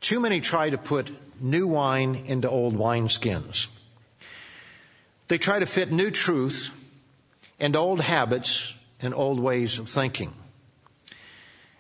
Too 0.01 0.21
many 0.21 0.41
try 0.41 0.71
to 0.71 0.79
put 0.79 1.11
new 1.41 1.67
wine 1.67 2.15
into 2.27 2.49
old 2.49 2.75
wineskins. 2.75 3.69
They 5.29 5.39
try 5.39 5.59
to 5.59 5.67
fit 5.67 5.91
new 5.91 6.11
truth 6.11 6.71
into 7.59 7.79
old 7.79 8.01
habits 8.01 8.73
and 9.01 9.15
old 9.15 9.41
ways 9.41 9.79
of 9.79 9.89
thinking. 9.89 10.33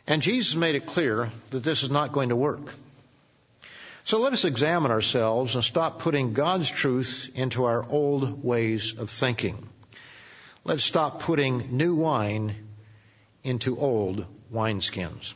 And 0.07 0.23
Jesus 0.23 0.55
made 0.55 0.75
it 0.75 0.87
clear 0.87 1.31
that 1.51 1.63
this 1.63 1.83
is 1.83 1.91
not 1.91 2.13
going 2.13 2.29
to 2.31 2.37
work. 2.37 2.75
So 4.05 4.19
let 4.19 4.35
us 4.35 4.45
examine 4.45 4.91
ourselves 4.91 5.55
and 5.55 5.65
stop 5.65 5.99
putting 5.99 6.35
God's 6.35 6.69
truth 6.69 7.31
into 7.35 7.65
our 7.65 7.89
old 7.89 8.45
ways 8.45 8.99
of 8.99 9.09
thinking. 9.09 9.67
Let's 10.65 10.85
stop 10.85 11.21
putting 11.21 11.77
new 11.77 11.95
wine 11.95 12.55
into 13.43 13.79
old 13.79 14.27
wineskins. 14.53 15.35